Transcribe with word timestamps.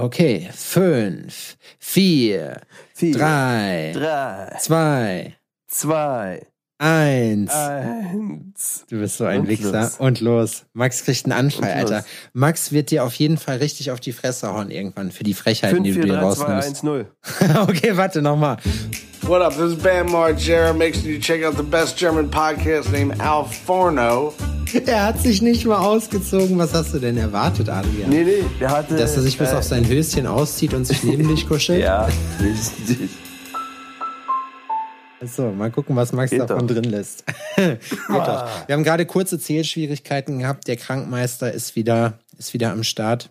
Okay, 0.00 0.48
fünf, 0.54 1.56
vier, 1.80 2.60
Vier, 2.94 3.14
drei, 3.16 3.92
drei, 3.92 4.56
zwei, 4.60 5.34
zwei, 5.66 6.46
eins. 6.78 7.50
eins. 7.52 8.84
Du 8.88 9.00
bist 9.00 9.16
so 9.16 9.24
ein 9.24 9.40
Und 9.40 9.48
Wichser. 9.48 9.72
los. 9.82 9.96
Und 9.96 10.20
los. 10.20 10.64
Max 10.72 11.04
kriegt 11.04 11.24
einen 11.24 11.32
Anfall. 11.32 11.72
Alter. 11.72 12.04
Max 12.32 12.70
wird 12.70 12.92
dir 12.92 13.02
auf 13.02 13.14
jeden 13.14 13.38
Fall 13.38 13.56
richtig 13.56 13.90
auf 13.90 13.98
die 13.98 14.12
Fresse 14.12 14.52
hauen 14.52 14.70
irgendwann 14.70 15.10
für 15.10 15.24
die 15.24 15.34
Frechheiten, 15.34 15.78
5, 15.82 15.86
die 15.88 15.92
4, 15.94 16.02
du 16.02 16.08
dir 16.08 16.14
3, 16.14 16.20
2, 16.20 16.26
rausnimmst. 16.44 16.68
1, 16.68 16.82
0. 16.84 17.06
okay, 17.68 17.96
warte 17.96 18.22
nochmal. 18.22 18.58
What 19.22 19.42
up? 19.42 19.52
This 19.54 19.72
is 19.72 19.82
Bam 19.82 20.06
Margera. 20.10 20.72
Make 20.72 20.94
sure 20.96 21.10
you 21.10 21.18
check 21.18 21.42
out 21.44 21.56
the 21.56 21.64
best 21.64 21.98
German 21.98 22.30
podcast 22.30 22.92
named 22.92 23.20
Al 23.20 23.44
Forno. 23.46 24.32
Er 24.86 25.06
hat 25.06 25.20
sich 25.20 25.42
nicht 25.42 25.64
mal 25.66 25.78
ausgezogen. 25.78 26.58
Was 26.58 26.74
hast 26.74 26.94
du 26.94 26.98
denn 26.98 27.16
erwartet, 27.16 27.68
Adrian? 27.68 28.10
Nee, 28.10 28.24
nee, 28.24 28.44
der 28.60 28.70
hatte. 28.70 28.96
Dass 28.96 29.16
er 29.16 29.22
sich 29.22 29.38
bis 29.38 29.50
äh, 29.50 29.54
auf 29.54 29.64
sein 29.64 29.86
Höschen 29.88 30.26
auszieht 30.26 30.74
und 30.74 30.84
sich 30.84 31.02
neben 31.04 31.28
dich 31.28 31.48
kuschelt? 31.48 31.82
Ja, 31.88 32.08
richtig. 32.40 33.08
So, 35.20 35.50
mal 35.50 35.70
gucken, 35.70 35.96
was 35.96 36.12
Max 36.12 36.30
Geht 36.30 36.40
davon 36.40 36.66
doch. 36.66 36.74
drin 36.74 36.84
lässt. 36.84 37.24
Doch. 37.56 37.68
Wir 38.68 38.74
haben 38.74 38.84
gerade 38.84 39.04
kurze 39.04 39.38
Zählschwierigkeiten 39.38 40.38
gehabt. 40.38 40.68
Der 40.68 40.76
Krankmeister 40.76 41.50
ist 41.52 41.74
wieder, 41.74 42.20
ist 42.38 42.54
wieder 42.54 42.70
am 42.70 42.84
Start. 42.84 43.30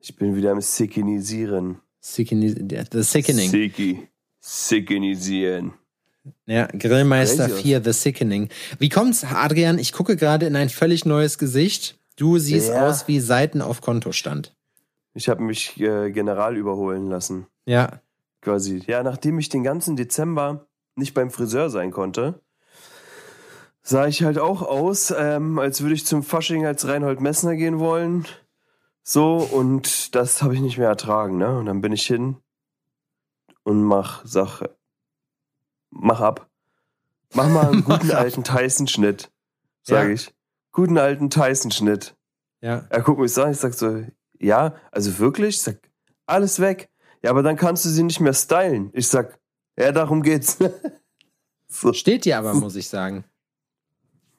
Ich 0.00 0.16
bin 0.16 0.36
wieder 0.36 0.52
am 0.52 0.60
Sickenisieren. 0.60 1.78
Sickening, 2.00 2.68
the 2.92 3.02
Sickening. 3.02 3.48
Sicki. 3.48 4.08
Sickenisieren. 4.40 5.72
Ja, 6.46 6.66
Grillmeister 6.66 7.48
Crazy. 7.48 7.62
4, 7.62 7.84
The 7.84 7.92
Sickening. 7.92 8.48
Wie 8.78 8.88
kommt's, 8.88 9.24
Adrian? 9.24 9.78
Ich 9.78 9.92
gucke 9.92 10.16
gerade 10.16 10.46
in 10.46 10.56
ein 10.56 10.68
völlig 10.68 11.04
neues 11.04 11.38
Gesicht. 11.38 11.98
Du 12.16 12.38
siehst 12.38 12.68
Ja. 12.70 12.88
aus 12.88 13.08
wie 13.08 13.20
Seiten 13.20 13.60
auf 13.60 13.80
Kontostand. 13.80 14.54
Ich 15.14 15.28
habe 15.28 15.42
mich 15.42 15.78
äh, 15.80 16.10
general 16.10 16.56
überholen 16.56 17.08
lassen. 17.08 17.46
Ja. 17.66 18.00
Quasi. 18.40 18.82
Ja, 18.86 19.02
nachdem 19.02 19.38
ich 19.38 19.48
den 19.48 19.62
ganzen 19.64 19.96
Dezember 19.96 20.66
nicht 20.96 21.14
beim 21.14 21.30
Friseur 21.30 21.70
sein 21.70 21.90
konnte, 21.90 22.40
sah 23.82 24.06
ich 24.06 24.22
halt 24.22 24.38
auch 24.38 24.62
aus, 24.62 25.12
ähm, 25.16 25.58
als 25.58 25.82
würde 25.82 25.94
ich 25.94 26.06
zum 26.06 26.22
Fasching 26.22 26.64
als 26.66 26.86
Reinhold 26.86 27.20
Messner 27.20 27.56
gehen 27.56 27.78
wollen. 27.78 28.26
So, 29.02 29.36
und 29.36 30.14
das 30.14 30.42
habe 30.42 30.54
ich 30.54 30.60
nicht 30.60 30.78
mehr 30.78 30.88
ertragen, 30.88 31.36
ne? 31.36 31.58
Und 31.58 31.66
dann 31.66 31.80
bin 31.82 31.92
ich 31.92 32.06
hin 32.06 32.36
und 33.62 33.82
mach 33.82 34.24
Sache. 34.24 34.74
Mach 35.96 36.20
ab. 36.20 36.48
Mach 37.34 37.48
mal 37.48 37.68
einen 37.68 37.84
guten 37.84 38.10
alten 38.10 38.44
Tyson-Schnitt, 38.44 39.30
sage 39.82 40.08
Ja. 40.08 40.14
ich. 40.14 40.34
Guten 40.72 40.98
alten 40.98 41.30
Tyson-Schnitt. 41.30 42.16
Ja. 42.60 42.84
Er 42.90 43.00
guckt 43.02 43.20
mich 43.20 43.32
so 43.32 43.42
an, 43.44 43.52
ich 43.52 43.58
sag 43.58 43.74
so, 43.74 44.04
ja, 44.40 44.74
also 44.90 45.18
wirklich? 45.18 45.56
Ich 45.56 45.62
sag, 45.62 45.76
alles 46.26 46.58
weg. 46.60 46.88
Ja, 47.22 47.30
aber 47.30 47.42
dann 47.42 47.56
kannst 47.56 47.84
du 47.84 47.88
sie 47.88 48.02
nicht 48.02 48.20
mehr 48.20 48.34
stylen. 48.34 48.90
Ich 48.92 49.08
sag, 49.08 49.38
ja, 49.78 49.92
darum 49.92 50.22
geht's. 50.22 50.58
so, 51.68 51.92
Steht 51.92 52.24
dir 52.24 52.38
aber, 52.38 52.54
muss 52.54 52.76
ich 52.76 52.88
sagen. 52.88 53.24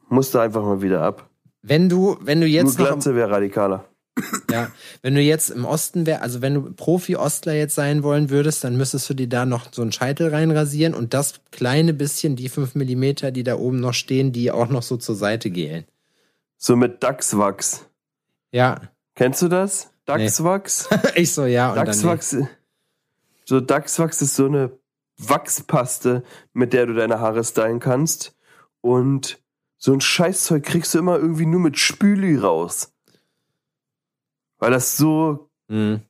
musste 0.10 0.42
einfach 0.42 0.64
mal 0.64 0.82
wieder 0.82 1.02
ab. 1.02 1.30
Wenn 1.62 1.90
du, 1.90 2.18
wenn 2.22 2.42
du 2.42 2.48
Nur 2.48 2.54
jetzt 2.54 2.78
im, 2.80 2.86
Glatze 2.86 3.16
wäre 3.16 3.32
radikaler. 3.32 3.86
Ja, 4.50 4.72
wenn 5.02 5.16
du 5.16 5.22
jetzt 5.22 5.50
im 5.50 5.66
Osten 5.66 6.06
wär, 6.06 6.22
also 6.22 6.42
wenn 6.42 6.54
du 6.54 6.74
Profi-Ostler 6.74 7.54
jetzt 7.54 7.76
sein 7.76 8.04
wollen 8.04 8.30
würdest, 8.30 8.64
dann 8.64 8.78
müsstest 8.78 9.10
du 9.10 9.14
dir 9.14 9.28
da 9.28 9.46
noch 9.46 9.74
so 9.74 9.82
einen 9.82 9.92
Scheitel 9.92 10.30
reinrasieren 10.30 10.94
und 10.94 11.14
das 11.14 11.42
kleine 11.52 11.94
bisschen, 11.94 12.36
die 12.36 12.50
fünf 12.50 12.76
Millimeter, 12.76 13.32
die 13.32 13.44
da 13.44 13.56
oben 13.56 13.80
noch 13.80 13.94
stehen, 13.94 14.32
die 14.32 14.52
auch 14.52 14.70
noch 14.70 14.84
so 14.84 14.98
zur 14.98 15.16
Seite 15.16 15.50
gehen. 15.50 15.86
So 16.58 16.76
mit 16.76 17.04
Dachswachs. 17.04 17.86
Ja. 18.52 18.82
Kennst 19.16 19.42
du 19.42 19.50
das? 19.50 19.92
Dachswachs? 20.06 20.88
ich 21.16 21.34
so, 21.34 21.46
ja. 21.46 21.76
Dachswachs. 21.76 22.38
So 23.44 23.60
Dachswachs 23.60 24.22
ist 24.22 24.36
so 24.36 24.46
eine 24.46 24.72
Wachspaste, 25.18 26.24
mit 26.54 26.74
der 26.74 26.86
du 26.86 26.94
deine 26.94 27.20
Haare 27.20 27.44
stylen 27.44 27.80
kannst. 27.80 28.36
Und 28.82 29.40
so 29.78 29.94
ein 29.94 30.02
Scheißzeug 30.02 30.64
kriegst 30.64 30.94
du 30.94 31.00
immer 31.00 31.18
irgendwie 31.18 31.46
nur 31.46 31.60
mit 31.60 31.78
Spüli 31.78 32.38
raus. 32.38 32.95
Weil 34.66 34.72
das 34.72 34.98
so 34.98 35.48
Mhm. 35.68 36.02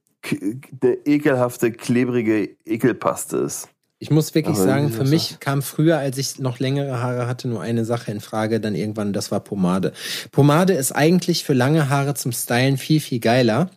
eine 0.82 0.98
ekelhafte, 1.06 1.74
klebrige 1.74 2.56
Ekelpaste 2.64 3.36
ist. 3.36 3.68
Ich 4.00 4.12
muss 4.12 4.34
wirklich 4.34 4.56
Aber 4.56 4.66
sagen, 4.66 4.92
für 4.92 5.04
mich 5.04 5.42
kam 5.42 5.62
früher, 5.62 5.98
als 5.98 6.18
ich 6.18 6.40
noch 6.40 6.60
längere 6.60 7.02
Haare 7.02 7.28
hatte, 7.28 7.50
nur 7.50 7.62
eine 7.62 7.84
Sache 7.84 8.12
in 8.12 8.22
Frage, 8.22 8.62
dann 8.62 8.74
irgendwann, 8.74 9.12
das 9.12 9.30
war 9.30 9.42
Pomade. 9.42 9.92
Pomade 10.32 10.72
ist 10.72 10.94
eigentlich 10.94 11.44
für 11.44 11.52
lange 11.52 11.90
Haare 11.90 12.14
zum 12.14 12.32
Stylen 12.32 12.78
viel, 12.78 13.02
viel 13.02 13.20
geiler, 13.20 13.72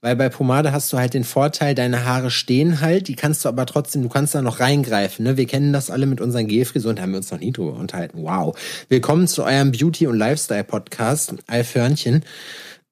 weil 0.00 0.16
bei 0.16 0.30
Pomade 0.30 0.72
hast 0.72 0.90
du 0.94 0.96
halt 0.96 1.12
den 1.12 1.24
Vorteil, 1.24 1.74
deine 1.74 2.06
Haare 2.06 2.30
stehen 2.30 2.80
halt, 2.80 3.08
die 3.08 3.16
kannst 3.16 3.44
du 3.44 3.50
aber 3.50 3.66
trotzdem, 3.66 4.02
du 4.02 4.08
kannst 4.08 4.34
da 4.34 4.40
noch 4.40 4.60
reingreifen. 4.60 5.26
Ne? 5.26 5.36
Wir 5.36 5.46
kennen 5.46 5.74
das 5.74 5.90
alle 5.90 6.06
mit 6.06 6.22
unseren 6.22 6.46
Gelfrisuren, 6.46 6.98
haben 7.02 7.10
wir 7.10 7.18
uns 7.18 7.30
noch 7.30 7.40
nie 7.40 7.52
drüber 7.52 7.74
unterhalten. 7.74 8.22
Wow. 8.22 8.56
Willkommen 8.88 9.28
zu 9.28 9.44
eurem 9.44 9.72
Beauty- 9.72 10.06
und 10.06 10.16
Lifestyle-Podcast, 10.16 11.34
Alförnchen. 11.48 12.24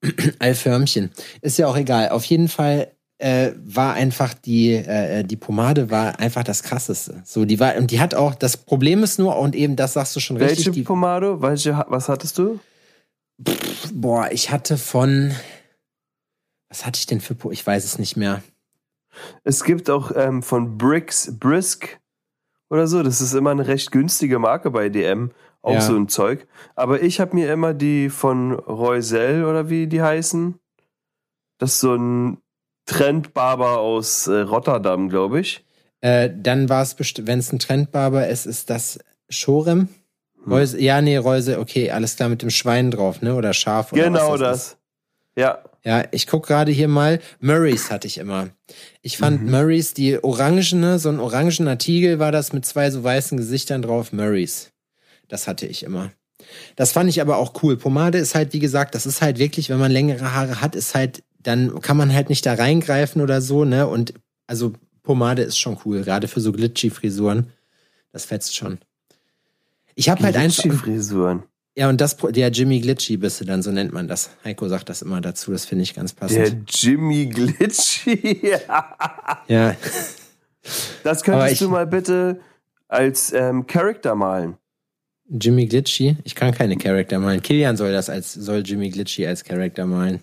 Alförmchen. 0.39 1.11
Ist 1.41 1.57
ja 1.57 1.67
auch 1.67 1.77
egal. 1.77 2.09
Auf 2.09 2.25
jeden 2.25 2.47
Fall 2.47 2.91
äh, 3.17 3.51
war 3.63 3.93
einfach 3.93 4.33
die 4.33 4.73
äh, 4.73 5.23
die 5.23 5.37
Pomade 5.37 5.91
war 5.91 6.19
einfach 6.19 6.43
das 6.43 6.63
krasseste. 6.63 7.21
So 7.23 7.45
die 7.45 7.59
war 7.59 7.75
und 7.77 7.91
die 7.91 7.99
hat 7.99 8.15
auch 8.15 8.35
das 8.35 8.57
Problem 8.57 9.03
ist 9.03 9.19
nur 9.19 9.37
und 9.37 9.55
eben 9.55 9.75
das 9.75 9.93
sagst 9.93 10.15
du 10.15 10.19
schon 10.19 10.37
richtig. 10.37 10.67
Welche 10.67 10.83
Pomade? 10.83 11.41
Welche, 11.41 11.85
was 11.87 12.09
hattest 12.09 12.37
du? 12.37 12.59
boah, 13.93 14.29
ich 14.31 14.51
hatte 14.51 14.77
von 14.77 15.35
was 16.69 16.85
hatte 16.85 16.99
ich 16.99 17.05
denn 17.05 17.21
für 17.21 17.35
ich 17.51 17.65
weiß 17.65 17.83
es 17.83 17.99
nicht 17.99 18.15
mehr. 18.15 18.41
Es 19.43 19.63
gibt 19.63 19.89
auch 19.89 20.11
ähm, 20.15 20.41
von 20.41 20.77
Bricks 20.77 21.37
Brisk 21.37 21.99
oder 22.69 22.87
so. 22.87 23.03
Das 23.03 23.19
ist 23.19 23.33
immer 23.33 23.51
eine 23.51 23.67
recht 23.67 23.91
günstige 23.91 24.39
Marke 24.39 24.71
bei 24.71 24.89
DM. 24.89 25.31
Auch 25.63 25.73
Ja. 25.75 25.81
so 25.81 25.95
ein 25.95 26.07
Zeug. 26.07 26.47
Aber 26.75 27.01
ich 27.03 27.19
habe 27.19 27.35
mir 27.35 27.51
immer 27.53 27.73
die 27.73 28.09
von 28.09 28.51
Reusel 28.53 29.45
oder 29.45 29.69
wie 29.69 29.87
die 29.87 30.01
heißen. 30.01 30.55
Das 31.59 31.73
ist 31.73 31.79
so 31.81 31.95
ein 31.95 32.37
Trendbarber 32.87 33.77
aus 33.77 34.27
äh, 34.27 34.39
Rotterdam, 34.39 35.07
glaube 35.09 35.39
ich. 35.39 35.63
Äh, 36.01 36.31
dann 36.35 36.67
war 36.67 36.81
es 36.81 36.95
wenn 36.99 37.39
es 37.39 37.51
ein 37.53 37.59
Trendbarber 37.59 38.27
ist, 38.27 38.47
ist 38.47 38.69
das 38.71 38.99
Schorem. 39.29 39.89
Hm. 40.43 40.51
Reuse, 40.51 40.81
ja, 40.81 40.99
nee, 41.01 41.17
Reuse, 41.17 41.59
okay, 41.59 41.91
alles 41.91 42.15
klar 42.15 42.29
mit 42.29 42.41
dem 42.41 42.49
Schwein 42.49 42.89
drauf, 42.89 43.21
ne? 43.21 43.35
Oder 43.35 43.53
Schaf 43.53 43.93
oder 43.93 44.03
genau 44.03 44.37
das. 44.37 44.57
Ist. 44.71 44.77
Ja. 45.35 45.59
Ja, 45.83 46.03
ich 46.11 46.27
guck 46.27 46.45
gerade 46.47 46.71
hier 46.71 46.87
mal. 46.87 47.19
Murrays 47.39 47.89
hatte 47.91 48.07
ich 48.07 48.17
immer. 48.17 48.49
Ich 49.01 49.17
fand 49.17 49.43
Mhm. 49.43 49.51
Murrays, 49.51 49.93
die 49.93 50.23
orangene, 50.23 50.99
so 50.99 51.09
ein 51.09 51.19
orangener 51.19 51.77
Tiegel 51.77 52.19
war 52.19 52.31
das 52.31 52.51
mit 52.53 52.65
zwei 52.65 52.89
so 52.91 53.03
weißen 53.03 53.37
Gesichtern 53.37 53.81
drauf. 53.83 54.11
Murrays. 54.11 54.70
Das 55.31 55.47
hatte 55.47 55.65
ich 55.65 55.83
immer. 55.83 56.11
Das 56.75 56.91
fand 56.91 57.09
ich 57.09 57.21
aber 57.21 57.37
auch 57.37 57.63
cool. 57.63 57.77
Pomade 57.77 58.17
ist 58.17 58.35
halt, 58.35 58.51
wie 58.51 58.59
gesagt, 58.59 58.95
das 58.95 59.05
ist 59.05 59.21
halt 59.21 59.39
wirklich, 59.39 59.69
wenn 59.69 59.79
man 59.79 59.91
längere 59.91 60.33
Haare 60.33 60.59
hat, 60.59 60.75
ist 60.75 60.93
halt, 60.93 61.23
dann 61.39 61.79
kann 61.81 61.95
man 61.95 62.13
halt 62.13 62.27
nicht 62.29 62.45
da 62.45 62.53
reingreifen 62.55 63.21
oder 63.21 63.41
so, 63.41 63.63
ne? 63.63 63.87
Und 63.87 64.13
also 64.45 64.73
Pomade 65.03 65.41
ist 65.43 65.57
schon 65.57 65.77
cool, 65.85 66.03
gerade 66.03 66.27
für 66.27 66.41
so 66.41 66.51
glitchy 66.51 66.89
Frisuren. 66.89 67.47
Das 68.11 68.25
fetzt 68.25 68.55
schon. 68.55 68.79
Ich 69.95 70.09
habe 70.09 70.21
halt 70.23 70.35
einfach. 70.35 70.63
Frisuren. 70.73 71.43
Ja, 71.77 71.87
und 71.87 72.01
das, 72.01 72.17
der 72.17 72.49
Jimmy 72.49 72.81
Glitchy 72.81 73.15
bist 73.15 73.39
du 73.39 73.45
dann, 73.45 73.61
so 73.63 73.71
nennt 73.71 73.93
man 73.93 74.09
das. 74.09 74.31
Heiko 74.43 74.67
sagt 74.67 74.89
das 74.89 75.01
immer 75.01 75.21
dazu, 75.21 75.51
das 75.53 75.63
finde 75.63 75.83
ich 75.83 75.93
ganz 75.93 76.11
passend. 76.11 76.37
Der 76.39 76.57
Jimmy 76.67 77.27
Glitchy. 77.27 78.51
ja. 79.47 79.75
Das 81.03 81.23
könntest 81.23 81.53
ich- 81.53 81.59
du 81.59 81.69
mal 81.69 81.87
bitte 81.87 82.41
als 82.89 83.31
ähm, 83.31 83.67
Charakter 83.67 84.15
malen. 84.15 84.57
Jimmy 85.39 85.65
Glitchy? 85.65 86.17
Ich 86.23 86.35
kann 86.35 86.53
keine 86.53 86.77
Charakter 86.77 87.19
malen. 87.19 87.41
Kilian 87.41 87.77
soll 87.77 87.91
das 87.91 88.09
als, 88.09 88.33
soll 88.33 88.63
Jimmy 88.65 88.89
Glitchy 88.89 89.25
als 89.25 89.43
Charakter 89.43 89.85
malen. 89.85 90.21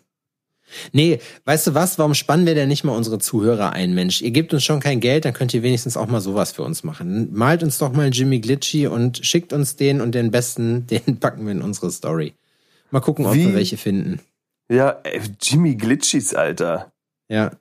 Nee, 0.92 1.19
weißt 1.46 1.69
du 1.69 1.74
was? 1.74 1.98
Warum 1.98 2.14
spannen 2.14 2.46
wir 2.46 2.54
denn 2.54 2.69
nicht 2.69 2.84
mal 2.84 2.94
unsere 2.94 3.19
Zuhörer 3.19 3.72
ein, 3.72 3.94
Mensch? 3.94 4.20
Ihr 4.20 4.31
gebt 4.31 4.52
uns 4.52 4.64
schon 4.64 4.81
kein 4.81 5.00
Geld, 5.00 5.25
dann 5.25 5.32
könnt 5.32 5.55
ihr 5.55 5.62
wenigstens 5.62 5.96
auch 5.96 6.08
mal 6.08 6.20
sowas 6.20 6.52
für 6.52 6.62
uns 6.62 6.84
machen. 6.84 7.32
Malt 7.32 7.62
uns 7.62 7.78
doch 7.78 7.93
mal 7.93 8.10
Jimmy 8.10 8.40
Glitchy 8.40 8.87
und 8.87 9.25
schickt 9.25 9.55
uns 9.55 9.76
den 9.76 10.00
und 10.00 10.14
den 10.14 10.31
besten, 10.31 10.87
den 10.90 11.19
packen 11.20 11.46
wir 11.46 11.52
in 11.52 11.62
unsere 11.62 11.90
Story. 11.90 12.34
Mal 12.90 13.00
gucken, 13.00 13.26
ob 13.26 13.34
Wie? 13.34 13.46
wir 13.46 13.55
welche 13.55 13.76
finden. 13.76 14.20
Ja, 14.70 15.00
ey, 15.05 15.20
Jimmy 15.40 15.75
Glitchys, 15.75 16.34
Alter. 16.34 16.93
Ja. 17.28 17.52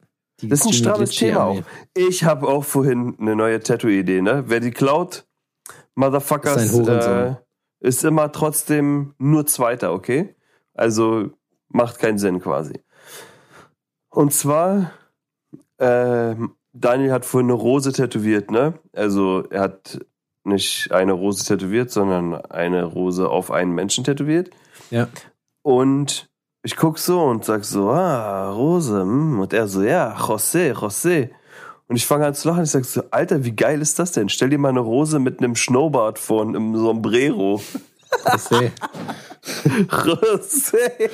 Das 0.41 0.59
ist 0.59 0.65
ein 0.65 0.71
Jimmy 0.71 0.83
strammes 0.83 1.09
Glitchy 1.09 1.25
Thema 1.27 1.43
auch. 1.45 1.63
Ich 1.95 2.23
habe 2.23 2.47
auch 2.47 2.65
vorhin 2.65 3.15
eine 3.19 3.35
neue 3.35 3.61
Tattoo-Idee, 3.61 4.21
ne? 4.21 4.43
Wer 4.47 4.59
die 4.59 4.71
klaut, 4.71 5.25
Motherfuckers, 5.97 6.63
Ist 6.63 6.87
äh, 6.87 7.35
ist 7.79 8.05
immer 8.05 8.31
trotzdem 8.31 9.15
nur 9.17 9.47
Zweiter, 9.47 9.93
okay? 9.93 10.35
Also 10.75 11.31
macht 11.69 11.97
keinen 11.97 12.19
Sinn 12.19 12.39
quasi. 12.39 12.83
Und 14.09 14.31
zwar, 14.31 14.91
ähm, 15.79 16.55
Daniel 16.71 17.11
hat 17.11 17.25
vorhin 17.25 17.49
eine 17.49 17.59
Rose 17.59 17.91
tätowiert, 17.93 18.51
ne? 18.51 18.75
Also 18.93 19.45
er 19.49 19.61
hat 19.61 19.99
nicht 20.43 20.91
eine 20.91 21.13
Rose 21.13 21.43
tätowiert, 21.43 21.89
sondern 21.89 22.35
eine 22.35 22.83
Rose 22.83 23.27
auf 23.27 23.49
einen 23.49 23.73
Menschen 23.73 24.03
tätowiert. 24.03 24.51
Ja. 24.91 25.07
Und 25.63 26.29
ich 26.61 26.75
guck 26.75 26.99
so 26.99 27.23
und 27.23 27.43
sag 27.43 27.65
so, 27.65 27.89
ah, 27.89 28.51
Rose, 28.51 29.01
hm. 29.01 29.39
und 29.39 29.51
er 29.51 29.67
so, 29.67 29.81
ja, 29.81 30.15
José, 30.15 30.73
José. 30.73 31.31
Und 31.89 31.95
ich 31.95 32.05
fange 32.05 32.25
an 32.25 32.33
zu 32.35 32.49
lachen. 32.49 32.63
Ich 32.63 32.71
sag 32.71 32.83
so, 32.85 33.03
Alter, 33.11 33.43
wie 33.45 33.55
geil 33.55 33.81
ist 33.81 33.97
das 33.99 34.11
denn? 34.11 34.27
Stell 34.29 34.49
dir 34.49 34.57
mal 34.57 34.69
eine 34.69 34.81
Rose 34.81 35.19
mit 35.19 35.39
einem 35.39 35.55
Schnurrbart 35.55 36.19
vor 36.19 36.41
und 36.41 36.55
einem 36.55 36.75
Sombrero. 36.75 37.61
José. 38.25 38.71
José. 39.89 41.09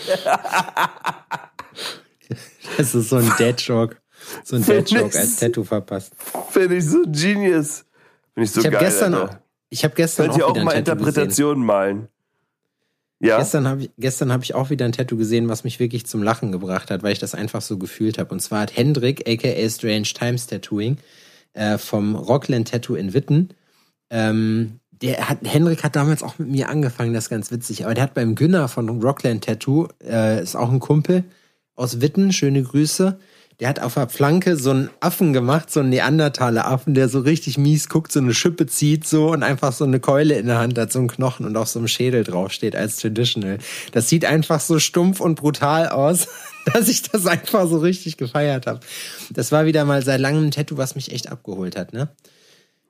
Das 2.78 2.96
ist 2.96 3.10
so 3.10 3.18
ein 3.18 3.32
Dad-Joke. 3.38 3.98
So 4.44 4.56
ein 4.56 4.62
ich- 4.64 4.98
als 4.98 5.36
Tattoo 5.36 5.64
verpasst. 5.64 6.14
Finde 6.50 6.78
ich 6.78 6.86
so 6.90 7.04
genius. 7.06 7.86
Finde 8.34 8.46
ich 8.46 8.52
so 8.52 8.62
Ich 8.62 8.66
habe 8.68 8.78
geil. 8.78 8.86
gestern, 8.86 9.14
Alter. 9.14 9.44
ich 9.70 9.84
hab 9.84 9.96
gestern 9.96 10.26
Könnt 10.28 10.38
ihr 10.40 10.46
auch 10.46 10.52
auch 10.52 10.56
wieder 10.56 10.66
mal. 10.66 10.72
Interpretationen 10.78 11.64
malen? 11.64 12.08
Ja. 13.24 13.38
Gestern 13.38 13.70
habe 13.70 13.84
ich, 13.84 13.92
gestern 13.98 14.34
hab 14.34 14.44
ich 14.44 14.54
auch 14.54 14.70
wieder 14.70 14.84
ein 14.84 14.92
Tattoo 14.92 15.16
gesehen, 15.16 15.48
was 15.48 15.64
mich 15.64 15.80
wirklich 15.80 16.06
zum 16.06 16.22
Lachen 16.22 16.52
gebracht 16.52 16.92
hat, 16.92 17.04
weil 17.04 17.14
ich 17.14 17.20
das 17.20 17.34
einfach 17.34 17.62
so 17.62 17.78
gefühlt 17.78 18.18
habe. 18.18 18.34
Und 18.34 18.42
zwar 18.42 18.60
hat 18.60 18.76
Hendrik, 18.76 19.30
aka 19.30 19.70
Strange 19.70 20.10
Times 20.14 20.48
Tattooing, 20.48 20.98
äh, 21.54 21.78
vom 21.78 22.16
Rockland 22.16 22.70
Tattoo 22.70 22.96
in 22.96 23.14
Witten, 23.14 23.54
ähm, 24.10 24.82
der 24.92 25.30
hat, 25.30 25.38
Hendrik 25.46 25.84
hat 25.86 25.96
damals 25.96 26.22
auch 26.22 26.38
mit 26.38 26.50
mir 26.50 26.68
angefangen, 26.68 27.14
das 27.14 27.26
ist 27.26 27.30
ganz 27.30 27.50
witzig, 27.50 27.86
aber 27.86 27.94
der 27.94 28.04
hat 28.04 28.14
beim 28.14 28.36
Günner 28.36 28.68
von 28.68 28.90
Rockland 29.02 29.46
Tattoo, 29.46 29.88
äh, 30.04 30.44
ist 30.44 30.58
auch 30.58 30.70
ein 30.70 30.80
Kumpel 30.80 31.24
aus 31.76 32.02
Witten, 32.02 32.34
schöne 32.34 32.62
Grüße, 32.62 33.18
der 33.64 33.70
hat 33.70 33.80
auf 33.80 33.94
der 33.94 34.10
Flanke 34.10 34.58
so 34.58 34.72
einen 34.72 34.90
Affen 35.00 35.32
gemacht, 35.32 35.72
so 35.72 35.80
einen 35.80 35.88
Neandertaler 35.88 36.68
Affen, 36.68 36.96
der 36.96 37.08
so 37.08 37.22
richtig 37.22 37.58
mies 37.58 37.88
guckt, 37.88 38.12
so 38.12 38.20
eine 38.20 38.34
Schippe 38.34 38.66
zieht 38.68 39.08
so 39.08 39.32
und 39.32 39.42
einfach 39.42 39.72
so 39.72 39.86
eine 39.86 40.02
Keule 40.02 40.38
in 40.38 40.48
der 40.48 40.58
Hand 40.58 40.78
hat, 40.78 40.92
so 40.92 41.00
einen 41.00 41.08
Knochen 41.08 41.46
und 41.46 41.56
auf 41.56 41.70
so 41.70 41.80
einem 41.80 41.88
Schädel 41.88 42.26
draufsteht 42.26 42.76
als 42.76 42.98
Traditional. 42.98 43.60
Das 43.94 44.10
sieht 44.10 44.26
einfach 44.26 44.60
so 44.60 44.80
stumpf 44.80 45.22
und 45.22 45.36
brutal 45.36 45.88
aus, 45.88 46.28
dass 46.74 46.90
ich 46.90 47.04
das 47.04 47.26
einfach 47.26 47.70
so 47.70 47.78
richtig 47.78 48.18
gefeiert 48.18 48.68
habe. 48.68 48.82
Das 49.32 49.54
war 49.54 49.66
wieder 49.66 49.86
mal 49.86 50.04
seit 50.04 50.20
langem 50.20 50.48
ein 50.48 50.52
Tattoo, 50.52 50.76
was 50.76 50.96
mich 50.96 51.14
echt 51.14 51.32
abgeholt 51.32 51.78
hat, 51.78 51.94
ne? 51.94 52.10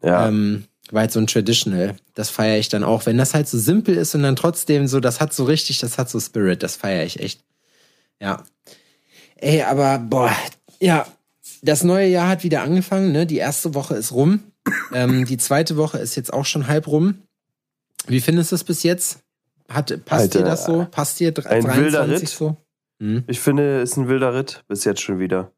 ja. 0.01 0.27
Ähm, 0.27 0.63
war 0.89 1.01
halt 1.01 1.11
so 1.11 1.19
ein 1.19 1.27
Traditional. 1.27 1.97
Das 2.15 2.31
feiere 2.31 2.57
ich 2.57 2.69
dann 2.69 2.83
auch. 2.83 3.05
Wenn 3.05 3.19
das 3.19 3.35
halt 3.35 3.47
so 3.47 3.59
simpel 3.59 3.95
ist 3.95 4.15
und 4.15 4.23
dann 4.23 4.35
trotzdem 4.35 4.87
so, 4.87 4.99
das 4.99 5.21
hat 5.21 5.35
so 5.35 5.43
richtig, 5.43 5.77
das 5.79 5.99
hat 5.99 6.09
so 6.09 6.19
Spirit, 6.19 6.63
das 6.63 6.75
feiere 6.75 7.05
ich 7.05 7.19
echt. 7.19 7.41
Ja. 8.19 8.43
Ey, 9.43 9.61
aber 9.61 9.99
boah, 9.99 10.33
ja, 10.83 11.07
das 11.61 11.83
neue 11.83 12.07
Jahr 12.07 12.27
hat 12.29 12.43
wieder 12.43 12.61
angefangen, 12.61 13.11
ne? 13.11 13.25
Die 13.25 13.37
erste 13.37 13.73
Woche 13.73 13.95
ist 13.95 14.11
rum. 14.11 14.39
ähm, 14.93 15.25
die 15.25 15.37
zweite 15.37 15.75
Woche 15.77 15.97
ist 15.97 16.15
jetzt 16.15 16.31
auch 16.33 16.45
schon 16.45 16.67
halb 16.67 16.87
rum. 16.87 17.15
Wie 18.07 18.21
findest 18.21 18.51
du 18.51 18.55
es 18.55 18.63
bis 18.63 18.83
jetzt? 18.83 19.19
Hat, 19.69 19.87
passt 20.05 20.33
dir 20.33 20.39
Alter, 20.39 20.49
das 20.49 20.65
so? 20.65 20.87
Passt 20.91 21.19
dir 21.19 21.31
dr- 21.31 21.47
ein 21.49 21.63
wilder 21.63 22.05
23 22.05 22.21
Ritt. 22.21 22.29
so? 22.29 22.57
Hm, 22.99 23.23
Ich 23.27 23.39
finde, 23.39 23.81
es 23.81 23.91
ist 23.91 23.97
ein 23.97 24.07
wilder 24.07 24.33
Ritt 24.33 24.63
bis 24.67 24.83
jetzt 24.83 25.01
schon 25.01 25.19
wieder. 25.19 25.51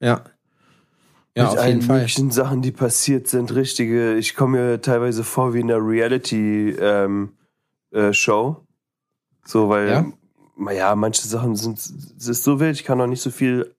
ja. 0.00 0.24
Ja, 1.38 1.42
Mit 1.42 1.52
auf 1.52 1.58
allen 1.58 1.68
jeden 1.68 1.82
Fall. 1.82 1.96
möglichen 1.98 2.30
Sachen, 2.30 2.62
die 2.62 2.72
passiert 2.72 3.28
sind, 3.28 3.54
richtige. 3.54 4.14
Ich 4.14 4.34
komme 4.36 4.56
mir 4.58 4.80
teilweise 4.80 5.22
vor 5.22 5.52
wie 5.52 5.60
in 5.60 5.70
einer 5.70 5.86
Reality-Show. 5.86 6.80
Ähm, 6.82 7.36
äh, 7.90 8.12
Show. 8.14 8.64
so, 9.44 9.68
weil, 9.68 9.86
Ja? 9.86 10.06
ja? 10.66 10.72
ja, 10.72 10.94
manche 10.96 11.28
Sachen 11.28 11.54
sind, 11.54 11.78
es 11.78 12.26
ist 12.26 12.42
so 12.42 12.58
wild. 12.58 12.76
Ich 12.76 12.84
kann 12.84 12.96
noch 12.96 13.06
nicht 13.06 13.20
so 13.20 13.30
viel 13.30 13.75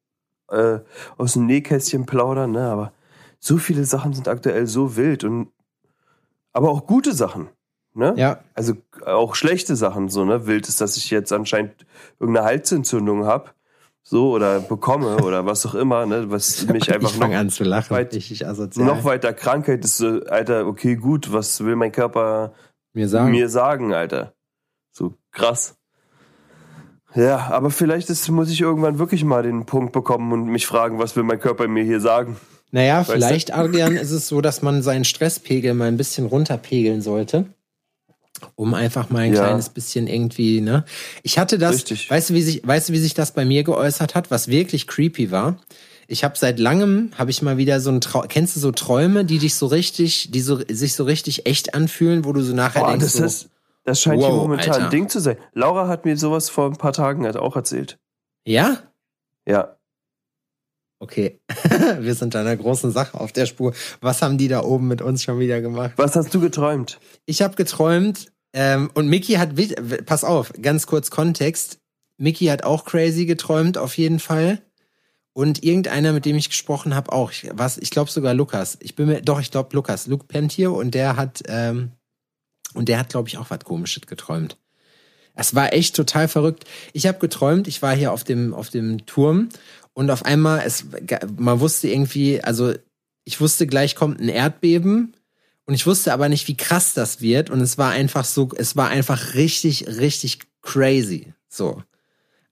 äh, 0.52 0.80
aus 1.18 1.34
dem 1.34 1.46
Nähkästchen 1.46 2.06
plaudern, 2.06 2.52
ne? 2.52 2.70
Aber 2.70 2.94
so 3.40 3.58
viele 3.58 3.84
Sachen 3.86 4.14
sind 4.14 4.28
aktuell 4.28 4.68
so 4.68 4.96
wild 4.96 5.24
und 5.24 5.50
aber 6.54 6.70
auch 6.70 6.88
gute 6.88 7.14
Sachen. 7.14 7.50
Ne? 7.94 8.14
Ja, 8.16 8.40
Also 8.54 8.76
auch 9.06 9.34
schlechte 9.36 9.76
Sachen, 9.76 10.10
so, 10.10 10.24
ne? 10.26 10.46
Wild 10.46 10.68
ist, 10.68 10.82
dass 10.82 10.98
ich 10.98 11.10
jetzt 11.10 11.34
anscheinend 11.34 11.86
irgendeine 12.20 12.46
Halsentzündung 12.48 13.26
habe. 13.26 13.50
So, 14.04 14.32
oder 14.32 14.60
bekomme, 14.60 15.18
oder 15.24 15.46
was 15.46 15.66
auch 15.66 15.74
immer, 15.76 16.06
ne? 16.06 16.30
Was 16.30 16.66
mich 16.68 16.92
einfach 16.94 17.10
ich 17.12 17.18
fange 17.18 17.34
noch, 17.36 17.42
an 17.42 17.50
zu 17.50 17.64
lachen. 17.64 17.90
weit- 17.90 18.14
Richtig 18.14 18.46
asozial. 18.48 18.86
noch 18.86 19.04
weiter 19.04 19.34
Krankheit 19.34 19.84
ist 19.84 19.98
so, 19.98 20.22
Alter, 20.28 20.68
okay, 20.68 20.96
gut, 20.96 21.32
was 21.34 21.64
will 21.64 21.76
mein 21.76 21.92
Körper 21.92 22.54
mir 22.94 23.08
sagen. 23.10 23.32
mir 23.32 23.50
sagen, 23.50 23.94
Alter? 23.94 24.34
So 24.92 25.14
krass. 25.32 25.77
Ja, 27.18 27.48
aber 27.50 27.72
vielleicht 27.72 28.10
ist, 28.12 28.30
muss 28.30 28.52
ich 28.52 28.62
irgendwann 28.62 29.00
wirklich 29.00 29.24
mal 29.24 29.42
den 29.42 29.66
Punkt 29.66 29.92
bekommen 29.92 30.32
und 30.32 30.46
mich 30.46 30.68
fragen, 30.68 31.00
was 31.00 31.16
will 31.16 31.24
mein 31.24 31.40
Körper 31.40 31.68
mir 31.68 31.84
hier 31.84 32.00
sagen? 32.00 32.38
Naja, 32.72 33.04
du? 33.04 33.12
vielleicht, 33.12 33.54
Adrian, 33.54 33.96
ist 33.98 34.12
es 34.12 34.28
so, 34.28 34.40
dass 34.40 34.62
man 34.62 34.84
seinen 34.84 35.04
Stresspegel 35.04 35.74
mal 35.74 35.88
ein 35.88 35.98
bisschen 35.98 36.28
runterpegeln 36.28 37.02
sollte. 37.02 37.46
Um 38.56 38.76
einfach 38.76 39.10
mal 39.10 39.22
ein 39.22 39.34
Ja. 39.34 39.42
kleines 39.42 39.70
bisschen 39.70 40.06
irgendwie, 40.06 40.62
ne? 40.62 40.86
Ich 41.24 41.40
hatte 41.40 41.58
das, 41.58 41.76
Richtig. 41.76 42.12
weißt 42.12 42.30
du, 42.30 42.34
wie 42.36 42.42
sich, 42.44 42.62
weißt 42.68 42.90
du, 42.90 42.94
wie 42.94 43.00
sich 43.00 43.16
das 43.16 43.32
bei 43.32 43.46
mir 43.46 43.64
geäußert 43.64 44.14
hat, 44.14 44.30
was 44.30 44.48
wirklich 44.48 44.86
creepy 44.86 45.32
war? 45.32 45.58
Ich 46.08 46.24
habe 46.24 46.38
seit 46.38 46.60
langem, 46.60 47.10
habe 47.18 47.32
ich 47.32 47.42
mal 47.42 47.58
wieder 47.58 47.80
so 47.80 47.90
ein 47.90 48.00
Trau 48.00 48.26
kennst 48.30 48.56
du 48.56 48.60
so 48.60 48.72
Träume, 48.72 49.26
die 49.26 49.40
dich 49.40 49.56
so 49.56 49.66
richtig, 49.66 50.30
die 50.32 50.42
so, 50.42 50.60
sich 50.70 50.94
so 50.94 51.04
richtig 51.04 51.48
echt 51.48 51.74
anfühlen, 51.74 52.26
wo 52.26 52.32
du 52.32 52.42
so 52.42 52.54
nachher 52.54 52.82
Boah, 52.82 52.92
denkst, 52.92 53.08
so, 53.08 53.24
ist, 53.24 53.50
das 53.88 54.02
scheint 54.02 54.22
hier 54.22 54.30
Wow, 54.32 54.42
momentan 54.42 54.74
Alter. 54.74 54.86
ein 54.86 54.92
Ding 54.92 55.08
zu 55.08 55.20
sein. 55.22 55.38
Laura 55.54 55.88
hat 55.88 56.04
mir 56.04 56.18
sowas 56.18 56.50
vor 56.50 56.66
ein 56.66 56.76
paar 56.76 56.92
Tagen 56.92 57.24
halt 57.24 57.38
auch 57.38 57.56
erzählt. 57.56 57.98
ja? 58.46 58.78
Ja. 59.48 59.78
Okay. 61.00 61.40
Wir 62.00 62.16
sind 62.16 62.34
da 62.34 62.42
einer 62.42 62.58
großen 62.58 62.92
Sache 62.92 63.18
auf 63.20 63.32
der 63.32 63.46
Spur. 63.46 63.74
Was 64.02 64.22
haben 64.22 64.38
die 64.38 64.48
da 64.50 64.64
oben 64.64 64.88
mit 64.88 65.02
uns 65.02 65.24
schon 65.24 65.40
wieder 65.40 65.62
gemacht? 65.62 65.94
Was 65.96 66.16
hast 66.16 66.34
du 66.34 66.42
geträumt? 66.42 67.00
Ich 67.26 67.42
habe 67.42 67.56
geträumt 67.56 68.32
ähm, 68.54 68.90
und 68.94 69.08
Mickey 69.08 69.34
hat, 69.36 69.52
pass 70.06 70.24
auf, 70.26 70.52
ganz 70.62 70.86
kurz 70.88 71.12
Kontext. 71.12 71.80
Mickey 72.18 72.48
hat 72.48 72.64
auch 72.64 72.84
crazy 72.84 73.26
geträumt, 73.26 73.78
auf 73.78 73.96
jeden 73.98 74.20
Fall. 74.20 74.60
Und 75.34 75.64
irgendeiner, 75.64 76.12
mit 76.14 76.26
dem 76.26 76.36
ich 76.36 76.50
gesprochen 76.50 76.96
habe, 76.96 77.12
auch. 77.14 77.32
Ich, 77.32 77.48
was, 77.54 77.78
ich 77.78 77.92
glaube 77.92 78.10
sogar 78.10 78.34
Lukas. 78.34 78.78
Ich 78.82 78.96
bin 78.96 79.06
mir, 79.06 79.22
doch, 79.22 79.40
ich 79.40 79.52
glaube 79.52 79.70
Lukas. 79.76 80.08
Luke 80.08 80.26
pennt 80.26 80.52
hier 80.52 80.72
und 80.74 80.96
der 80.96 81.16
hat, 81.16 81.44
ähm, 81.48 81.92
und 82.74 82.90
der 82.90 83.00
hat, 83.00 83.10
glaube 83.10 83.30
ich, 83.30 83.38
auch 83.38 83.50
was 83.50 83.60
Komisches 83.60 84.06
geträumt. 84.06 84.58
Es 85.36 85.54
war 85.54 85.72
echt 85.74 85.96
total 85.96 86.28
verrückt. 86.28 86.66
Ich 86.94 87.06
habe 87.06 87.20
geträumt, 87.20 87.68
ich 87.68 87.82
war 87.82 87.96
hier 87.96 88.12
auf 88.12 88.24
dem, 88.24 88.54
auf 88.54 88.70
dem 88.70 89.06
Turm 89.06 89.50
und 89.94 90.10
auf 90.10 90.26
einmal, 90.26 90.64
es, 90.66 90.86
man 91.38 91.60
wusste 91.60 91.88
irgendwie, 91.88 92.44
also 92.44 92.74
ich 93.24 93.40
wusste, 93.40 93.68
gleich 93.68 93.96
kommt 93.96 94.20
ein 94.20 94.30
Erdbeben 94.30 95.14
und 95.66 95.74
ich 95.74 95.86
wusste 95.86 96.14
aber 96.14 96.28
nicht, 96.30 96.48
wie 96.48 96.58
krass 96.58 96.94
das 96.94 97.22
wird 97.22 97.50
und 97.50 97.62
es 97.62 97.78
war 97.78 97.92
einfach 97.92 98.26
so, 98.26 98.50
es 98.56 98.76
war 98.76 98.90
einfach 98.90 99.36
richtig, 99.36 99.88
richtig 99.88 100.40
crazy. 100.62 101.34
So. 101.50 101.84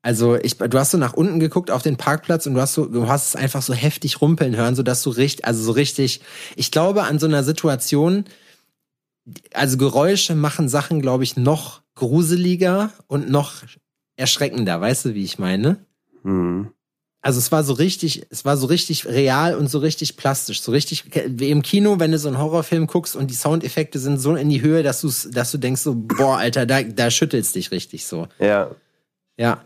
Also 0.03 0.35
ich, 0.35 0.57
du 0.57 0.77
hast 0.77 0.91
so 0.91 0.99
nach 0.99 1.13
unten 1.13 1.39
geguckt 1.39 1.71
auf 1.71 1.81
den 1.81 1.97
Parkplatz 1.97 2.45
und 2.45 2.53
du 2.53 2.61
hast 2.61 2.75
so, 2.75 2.85
du 2.85 3.07
hast 3.07 3.29
es 3.29 3.35
einfach 3.35 3.63
so 3.63 3.73
heftig 3.73 4.21
rumpeln 4.21 4.55
hören, 4.55 4.75
so 4.75 4.83
dass 4.83 5.01
du 5.01 5.09
richtig, 5.09 5.45
also 5.45 5.63
so 5.63 5.71
richtig, 5.71 6.21
ich 6.55 6.69
glaube 6.69 7.03
an 7.03 7.17
so 7.17 7.25
einer 7.25 7.43
Situation, 7.43 8.25
also 9.53 9.77
Geräusche 9.77 10.35
machen 10.35 10.69
Sachen, 10.69 11.01
glaube 11.01 11.23
ich, 11.23 11.37
noch 11.37 11.81
gruseliger 11.95 12.91
und 13.07 13.29
noch 13.29 13.63
erschreckender, 14.17 14.79
weißt 14.79 15.05
du, 15.05 15.13
wie 15.13 15.23
ich 15.23 15.39
meine? 15.39 15.77
Hm. 16.23 16.71
Also 17.21 17.39
es 17.39 17.51
war 17.51 17.63
so 17.63 17.73
richtig, 17.73 18.27
es 18.29 18.45
war 18.45 18.55
so 18.55 18.67
richtig 18.67 19.07
real 19.07 19.55
und 19.55 19.67
so 19.67 19.79
richtig 19.79 20.15
plastisch, 20.15 20.61
so 20.61 20.71
richtig 20.71 21.05
wie 21.25 21.49
im 21.49 21.63
Kino, 21.63 21.99
wenn 21.99 22.11
du 22.11 22.19
so 22.19 22.27
einen 22.27 22.37
Horrorfilm 22.37 22.85
guckst 22.85 23.15
und 23.15 23.31
die 23.31 23.35
Soundeffekte 23.35 23.97
sind 23.97 24.19
so 24.19 24.35
in 24.35 24.47
die 24.47 24.61
Höhe, 24.61 24.83
dass 24.83 25.01
du 25.01 25.09
dass 25.31 25.51
du 25.51 25.57
denkst 25.57 25.81
so, 25.81 25.95
boah, 25.95 26.37
Alter, 26.37 26.67
da 26.67 26.83
da 26.83 27.09
schüttelst 27.09 27.55
dich 27.55 27.71
richtig 27.71 28.05
so. 28.05 28.27
Ja. 28.37 28.75
Ja. 29.37 29.63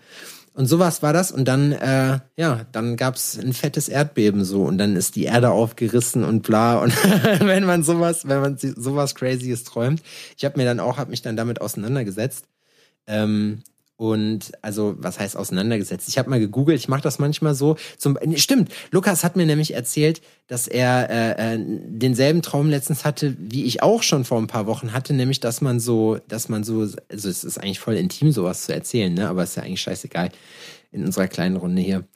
Und 0.59 0.65
sowas 0.65 1.01
war 1.01 1.13
das 1.13 1.31
und 1.31 1.47
dann 1.47 1.71
äh, 1.71 2.19
ja, 2.35 2.65
dann 2.73 2.97
gab's 2.97 3.39
ein 3.39 3.53
fettes 3.53 3.87
Erdbeben 3.87 4.43
so 4.43 4.63
und 4.63 4.77
dann 4.77 4.97
ist 4.97 5.15
die 5.15 5.23
Erde 5.23 5.51
aufgerissen 5.51 6.25
und 6.25 6.41
bla 6.41 6.79
und 6.79 6.91
wenn 7.39 7.63
man 7.63 7.81
sowas, 7.81 8.27
wenn 8.27 8.41
man 8.41 8.57
sowas 8.57 9.15
crazyes 9.15 9.63
träumt. 9.63 10.03
Ich 10.35 10.43
habe 10.43 10.59
mir 10.59 10.65
dann 10.65 10.81
auch 10.81 10.97
hab 10.97 11.07
mich 11.07 11.21
dann 11.21 11.37
damit 11.37 11.61
auseinandergesetzt. 11.61 12.43
Ähm, 13.07 13.63
und 13.99 14.53
also, 14.61 14.95
was 14.97 15.19
heißt 15.19 15.35
auseinandergesetzt? 15.35 16.07
Ich 16.07 16.17
habe 16.17 16.29
mal 16.29 16.39
gegoogelt, 16.39 16.79
ich 16.79 16.87
mache 16.87 17.01
das 17.01 17.19
manchmal 17.19 17.53
so. 17.53 17.75
Zum, 17.97 18.17
stimmt, 18.37 18.71
Lukas 18.91 19.25
hat 19.25 19.35
mir 19.35 19.45
nämlich 19.45 19.73
erzählt, 19.73 20.21
dass 20.47 20.69
er 20.69 21.09
äh, 21.09 21.55
äh, 21.55 21.59
denselben 21.59 22.41
Traum 22.41 22.69
letztens 22.69 23.03
hatte, 23.03 23.35
wie 23.37 23.65
ich 23.65 23.83
auch 23.83 24.01
schon 24.01 24.23
vor 24.23 24.37
ein 24.37 24.47
paar 24.47 24.67
Wochen 24.67 24.93
hatte, 24.93 25.13
nämlich, 25.13 25.41
dass 25.41 25.59
man 25.59 25.81
so, 25.81 26.17
dass 26.29 26.47
man 26.47 26.63
so, 26.63 26.87
also 27.09 27.27
es 27.27 27.43
ist 27.43 27.57
eigentlich 27.57 27.81
voll 27.81 27.95
intim, 27.95 28.31
sowas 28.31 28.63
zu 28.63 28.73
erzählen, 28.73 29.13
ne? 29.13 29.27
Aber 29.27 29.43
ist 29.43 29.57
ja 29.57 29.63
eigentlich 29.63 29.81
scheißegal 29.81 30.29
in 30.93 31.03
unserer 31.03 31.27
kleinen 31.27 31.57
Runde 31.57 31.81
hier. 31.81 32.07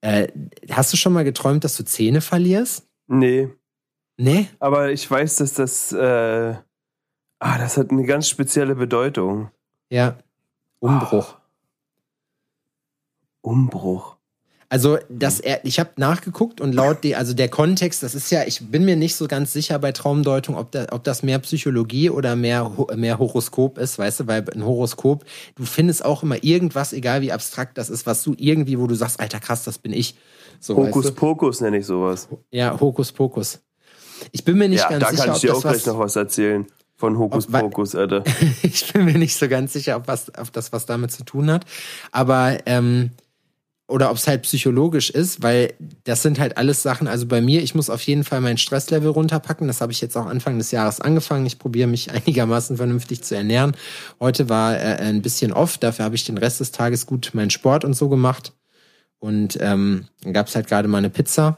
Äh, 0.00 0.26
hast 0.72 0.92
du 0.92 0.96
schon 0.96 1.12
mal 1.12 1.22
geträumt, 1.22 1.62
dass 1.62 1.76
du 1.76 1.84
Zähne 1.84 2.20
verlierst? 2.20 2.84
Nee. 3.06 3.48
Nee? 4.16 4.48
Aber 4.58 4.90
ich 4.90 5.08
weiß, 5.08 5.36
dass 5.36 5.54
das, 5.54 5.92
äh, 5.92 6.56
ah, 7.38 7.58
das 7.58 7.76
hat 7.76 7.92
eine 7.92 8.06
ganz 8.06 8.28
spezielle 8.28 8.74
Bedeutung. 8.74 9.52
Ja. 9.88 10.18
Umbruch. 10.80 11.34
Umbruch. 13.40 14.18
Also, 14.70 14.98
das, 15.08 15.40
ich 15.62 15.80
habe 15.80 15.90
nachgeguckt 15.96 16.60
und 16.60 16.74
laut 16.74 17.02
die, 17.02 17.16
also 17.16 17.32
der 17.32 17.48
Kontext, 17.48 18.02
das 18.02 18.14
ist 18.14 18.30
ja, 18.30 18.44
ich 18.44 18.70
bin 18.70 18.84
mir 18.84 18.96
nicht 18.96 19.16
so 19.16 19.26
ganz 19.26 19.54
sicher 19.54 19.78
bei 19.78 19.92
Traumdeutung, 19.92 20.56
ob, 20.56 20.72
da, 20.72 20.88
ob 20.90 21.04
das 21.04 21.22
mehr 21.22 21.38
Psychologie 21.38 22.10
oder 22.10 22.36
mehr, 22.36 22.70
mehr 22.94 23.18
Horoskop 23.18 23.78
ist, 23.78 23.98
weißt 23.98 24.20
du, 24.20 24.26
weil 24.26 24.44
ein 24.54 24.62
Horoskop, 24.62 25.24
du 25.54 25.64
findest 25.64 26.04
auch 26.04 26.22
immer 26.22 26.44
irgendwas, 26.44 26.92
egal 26.92 27.22
wie 27.22 27.32
abstrakt 27.32 27.78
das 27.78 27.88
ist, 27.88 28.04
was 28.04 28.22
du 28.22 28.34
irgendwie, 28.36 28.78
wo 28.78 28.86
du 28.86 28.94
sagst, 28.94 29.20
alter 29.20 29.40
krass, 29.40 29.64
das 29.64 29.78
bin 29.78 29.94
ich. 29.94 30.16
So, 30.60 30.76
Hokus 30.76 31.06
weißt 31.06 31.16
du? 31.16 31.20
Pokus 31.20 31.60
nenne 31.62 31.78
ich 31.78 31.86
sowas. 31.86 32.28
Ja, 32.50 32.78
Hokus 32.78 33.10
Pokus. 33.10 33.60
Ich 34.32 34.44
bin 34.44 34.58
mir 34.58 34.68
nicht 34.68 34.82
ja, 34.82 34.90
ganz 34.90 35.08
sicher. 35.08 35.16
Da 35.16 35.26
kann 35.26 35.34
ich 35.34 35.40
dir 35.40 35.56
auch 35.56 35.62
gleich 35.62 35.86
noch 35.86 35.98
was 35.98 36.16
erzählen. 36.16 36.66
Von 36.98 37.16
Hokus 37.16 37.46
ob, 37.46 37.60
Pokus, 37.60 37.94
Alter. 37.94 38.24
ich 38.62 38.92
bin 38.92 39.04
mir 39.04 39.16
nicht 39.16 39.36
so 39.36 39.48
ganz 39.48 39.72
sicher, 39.72 39.96
ob, 39.96 40.08
was, 40.08 40.36
ob 40.36 40.52
das 40.52 40.72
was 40.72 40.84
damit 40.84 41.12
zu 41.12 41.24
tun 41.24 41.48
hat. 41.50 41.64
Aber 42.10 42.58
ähm, 42.66 43.12
oder 43.86 44.10
ob 44.10 44.16
es 44.16 44.26
halt 44.26 44.42
psychologisch 44.42 45.08
ist, 45.08 45.42
weil 45.42 45.72
das 46.04 46.22
sind 46.22 46.40
halt 46.40 46.58
alles 46.58 46.82
Sachen. 46.82 47.06
Also 47.06 47.26
bei 47.26 47.40
mir, 47.40 47.62
ich 47.62 47.74
muss 47.74 47.88
auf 47.88 48.02
jeden 48.02 48.24
Fall 48.24 48.40
mein 48.40 48.58
Stresslevel 48.58 49.10
runterpacken. 49.10 49.68
Das 49.68 49.80
habe 49.80 49.92
ich 49.92 50.00
jetzt 50.00 50.16
auch 50.16 50.26
Anfang 50.26 50.58
des 50.58 50.72
Jahres 50.72 51.00
angefangen. 51.00 51.46
Ich 51.46 51.58
probiere 51.58 51.88
mich 51.88 52.10
einigermaßen 52.12 52.76
vernünftig 52.76 53.22
zu 53.22 53.36
ernähren. 53.36 53.76
Heute 54.20 54.48
war 54.48 54.76
äh, 54.76 54.98
ein 54.98 55.22
bisschen 55.22 55.52
off, 55.52 55.78
dafür 55.78 56.04
habe 56.04 56.16
ich 56.16 56.24
den 56.24 56.36
Rest 56.36 56.58
des 56.58 56.72
Tages 56.72 57.06
gut 57.06 57.30
meinen 57.32 57.50
Sport 57.50 57.84
und 57.84 57.94
so 57.94 58.08
gemacht. 58.08 58.52
Und 59.20 59.56
ähm, 59.60 60.08
dann 60.22 60.32
gab 60.32 60.48
es 60.48 60.56
halt 60.56 60.66
gerade 60.66 60.88
mal 60.88 60.98
eine 60.98 61.10
Pizza. 61.10 61.56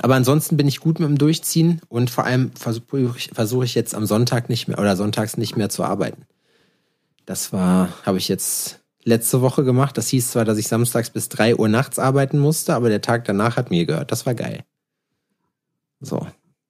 Aber 0.00 0.14
ansonsten 0.14 0.56
bin 0.56 0.68
ich 0.68 0.80
gut 0.80 1.00
mit 1.00 1.08
dem 1.08 1.18
Durchziehen 1.18 1.80
und 1.88 2.10
vor 2.10 2.24
allem 2.24 2.52
versuche 2.52 3.14
ich, 3.16 3.30
versuch 3.32 3.64
ich 3.64 3.74
jetzt 3.74 3.94
am 3.94 4.06
Sonntag 4.06 4.48
nicht 4.48 4.68
mehr 4.68 4.78
oder 4.78 4.96
sonntags 4.96 5.36
nicht 5.36 5.56
mehr 5.56 5.68
zu 5.68 5.84
arbeiten. 5.84 6.22
Das 7.26 7.52
war, 7.52 7.88
habe 8.04 8.18
ich 8.18 8.28
jetzt 8.28 8.80
letzte 9.04 9.42
Woche 9.42 9.64
gemacht. 9.64 9.98
Das 9.98 10.08
hieß 10.08 10.32
zwar, 10.32 10.44
dass 10.44 10.58
ich 10.58 10.68
samstags 10.68 11.10
bis 11.10 11.28
drei 11.28 11.56
Uhr 11.56 11.68
nachts 11.68 11.98
arbeiten 11.98 12.38
musste, 12.38 12.74
aber 12.74 12.88
der 12.88 13.02
Tag 13.02 13.24
danach 13.24 13.56
hat 13.56 13.70
mir 13.70 13.86
gehört. 13.86 14.12
Das 14.12 14.26
war 14.26 14.34
geil. 14.34 14.64
So. 16.00 16.26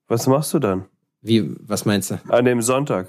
Was 0.09 0.27
machst 0.27 0.53
du 0.53 0.59
dann? 0.59 0.87
Wie, 1.23 1.55
was 1.61 1.85
meinst 1.85 2.11
du? 2.11 2.21
An 2.29 2.45
dem 2.45 2.61
Sonntag. 2.61 3.09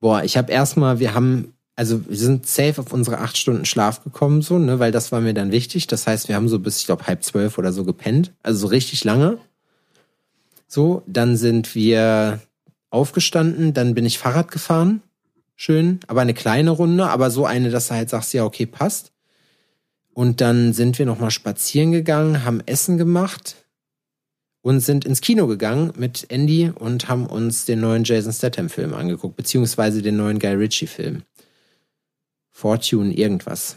Boah, 0.00 0.24
ich 0.24 0.36
habe 0.36 0.50
erstmal, 0.50 0.98
wir 0.98 1.14
haben, 1.14 1.52
also 1.80 2.06
wir 2.06 2.16
sind 2.18 2.46
safe 2.46 2.78
auf 2.78 2.92
unsere 2.92 3.20
acht 3.20 3.38
Stunden 3.38 3.64
Schlaf 3.64 4.04
gekommen, 4.04 4.42
so, 4.42 4.58
ne, 4.58 4.78
weil 4.78 4.92
das 4.92 5.12
war 5.12 5.22
mir 5.22 5.32
dann 5.32 5.50
wichtig. 5.50 5.86
Das 5.86 6.06
heißt, 6.06 6.28
wir 6.28 6.34
haben 6.36 6.46
so 6.46 6.58
bis, 6.58 6.80
ich 6.80 6.84
glaube, 6.84 7.06
halb 7.06 7.24
zwölf 7.24 7.56
oder 7.56 7.72
so 7.72 7.84
gepennt. 7.84 8.32
Also 8.42 8.60
so 8.60 8.66
richtig 8.66 9.02
lange. 9.02 9.38
So, 10.68 11.02
dann 11.06 11.38
sind 11.38 11.74
wir 11.74 12.40
aufgestanden, 12.90 13.72
dann 13.72 13.94
bin 13.94 14.04
ich 14.04 14.18
Fahrrad 14.18 14.50
gefahren 14.50 15.00
schön, 15.56 16.00
aber 16.06 16.20
eine 16.20 16.34
kleine 16.34 16.70
Runde, 16.70 17.08
aber 17.08 17.30
so 17.30 17.46
eine, 17.46 17.70
dass 17.70 17.88
du 17.88 17.94
halt 17.94 18.10
sagst, 18.10 18.34
ja, 18.34 18.44
okay, 18.44 18.66
passt. 18.66 19.12
Und 20.12 20.42
dann 20.42 20.74
sind 20.74 20.98
wir 20.98 21.06
nochmal 21.06 21.30
spazieren 21.30 21.92
gegangen, 21.92 22.44
haben 22.44 22.60
Essen 22.66 22.98
gemacht 22.98 23.56
und 24.60 24.80
sind 24.80 25.06
ins 25.06 25.22
Kino 25.22 25.46
gegangen 25.46 25.92
mit 25.96 26.26
Andy 26.28 26.70
und 26.74 27.08
haben 27.08 27.24
uns 27.24 27.64
den 27.64 27.80
neuen 27.80 28.04
Jason 28.04 28.34
Statham-Film 28.34 28.92
angeguckt, 28.92 29.36
beziehungsweise 29.36 30.02
den 30.02 30.16
neuen 30.16 30.38
Guy 30.38 30.54
Ritchie-Film. 30.54 31.22
Fortune 32.60 33.12
irgendwas. 33.12 33.76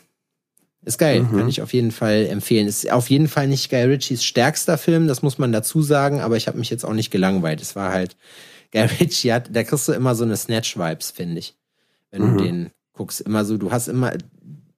Ist 0.86 0.98
geil, 0.98 1.24
mhm. 1.24 1.38
kann 1.38 1.50
ich 1.50 1.62
auf 1.62 1.74
jeden 1.74 1.92
Fall 1.92 2.28
empfehlen. 2.30 2.68
Ist 2.68 2.92
auf 2.92 3.10
jeden 3.10 3.30
Fall 3.30 3.48
nicht 3.48 3.70
Guy 3.70 3.84
Ritchies 3.84 4.24
stärkster 4.24 4.78
Film, 4.78 5.08
das 5.08 5.22
muss 5.22 5.38
man 5.38 5.52
dazu 5.52 5.82
sagen, 5.82 6.20
aber 6.20 6.36
ich 6.36 6.48
habe 6.48 6.58
mich 6.58 6.70
jetzt 6.70 6.84
auch 6.84 6.94
nicht 6.94 7.12
gelangweilt. 7.12 7.62
Es 7.62 7.76
war 7.76 7.92
halt, 7.92 8.18
Guy 8.72 8.82
Ritchie 8.82 9.32
hat, 9.32 9.50
da 9.56 9.64
kriegst 9.64 9.88
du 9.88 9.94
immer 9.94 10.16
so 10.16 10.24
eine 10.24 10.36
Snatch-Vibes, 10.36 11.12
finde 11.12 11.40
ich 11.40 11.56
wenn 12.14 12.22
mhm. 12.22 12.38
du 12.38 12.44
den 12.44 12.72
guckst. 12.94 13.20
Immer 13.22 13.44
so, 13.44 13.58
du 13.58 13.72
hast 13.72 13.90
immer, 13.90 14.14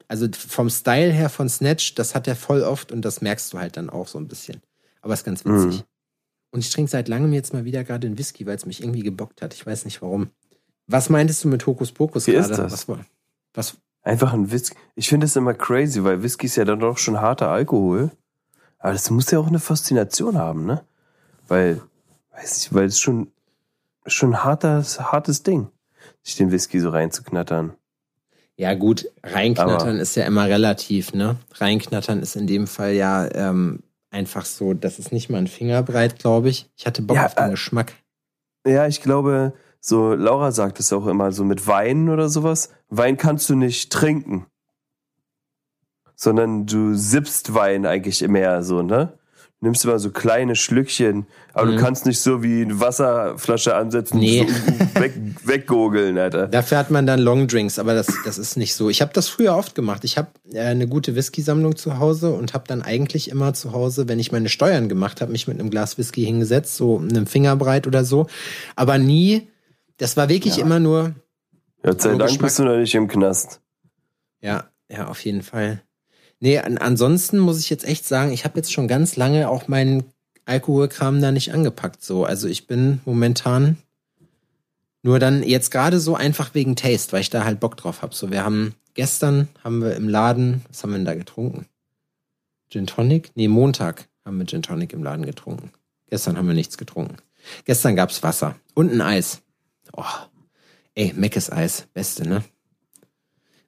also 0.07 0.27
vom 0.31 0.69
Style 0.69 1.11
her 1.11 1.29
von 1.29 1.49
Snatch, 1.49 1.93
das 1.95 2.15
hat 2.15 2.27
er 2.27 2.35
voll 2.35 2.63
oft 2.63 2.91
und 2.91 3.03
das 3.03 3.21
merkst 3.21 3.53
du 3.53 3.59
halt 3.59 3.77
dann 3.77 3.91
auch 3.91 4.07
so 4.07 4.17
ein 4.17 4.27
bisschen. 4.27 4.61
Aber 5.01 5.13
ist 5.13 5.25
ganz 5.25 5.45
witzig. 5.45 5.81
Mhm. 5.81 5.83
Und 6.51 6.59
ich 6.61 6.71
trinke 6.71 6.89
seit 6.89 7.09
langem 7.09 7.33
jetzt 7.33 7.53
mal 7.53 7.65
wieder 7.65 7.83
gerade 7.83 8.07
einen 8.07 8.17
Whisky, 8.17 8.45
weil 8.45 8.55
es 8.55 8.65
mich 8.65 8.81
irgendwie 8.81 9.03
gebockt 9.03 9.41
hat. 9.41 9.53
Ich 9.53 9.65
weiß 9.65 9.85
nicht 9.85 10.01
warum. 10.01 10.29
Was 10.87 11.09
meintest 11.09 11.43
du 11.43 11.49
mit 11.49 11.65
Hokus 11.67 11.91
Pokus 11.91 12.25
gerade? 12.25 12.57
Was, 12.71 12.87
was? 13.53 13.77
Einfach 14.05 14.33
ein 14.33 14.51
Whisky. 14.51 14.77
Ich 14.93 15.09
finde 15.09 15.25
es 15.25 15.35
immer 15.35 15.55
crazy, 15.55 16.03
weil 16.03 16.21
Whisky 16.21 16.45
ist 16.45 16.55
ja 16.57 16.63
dann 16.63 16.79
doch 16.79 16.99
schon 16.99 17.19
harter 17.19 17.49
Alkohol. 17.49 18.11
Aber 18.77 18.93
das 18.93 19.09
muss 19.09 19.31
ja 19.31 19.39
auch 19.39 19.47
eine 19.47 19.59
Faszination 19.59 20.37
haben, 20.37 20.65
ne? 20.67 20.85
Weil, 21.47 21.81
weiß 22.31 22.57
ich, 22.57 22.73
weil 22.73 22.85
es 22.85 22.99
schon, 22.99 23.31
schon 24.05 24.33
ein 24.33 24.43
hartes, 24.43 24.99
hartes 24.99 25.41
Ding 25.41 25.69
sich 26.21 26.35
den 26.35 26.51
Whisky 26.51 26.79
so 26.79 26.89
reinzuknattern. 26.89 27.73
Ja, 28.57 28.75
gut, 28.75 29.09
reinknattern 29.23 29.89
Aber 29.89 29.99
ist 29.99 30.15
ja 30.15 30.25
immer 30.25 30.45
relativ, 30.45 31.13
ne? 31.13 31.37
Reinknattern 31.55 32.21
ist 32.21 32.35
in 32.35 32.45
dem 32.45 32.67
Fall 32.67 32.93
ja 32.93 33.27
ähm, 33.33 33.81
einfach 34.11 34.45
so, 34.45 34.75
das 34.75 34.99
ist 34.99 35.11
nicht 35.11 35.29
mal 35.29 35.39
ein 35.39 35.47
Fingerbreit, 35.47 36.19
glaube 36.19 36.49
ich. 36.49 36.69
Ich 36.77 36.85
hatte 36.85 37.01
Bock 37.01 37.17
ja, 37.17 37.25
auf 37.25 37.33
den 37.35 37.47
äh, 37.47 37.51
Geschmack. 37.51 37.93
Ja, 38.67 38.85
ich 38.85 39.01
glaube, 39.01 39.53
so 39.87 40.15
Laura 40.15 40.51
sagt 40.51 40.79
es 40.79 40.91
auch 40.91 41.05
immer, 41.05 41.31
so 41.31 41.43
mit 41.43 41.67
Wein 41.67 42.09
oder 42.09 42.27
sowas. 42.27 42.69
Wein 42.89 43.17
kannst 43.17 43.47
du 43.51 43.55
nicht 43.55 43.91
trinken. 43.91 44.47
Sondern 46.15 46.65
du 46.65 46.95
sippst 46.95 47.53
Wein 47.53 47.85
eigentlich 47.85 48.23
immer 48.23 48.63
so, 48.63 48.81
ne? 48.81 49.13
nimmst 49.61 49.85
mal 49.85 49.99
so 49.99 50.11
kleine 50.11 50.55
Schlückchen, 50.55 51.25
aber 51.53 51.67
mhm. 51.67 51.75
du 51.75 51.81
kannst 51.81 52.05
nicht 52.05 52.19
so 52.19 52.43
wie 52.43 52.61
eine 52.61 52.79
Wasserflasche 52.79 53.75
ansetzen 53.75 54.19
nee. 54.19 54.41
und 54.41 54.49
so 54.49 54.55
weg, 55.01 55.13
weggogeln, 55.43 56.17
Alter. 56.17 56.47
Dafür 56.47 56.77
hat 56.77 56.91
man 56.91 57.07
dann 57.07 57.19
Longdrinks, 57.19 57.79
aber 57.79 57.95
das, 57.95 58.07
das 58.25 58.37
ist 58.37 58.57
nicht 58.57 58.75
so. 58.75 58.89
Ich 58.89 59.01
habe 59.01 59.11
das 59.13 59.27
früher 59.27 59.55
oft 59.55 59.73
gemacht. 59.73 60.03
Ich 60.03 60.17
habe 60.17 60.27
äh, 60.51 60.59
eine 60.59 60.87
gute 60.87 61.15
Whisky-Sammlung 61.15 61.75
zu 61.75 61.99
Hause 61.99 62.31
und 62.31 62.53
habe 62.53 62.65
dann 62.67 62.81
eigentlich 62.81 63.29
immer 63.29 63.53
zu 63.53 63.71
Hause, 63.71 64.07
wenn 64.07 64.19
ich 64.19 64.31
meine 64.31 64.49
Steuern 64.49 64.87
gemacht 64.87 65.21
habe, 65.21 65.31
mich 65.31 65.47
mit 65.47 65.59
einem 65.59 65.69
Glas 65.69 65.97
Whisky 65.97 66.23
hingesetzt, 66.25 66.75
so 66.75 66.99
einem 66.99 67.25
Fingerbreit 67.25 67.87
oder 67.87 68.03
so. 68.03 68.27
Aber 68.75 68.97
nie, 68.97 69.47
das 69.97 70.17
war 70.17 70.29
wirklich 70.29 70.57
ja. 70.57 70.65
immer 70.65 70.79
nur. 70.79 71.15
Ja, 71.83 71.97
sei 71.97 72.15
Dank 72.15 72.39
bist 72.39 72.59
du 72.59 72.63
noch 72.63 72.77
nicht 72.77 72.95
im 72.95 73.07
Knast. 73.07 73.61
Ja, 74.41 74.65
ja, 74.89 75.07
auf 75.07 75.23
jeden 75.23 75.41
Fall. 75.41 75.81
Nee, 76.39 76.59
an, 76.59 76.77
ansonsten 76.77 77.39
muss 77.39 77.59
ich 77.59 77.69
jetzt 77.69 77.85
echt 77.85 78.05
sagen, 78.05 78.31
ich 78.31 78.43
habe 78.45 78.57
jetzt 78.57 78.73
schon 78.73 78.87
ganz 78.87 79.15
lange 79.15 79.49
auch 79.49 79.67
meinen 79.67 80.03
Alkoholkram 80.45 81.21
da 81.21 81.31
nicht 81.31 81.53
angepackt. 81.53 82.03
So, 82.03 82.25
also 82.25 82.47
ich 82.47 82.67
bin 82.67 83.01
momentan 83.05 83.77
nur 85.01 85.19
dann 85.19 85.43
jetzt 85.43 85.71
gerade 85.71 85.99
so 85.99 86.15
einfach 86.15 86.53
wegen 86.53 86.75
Taste, 86.75 87.13
weil 87.13 87.21
ich 87.21 87.29
da 87.29 87.45
halt 87.45 87.59
Bock 87.59 87.77
drauf 87.77 88.01
habe. 88.01 88.13
So, 88.13 88.31
wir 88.31 88.43
haben 88.43 88.75
gestern 88.93 89.47
haben 89.63 89.81
wir 89.81 89.95
im 89.95 90.09
Laden, 90.09 90.63
was 90.67 90.83
haben 90.83 90.91
wir 90.91 90.97
denn 90.97 91.05
da 91.05 91.15
getrunken? 91.15 91.65
Gin 92.69 92.87
Tonic? 92.87 93.31
Nee, 93.35 93.47
Montag 93.47 94.07
haben 94.25 94.37
wir 94.37 94.45
Gin 94.45 94.63
Tonic 94.63 94.93
im 94.93 95.03
Laden 95.03 95.25
getrunken. 95.25 95.71
Gestern 96.09 96.37
haben 96.37 96.47
wir 96.47 96.55
nichts 96.55 96.77
getrunken. 96.77 97.17
Gestern 97.65 97.95
gab's 97.95 98.23
Wasser 98.23 98.55
und 98.73 98.91
ein 98.91 99.01
Eis. 99.01 99.41
Oh, 99.95 100.03
ey, 100.93 101.13
Meckes 101.15 101.51
Eis, 101.51 101.87
beste, 101.93 102.27
ne? 102.27 102.43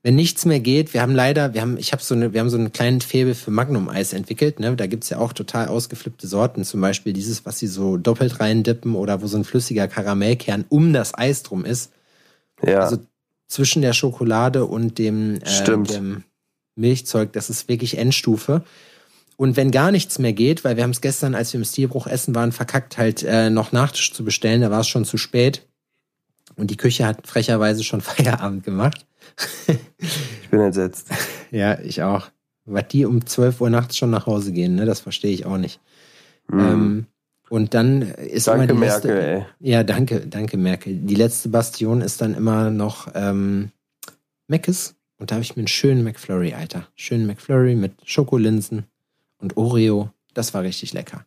wenn 0.08 0.16
nichts 0.16 0.46
mehr 0.46 0.62
geht, 0.62 0.94
wir 0.94 1.02
haben 1.02 1.16
leider, 1.16 1.54
wir 1.54 1.60
haben, 1.60 1.78
ich 1.78 1.92
habe 1.92 2.02
so 2.02 2.16
eine, 2.16 2.32
wir 2.32 2.40
haben 2.40 2.50
so 2.50 2.58
einen 2.58 2.72
kleinen 2.72 3.02
Faible 3.02 3.36
für 3.36 3.52
Magnum-Eis 3.52 4.14
entwickelt. 4.14 4.58
Ne? 4.58 4.74
Da 4.74 4.88
gibt's 4.88 5.10
ja 5.10 5.18
auch 5.18 5.34
total 5.34 5.68
ausgeflippte 5.68 6.28
Sorten, 6.28 6.64
zum 6.64 6.80
Beispiel 6.80 7.12
dieses, 7.12 7.46
was 7.46 7.60
sie 7.60 7.68
so 7.68 7.98
doppelt 7.98 8.40
reindippen 8.40 8.96
oder 8.96 9.22
wo 9.22 9.28
so 9.28 9.36
ein 9.36 9.44
flüssiger 9.44 9.90
Karamellkern 9.90 10.64
um 10.70 10.94
das 10.94 11.14
Eis 11.14 11.44
drum 11.44 11.66
ist. 11.66 11.92
Ja. 12.64 12.80
Also 12.80 13.00
zwischen 13.50 13.82
der 13.82 13.92
Schokolade 13.92 14.64
und 14.64 14.98
dem, 14.98 15.42
äh, 15.42 15.84
dem 15.84 16.24
Milchzeug, 16.76 17.34
das 17.34 17.50
ist 17.50 17.68
wirklich 17.68 17.98
Endstufe. 17.98 18.64
Und 19.36 19.58
wenn 19.58 19.72
gar 19.72 19.92
nichts 19.92 20.20
mehr 20.20 20.32
geht, 20.32 20.64
weil 20.64 20.78
wir 20.78 20.84
haben 20.84 20.92
es 20.92 21.02
gestern, 21.02 21.36
als 21.36 21.52
wir 21.52 21.60
im 21.60 21.66
Stilbruch 21.66 22.08
essen 22.08 22.34
waren, 22.34 22.54
verkackt, 22.54 22.98
halt 22.98 23.24
äh, 23.24 23.50
noch 23.50 23.74
Nachtisch 23.74 24.14
zu 24.14 24.24
bestellen, 24.24 24.62
da 24.62 24.72
war 24.72 24.80
es 24.80 24.88
schon 24.88 25.04
zu 25.04 25.18
spät. 25.18 25.68
Und 26.58 26.72
die 26.72 26.78
Küche 26.78 27.06
hat 27.06 27.26
frecherweise 27.28 27.84
schon 27.84 28.02
Feierabend 28.02 28.64
gemacht. 28.64 29.06
ich 29.98 30.50
bin 30.50 30.60
entsetzt. 30.60 31.08
Ja, 31.52 31.80
ich 31.80 32.04
auch. 32.04 32.30
Weil 32.66 32.84
die 32.84 33.06
um 33.06 33.26
12 33.26 33.62
Uhr 33.62 33.70
nachts 33.70 33.98
schon 33.98 34.10
nach 34.10 34.26
Hause 34.26 34.52
gehen, 34.52 34.76
ne? 34.76 34.86
Das 34.86 35.00
verstehe 35.00 35.32
ich 35.32 35.46
auch 35.46 35.58
nicht. 35.58 35.80
Mm. 36.48 36.60
Ähm, 36.60 37.06
und 37.50 37.74
dann 37.74 38.02
ist 38.02 38.48
danke, 38.48 38.66
immer 38.66 38.74
die 38.74 38.80
letzte, 38.88 39.08
Merkel, 39.08 39.24
ey. 39.24 39.46
Ja, 39.60 39.84
danke, 39.84 40.28
danke, 40.28 40.58
Merkel. 40.58 40.96
Die 40.96 41.16
letzte 41.16 41.48
Bastion 41.48 42.02
ist 42.02 42.20
dann 42.20 42.34
immer 42.34 42.70
noch 42.70 43.08
ähm, 43.14 43.72
Meckes. 44.48 44.96
Und 45.18 45.32
da 45.32 45.36
habe 45.36 45.44
ich 45.44 45.56
mir 45.56 45.62
einen 45.62 45.68
schönen 45.68 46.04
McFlurry, 46.04 46.54
Alter. 46.54 46.88
Schönen 46.96 47.26
McFlurry 47.26 47.76
mit 47.76 47.94
Schokolinsen 48.04 48.86
und 49.40 49.56
Oreo. 49.56 50.12
Das 50.34 50.54
war 50.54 50.64
richtig 50.64 50.94
lecker. 50.94 51.26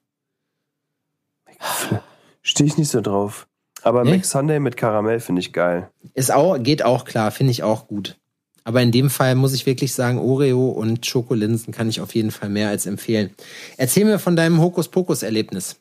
Stehe 2.43 2.69
ich 2.69 2.79
nicht 2.79 2.91
so 2.91 3.01
drauf. 3.01 3.49
Aber 3.83 4.05
nee? 4.05 4.13
Mix 4.13 4.31
Sunday 4.31 4.61
mit 4.61 4.77
Karamell 4.77 5.21
finde 5.21 5.41
ich 5.41 5.53
geil. 5.53 5.91
Ist 6.15 6.33
auch, 6.33 6.59
geht 6.59 6.85
auch 6.85 7.05
klar, 7.05 7.31
finde 7.31 7.51
ich 7.53 7.63
auch 7.63 7.89
gut. 7.89 8.19
Aber 8.65 8.83
in 8.83 8.93
dem 8.93 9.09
Fall 9.11 9.35
muss 9.35 9.55
ich 9.55 9.65
wirklich 9.67 9.95
sagen, 9.95 10.19
Oreo 10.19 10.69
und 10.69 11.07
Schokolinsen 11.07 11.73
kann 11.73 11.89
ich 11.89 12.01
auf 12.01 12.15
jeden 12.15 12.31
Fall 12.31 12.51
mehr 12.51 12.69
als 12.69 12.87
empfehlen. 12.87 13.31
Erzähl 13.79 14.05
mir 14.05 14.19
von 14.19 14.37
deinem 14.37 14.61
Hokuspokus-Erlebnis. 14.61 15.81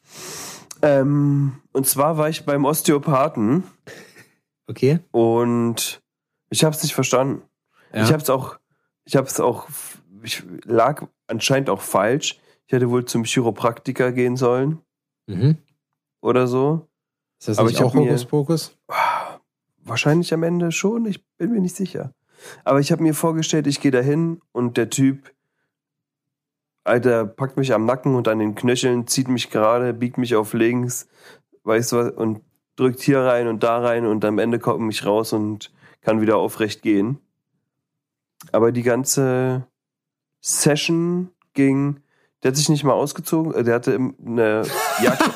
Ähm, 0.82 1.58
und 1.74 1.88
zwar 1.88 2.18
war 2.18 2.30
ich 2.30 2.46
beim 2.46 2.64
Osteopathen. 2.66 3.64
Okay. 4.68 5.00
Und 5.12 6.00
ich 6.50 6.64
habe 6.64 6.76
es 6.76 6.82
nicht 6.84 6.94
verstanden. 6.94 7.42
Ja. 7.94 8.04
Ich 8.04 8.14
habe 8.14 8.24
es 8.24 8.30
auch, 8.30 8.58
ich 9.04 9.16
habe 9.18 9.28
es 9.28 9.40
auch 9.40 9.68
ich 10.24 10.44
lag 10.66 11.06
anscheinend 11.28 11.70
auch 11.70 11.82
falsch. 11.82 12.40
Ich 12.68 12.74
hätte 12.74 12.90
wohl 12.90 13.06
zum 13.06 13.24
Chiropraktiker 13.24 14.12
gehen 14.12 14.38
sollen 14.38 14.80
Mhm. 15.28 15.58
oder 16.22 16.48
so. 16.48 16.88
Ist 17.40 17.48
das 17.48 17.58
Aber 17.58 17.70
nicht 17.70 17.80
ich 17.80 17.86
auch 17.86 17.94
Hokuspokus? 17.96 18.78
Wahrscheinlich 19.84 20.34
am 20.34 20.44
Ende 20.44 20.72
schon, 20.72 21.06
ich 21.06 21.26
bin 21.38 21.52
mir 21.52 21.62
nicht 21.62 21.76
sicher. 21.76 22.14
Aber 22.64 22.80
ich 22.80 22.92
habe 22.92 23.02
mir 23.04 23.14
vorgestellt, 23.14 23.66
ich 23.68 23.82
gehe 23.82 23.92
dahin 23.92 24.42
und 24.52 24.78
der 24.78 24.90
Typ, 24.90 25.34
Alter, 26.84 27.26
packt 27.26 27.58
mich 27.58 27.74
am 27.74 27.86
Nacken 27.86 28.16
und 28.16 28.28
an 28.28 28.40
den 28.40 28.56
Knöcheln, 28.56 29.08
zieht 29.08 29.28
mich 29.28 29.50
gerade, 29.50 29.94
biegt 29.94 30.18
mich 30.18 30.36
auf 30.36 30.54
links, 30.54 31.08
weißt 31.64 31.92
du 31.92 31.96
was, 31.98 32.12
und 32.12 32.42
drückt 32.76 33.02
hier 33.02 33.20
rein 33.22 33.48
und 33.48 33.64
da 33.64 33.80
rein 33.80 34.06
und 34.06 34.24
am 34.26 34.40
Ende 34.40 34.60
komme 34.60 34.90
ich 34.90 35.06
raus 35.06 35.34
und 35.34 35.72
kann 36.02 36.22
wieder 36.22 36.38
aufrecht 36.38 36.82
gehen. 36.82 37.20
Aber 38.54 38.72
die 38.72 38.84
ganze 38.84 39.68
Session 40.40 41.30
ging, 41.54 42.00
der 42.42 42.52
hat 42.52 42.58
sich 42.58 42.70
nicht 42.70 42.86
mal 42.86 42.94
ausgezogen, 42.94 43.54
äh, 43.54 43.64
der 43.64 43.76
hatte 43.76 43.92
im- 43.92 44.16
eine 44.26 44.64
Jacke, 45.04 45.30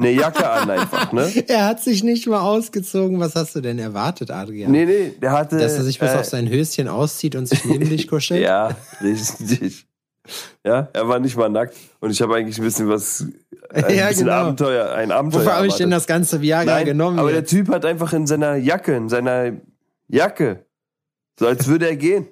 eine 0.00 0.10
Jacke 0.12 0.48
an 0.48 0.70
einfach, 0.70 1.12
ne? 1.12 1.30
Er 1.48 1.66
hat 1.66 1.82
sich 1.82 2.02
nicht 2.02 2.26
mal 2.26 2.40
ausgezogen. 2.40 3.20
Was 3.20 3.34
hast 3.34 3.54
du 3.54 3.60
denn 3.60 3.78
erwartet, 3.78 4.30
Adrian? 4.30 4.70
Nee, 4.70 4.84
nee, 4.86 5.12
der 5.20 5.32
hatte. 5.32 5.58
Dass 5.58 5.74
er 5.74 5.84
sich 5.84 5.98
bis 5.98 6.10
äh, 6.10 6.16
auf 6.16 6.24
sein 6.24 6.48
Höschen 6.48 6.88
auszieht 6.88 7.36
und 7.36 7.46
sich 7.46 7.64
neben 7.64 7.88
dich 7.88 8.08
kuschelt? 8.08 8.42
Ja, 8.44 8.76
richtig. 9.02 9.86
Ja, 10.64 10.88
er 10.92 11.08
war 11.08 11.18
nicht 11.18 11.36
mal 11.36 11.48
nackt 11.48 11.74
und 12.00 12.10
ich 12.10 12.20
habe 12.22 12.36
eigentlich 12.36 12.58
ein 12.58 12.64
bisschen 12.64 12.88
was, 12.88 13.26
ein 13.70 13.94
Ja, 13.94 14.08
bisschen 14.08 14.26
genau. 14.26 14.36
Abenteuer, 14.36 14.92
ein 14.92 15.10
Abenteuer. 15.10 15.40
Wofür 15.40 15.56
habe 15.56 15.66
ich 15.66 15.74
denn 15.74 15.90
das 15.90 16.06
ganze 16.06 16.40
Viagra 16.40 16.74
Nein, 16.74 16.84
genommen? 16.86 17.18
aber 17.18 17.30
der 17.30 17.40
jetzt? 17.40 17.50
Typ 17.50 17.68
hat 17.68 17.84
einfach 17.84 18.12
in 18.12 18.26
seiner 18.26 18.56
Jacke, 18.56 18.94
in 18.94 19.08
seiner 19.08 19.52
Jacke, 20.08 20.66
so 21.38 21.46
als 21.46 21.66
würde 21.66 21.88
er 21.88 21.96
gehen. 21.96 22.28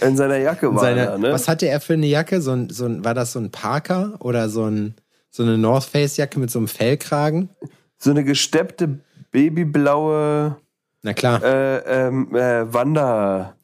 In 0.00 0.16
seiner 0.16 0.36
Jacke 0.36 0.72
war 0.72 0.80
Seine, 0.80 1.00
er, 1.00 1.18
ne? 1.18 1.32
Was 1.32 1.48
hatte 1.48 1.66
er 1.66 1.80
für 1.80 1.94
eine 1.94 2.06
Jacke? 2.06 2.40
So 2.40 2.52
ein, 2.52 2.70
so 2.70 2.84
ein, 2.86 3.04
war 3.04 3.14
das 3.14 3.32
so 3.32 3.40
ein 3.40 3.50
Parker 3.50 4.14
oder 4.20 4.48
so, 4.48 4.64
ein, 4.64 4.94
so 5.36 5.42
eine 5.42 5.58
North 5.58 5.84
Face 5.84 6.16
Jacke 6.16 6.38
mit 6.40 6.50
so 6.50 6.58
einem 6.58 6.68
Fellkragen? 6.68 7.50
So 7.98 8.10
eine 8.10 8.24
gesteppte 8.24 9.00
babyblaue 9.30 10.56
Na 11.02 11.12
klar. 11.12 11.42
äh, 11.42 12.06
ähm, 12.06 12.34
äh, 12.34 12.72
Wander. 12.72 13.54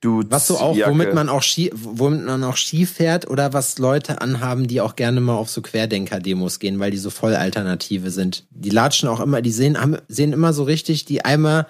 Dudes 0.00 0.30
was 0.30 0.46
so 0.46 0.56
auch, 0.56 0.74
Jacke. 0.74 0.92
womit 0.92 1.12
man 1.12 1.28
auch 1.28 1.42
Ski, 1.42 1.70
womit 1.74 2.24
man 2.24 2.42
auch 2.42 2.56
Ski 2.56 2.86
fährt 2.86 3.28
oder 3.28 3.52
was 3.52 3.76
Leute 3.76 4.22
anhaben, 4.22 4.66
die 4.66 4.80
auch 4.80 4.96
gerne 4.96 5.20
mal 5.20 5.34
auf 5.34 5.50
so 5.50 5.60
Querdenker-Demos 5.60 6.58
gehen, 6.58 6.78
weil 6.78 6.90
die 6.90 6.96
so 6.96 7.10
voll 7.10 7.34
Alternative 7.34 8.10
sind. 8.10 8.46
Die 8.48 8.70
latschen 8.70 9.10
auch 9.10 9.20
immer, 9.20 9.42
die 9.42 9.52
sehen, 9.52 9.78
haben, 9.78 9.98
sehen 10.08 10.32
immer 10.32 10.54
so 10.54 10.62
richtig, 10.62 11.04
die 11.04 11.22
einmal, 11.22 11.66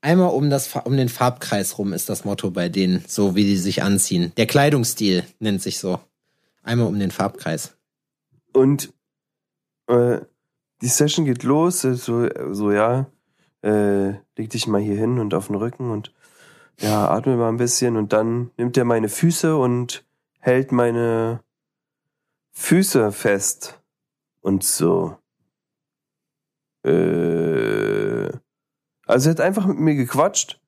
einmal 0.00 0.30
um 0.30 0.50
das, 0.50 0.70
um 0.82 0.96
den 0.96 1.08
Farbkreis 1.08 1.78
rum 1.78 1.92
ist 1.92 2.08
das 2.08 2.24
Motto 2.24 2.50
bei 2.50 2.68
denen, 2.68 3.04
so 3.06 3.36
wie 3.36 3.44
die 3.44 3.56
sich 3.56 3.80
anziehen. 3.84 4.32
Der 4.36 4.46
Kleidungsstil 4.46 5.22
nennt 5.38 5.62
sich 5.62 5.78
so. 5.78 6.00
Einmal 6.64 6.88
um 6.88 6.98
den 6.98 7.12
Farbkreis. 7.12 7.77
Und 8.58 8.92
äh, 9.86 10.18
die 10.82 10.88
Session 10.88 11.24
geht 11.24 11.44
los, 11.44 11.84
äh, 11.84 11.94
so, 11.94 12.28
so 12.52 12.72
ja, 12.72 13.06
äh, 13.62 14.14
leg 14.36 14.50
dich 14.50 14.66
mal 14.66 14.80
hier 14.80 14.96
hin 14.96 15.20
und 15.20 15.32
auf 15.32 15.46
den 15.46 15.54
Rücken 15.54 15.92
und 15.92 16.12
ja, 16.80 17.08
atme 17.08 17.36
mal 17.36 17.50
ein 17.50 17.56
bisschen 17.56 17.96
und 17.96 18.12
dann 18.12 18.50
nimmt 18.56 18.76
er 18.76 18.84
meine 18.84 19.08
Füße 19.08 19.56
und 19.56 20.04
hält 20.40 20.72
meine 20.72 21.44
Füße 22.50 23.12
fest 23.12 23.80
und 24.40 24.64
so. 24.64 25.16
Äh, 26.84 28.28
also 29.06 29.28
er 29.28 29.30
hat 29.30 29.40
einfach 29.40 29.66
mit 29.66 29.78
mir 29.78 29.94
gequatscht 29.94 30.60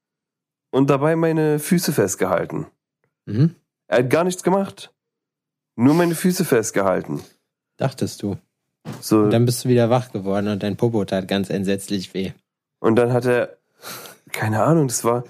und 0.70 0.90
dabei 0.90 1.16
meine 1.16 1.58
Füße 1.58 1.92
festgehalten. 1.92 2.68
Mhm. 3.26 3.56
Er 3.88 3.98
hat 3.98 4.10
gar 4.10 4.22
nichts 4.22 4.44
gemacht. 4.44 4.94
Nur 5.74 5.94
meine 5.94 6.14
Füße 6.14 6.44
festgehalten. 6.44 7.24
Dachtest 7.80 8.22
du. 8.22 8.36
So. 9.00 9.20
Und 9.20 9.30
dann 9.30 9.46
bist 9.46 9.64
du 9.64 9.70
wieder 9.70 9.88
wach 9.88 10.12
geworden 10.12 10.48
und 10.48 10.62
dein 10.62 10.76
Popo 10.76 11.02
tat 11.06 11.26
ganz 11.28 11.48
entsetzlich 11.48 12.12
weh. 12.12 12.32
Und 12.78 12.96
dann 12.96 13.10
hat 13.10 13.24
er, 13.24 13.56
keine 14.32 14.62
Ahnung, 14.62 14.86
das 14.86 15.02
war 15.02 15.24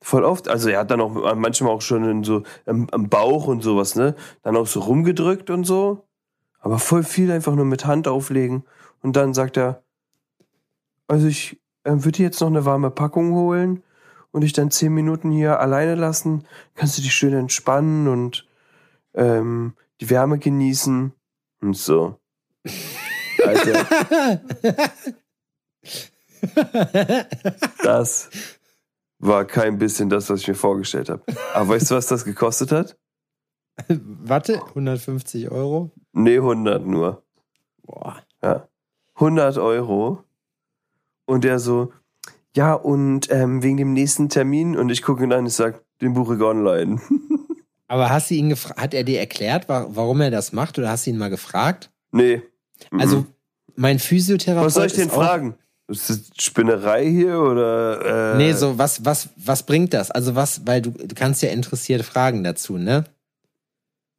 voll 0.00 0.24
oft, 0.24 0.48
also 0.48 0.70
er 0.70 0.80
hat 0.80 0.90
dann 0.90 1.02
auch 1.02 1.34
manchmal 1.34 1.72
auch 1.72 1.82
schon 1.82 2.24
so 2.24 2.42
am, 2.64 2.88
am 2.90 3.10
Bauch 3.10 3.46
und 3.46 3.62
sowas, 3.62 3.96
ne? 3.96 4.14
Dann 4.42 4.56
auch 4.56 4.66
so 4.66 4.80
rumgedrückt 4.80 5.50
und 5.50 5.64
so. 5.64 6.06
Aber 6.60 6.78
voll 6.78 7.02
viel 7.02 7.30
einfach 7.30 7.54
nur 7.54 7.66
mit 7.66 7.84
Hand 7.84 8.08
auflegen. 8.08 8.64
Und 9.02 9.16
dann 9.16 9.34
sagt 9.34 9.58
er, 9.58 9.82
also 11.06 11.26
ich 11.26 11.60
ähm, 11.84 12.02
würde 12.02 12.16
dir 12.16 12.24
jetzt 12.24 12.40
noch 12.40 12.48
eine 12.48 12.64
warme 12.64 12.90
Packung 12.90 13.34
holen 13.34 13.82
und 14.30 14.40
dich 14.40 14.54
dann 14.54 14.70
zehn 14.70 14.94
Minuten 14.94 15.30
hier 15.32 15.60
alleine 15.60 15.96
lassen. 15.96 16.46
Kannst 16.76 16.96
du 16.96 17.02
dich 17.02 17.12
schön 17.12 17.34
entspannen 17.34 18.08
und 18.08 18.46
ähm, 19.12 19.74
die 20.00 20.08
Wärme 20.08 20.38
genießen 20.38 21.12
und 21.60 21.76
so. 21.76 22.18
Alter, 23.44 24.40
das 27.82 28.30
war 29.18 29.44
kein 29.44 29.78
bisschen 29.78 30.08
das, 30.08 30.30
was 30.30 30.40
ich 30.40 30.48
mir 30.48 30.54
vorgestellt 30.54 31.08
habe. 31.08 31.22
Aber 31.54 31.70
weißt 31.70 31.90
du, 31.90 31.94
was 31.94 32.06
das 32.06 32.24
gekostet 32.24 32.72
hat? 32.72 32.96
Warte, 33.88 34.62
150 34.66 35.50
Euro? 35.50 35.90
Nee, 36.12 36.36
100 36.36 36.84
nur. 36.84 37.22
Boah. 37.82 38.22
Ja. 38.42 38.68
100 39.14 39.58
Euro. 39.58 40.24
Und 41.26 41.44
der 41.44 41.58
so, 41.58 41.92
ja, 42.56 42.74
und 42.74 43.30
ähm, 43.30 43.62
wegen 43.62 43.76
dem 43.76 43.92
nächsten 43.92 44.28
Termin. 44.28 44.76
Und 44.76 44.90
ich 44.90 45.02
gucke 45.02 45.22
ihn 45.22 45.32
an, 45.32 45.46
ich 45.46 45.54
sag, 45.54 45.82
den 46.00 46.14
buche 46.14 46.36
ich 46.36 46.42
online. 46.42 47.00
Aber 47.90 48.08
hast 48.08 48.30
du 48.30 48.34
ihn 48.36 48.50
gefragt, 48.50 48.80
hat 48.80 48.94
er 48.94 49.02
dir 49.02 49.18
erklärt, 49.18 49.68
wa- 49.68 49.88
warum 49.90 50.20
er 50.20 50.30
das 50.30 50.52
macht 50.52 50.78
oder 50.78 50.90
hast 50.90 51.06
du 51.06 51.10
ihn 51.10 51.18
mal 51.18 51.28
gefragt? 51.28 51.90
nee. 52.12 52.40
Also, 52.96 53.26
mein 53.74 53.98
Physiotherapeut. 53.98 54.66
was 54.66 54.74
soll 54.74 54.86
ich 54.86 54.92
denn 54.94 55.10
fragen? 55.10 55.54
Ist 55.88 56.08
das 56.08 56.20
Spinnerei 56.38 57.04
hier 57.10 57.38
oder? 57.40 58.34
Äh, 58.34 58.36
Nee, 58.36 58.52
so, 58.52 58.78
was, 58.78 59.04
was, 59.04 59.28
was 59.36 59.64
bringt 59.64 59.92
das? 59.92 60.10
Also, 60.12 60.34
was, 60.36 60.66
weil 60.66 60.80
du, 60.82 60.90
du 60.92 61.14
kannst 61.16 61.42
ja 61.42 61.50
interessiert 61.50 62.04
fragen 62.04 62.44
dazu, 62.44 62.78
ne? 62.78 63.04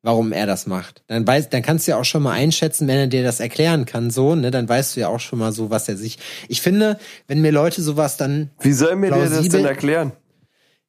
Warum 0.03 0.31
er 0.33 0.45
das 0.47 0.67
macht. 0.67 1.03
Dann 1.07 1.25
weiß, 1.25 1.49
dann 1.49 1.61
kannst 1.61 1.87
du 1.87 1.91
ja 1.91 1.97
auch 1.97 2.05
schon 2.05 2.23
mal 2.23 2.33
einschätzen, 2.33 2.87
wenn 2.87 2.97
er 2.97 3.07
dir 3.07 3.23
das 3.23 3.39
erklären 3.39 3.85
kann, 3.85 4.09
so, 4.11 4.35
ne? 4.35 4.51
Dann 4.51 4.67
weißt 4.67 4.95
du 4.95 4.99
ja 4.99 5.07
auch 5.07 5.19
schon 5.19 5.39
mal 5.39 5.51
so, 5.53 5.69
was 5.69 5.87
er 5.87 5.95
sich. 5.95 6.19
Ich 6.49 6.61
finde, 6.61 6.99
wenn 7.27 7.39
mir 7.41 7.51
Leute 7.51 7.81
sowas 7.81 8.17
dann 8.17 8.49
Wie 8.59 8.73
soll 8.73 8.95
mir 8.97 9.11
der 9.11 9.29
das 9.29 9.47
denn 9.47 9.65
erklären? 9.65 10.11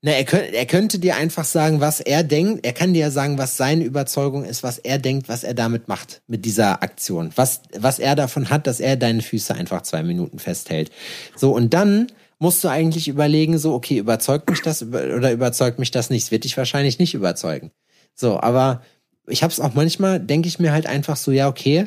Na, 0.04 0.10
er, 0.10 0.24
könnte, 0.24 0.52
er 0.52 0.66
könnte 0.66 0.98
dir 0.98 1.14
einfach 1.14 1.44
sagen, 1.44 1.80
was 1.80 2.00
er 2.00 2.24
denkt. 2.24 2.66
Er 2.66 2.72
kann 2.72 2.92
dir 2.92 3.00
ja 3.00 3.10
sagen, 3.12 3.38
was 3.38 3.56
seine 3.56 3.84
Überzeugung 3.84 4.44
ist, 4.44 4.64
was 4.64 4.78
er 4.78 4.98
denkt, 4.98 5.28
was 5.28 5.44
er 5.44 5.54
damit 5.54 5.86
macht, 5.86 6.22
mit 6.26 6.44
dieser 6.44 6.82
Aktion. 6.82 7.30
Was, 7.36 7.62
was 7.78 8.00
er 8.00 8.16
davon 8.16 8.50
hat, 8.50 8.66
dass 8.66 8.80
er 8.80 8.96
deine 8.96 9.22
Füße 9.22 9.54
einfach 9.54 9.82
zwei 9.82 10.02
Minuten 10.02 10.40
festhält. 10.40 10.90
So, 11.36 11.54
und 11.54 11.72
dann 11.72 12.08
musst 12.40 12.64
du 12.64 12.68
eigentlich 12.68 13.06
überlegen, 13.06 13.58
so, 13.58 13.74
okay, 13.74 13.98
überzeugt 13.98 14.50
mich 14.50 14.60
das 14.60 14.82
oder 14.82 15.30
überzeugt 15.30 15.78
mich 15.78 15.92
das 15.92 16.10
nicht? 16.10 16.24
Es 16.24 16.30
wird 16.32 16.42
dich 16.42 16.56
wahrscheinlich 16.56 16.98
nicht 16.98 17.14
überzeugen. 17.14 17.70
So, 18.16 18.40
aber 18.40 18.82
ich 19.28 19.44
hab's 19.44 19.60
auch 19.60 19.74
manchmal, 19.74 20.18
denke 20.18 20.48
ich 20.48 20.58
mir 20.58 20.72
halt 20.72 20.86
einfach 20.86 21.16
so, 21.16 21.30
ja, 21.30 21.46
okay. 21.46 21.86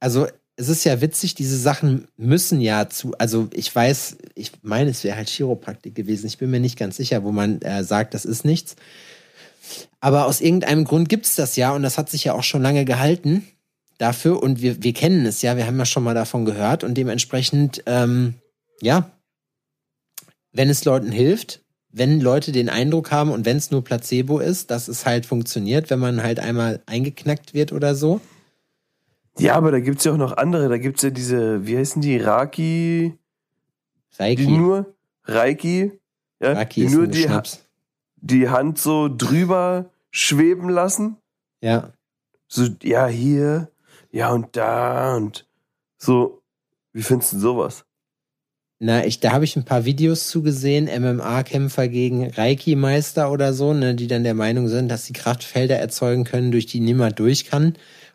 Also, 0.00 0.26
es 0.56 0.68
ist 0.68 0.84
ja 0.84 1.00
witzig, 1.00 1.34
diese 1.34 1.58
Sachen 1.58 2.06
müssen 2.16 2.60
ja 2.60 2.88
zu, 2.88 3.14
also 3.18 3.48
ich 3.52 3.74
weiß, 3.74 4.18
ich 4.34 4.52
meine, 4.62 4.90
es 4.90 5.02
wäre 5.02 5.16
halt 5.16 5.28
Chiropraktik 5.28 5.94
gewesen. 5.94 6.26
Ich 6.26 6.38
bin 6.38 6.50
mir 6.50 6.60
nicht 6.60 6.78
ganz 6.78 6.96
sicher, 6.96 7.24
wo 7.24 7.32
man 7.32 7.60
äh, 7.62 7.82
sagt, 7.82 8.14
das 8.14 8.24
ist 8.24 8.44
nichts. 8.44 8.76
Aber 10.00 10.26
aus 10.26 10.40
irgendeinem 10.40 10.84
Grund 10.84 11.08
gibt's 11.08 11.34
das 11.34 11.56
ja 11.56 11.72
und 11.74 11.82
das 11.82 11.98
hat 11.98 12.10
sich 12.10 12.24
ja 12.24 12.34
auch 12.34 12.42
schon 12.42 12.62
lange 12.62 12.84
gehalten 12.84 13.46
dafür 13.98 14.42
und 14.42 14.60
wir, 14.60 14.82
wir 14.82 14.92
kennen 14.92 15.26
es 15.26 15.42
ja, 15.42 15.56
wir 15.56 15.66
haben 15.66 15.78
ja 15.78 15.86
schon 15.86 16.04
mal 16.04 16.14
davon 16.14 16.44
gehört 16.44 16.84
und 16.84 16.94
dementsprechend, 16.94 17.82
ähm, 17.86 18.34
ja, 18.80 19.10
wenn 20.52 20.68
es 20.68 20.84
Leuten 20.84 21.10
hilft, 21.10 21.60
wenn 21.90 22.20
Leute 22.20 22.52
den 22.52 22.68
Eindruck 22.68 23.10
haben 23.10 23.30
und 23.30 23.44
wenn 23.44 23.56
es 23.56 23.70
nur 23.70 23.82
Placebo 23.82 24.40
ist, 24.40 24.70
dass 24.70 24.88
es 24.88 25.06
halt 25.06 25.26
funktioniert, 25.26 25.90
wenn 25.90 26.00
man 26.00 26.22
halt 26.22 26.40
einmal 26.40 26.82
eingeknackt 26.86 27.54
wird 27.54 27.72
oder 27.72 27.94
so. 27.94 28.20
Ja, 29.38 29.54
aber 29.54 29.72
da 29.72 29.80
gibt's 29.80 30.04
ja 30.04 30.12
auch 30.12 30.16
noch 30.16 30.36
andere. 30.36 30.68
Da 30.68 30.78
gibt's 30.78 31.02
ja 31.02 31.10
diese, 31.10 31.66
wie 31.66 31.76
heißen 31.76 32.00
die, 32.00 32.18
Raki, 32.18 33.18
die 34.12 34.22
Reiki, 34.22 34.46
nur 34.46 34.94
Reiki, 35.24 36.00
ja, 36.40 36.52
Reiki 36.52 36.86
die 36.86 36.94
nur 36.94 37.06
die, 37.06 37.22
Schnaps. 37.22 37.66
die 38.16 38.48
Hand 38.48 38.78
so 38.78 39.08
drüber 39.08 39.90
schweben 40.10 40.68
lassen. 40.68 41.16
Ja. 41.60 41.92
So, 42.46 42.68
ja, 42.82 43.06
hier, 43.06 43.68
ja 44.12 44.30
und 44.30 44.56
da 44.56 45.16
und 45.16 45.46
so. 45.96 46.42
Wie 46.92 47.02
findest 47.02 47.32
du 47.32 47.38
sowas? 47.40 47.84
Na, 48.78 49.04
ich, 49.04 49.18
da 49.18 49.32
habe 49.32 49.44
ich 49.44 49.56
ein 49.56 49.64
paar 49.64 49.84
Videos 49.84 50.28
zugesehen, 50.28 50.86
MMA-Kämpfer 50.86 51.88
gegen 51.88 52.28
Reiki-Meister 52.28 53.30
oder 53.32 53.52
so, 53.52 53.72
ne, 53.72 53.94
die 53.94 54.08
dann 54.08 54.24
der 54.24 54.34
Meinung 54.34 54.68
sind, 54.68 54.88
dass 54.88 55.06
sie 55.06 55.12
Kraftfelder 55.12 55.78
erzeugen 55.78 56.24
können, 56.24 56.52
durch 56.52 56.66
die 56.66 56.80
niemand 56.80 57.18
durch 57.18 57.46
kann. 57.46 57.74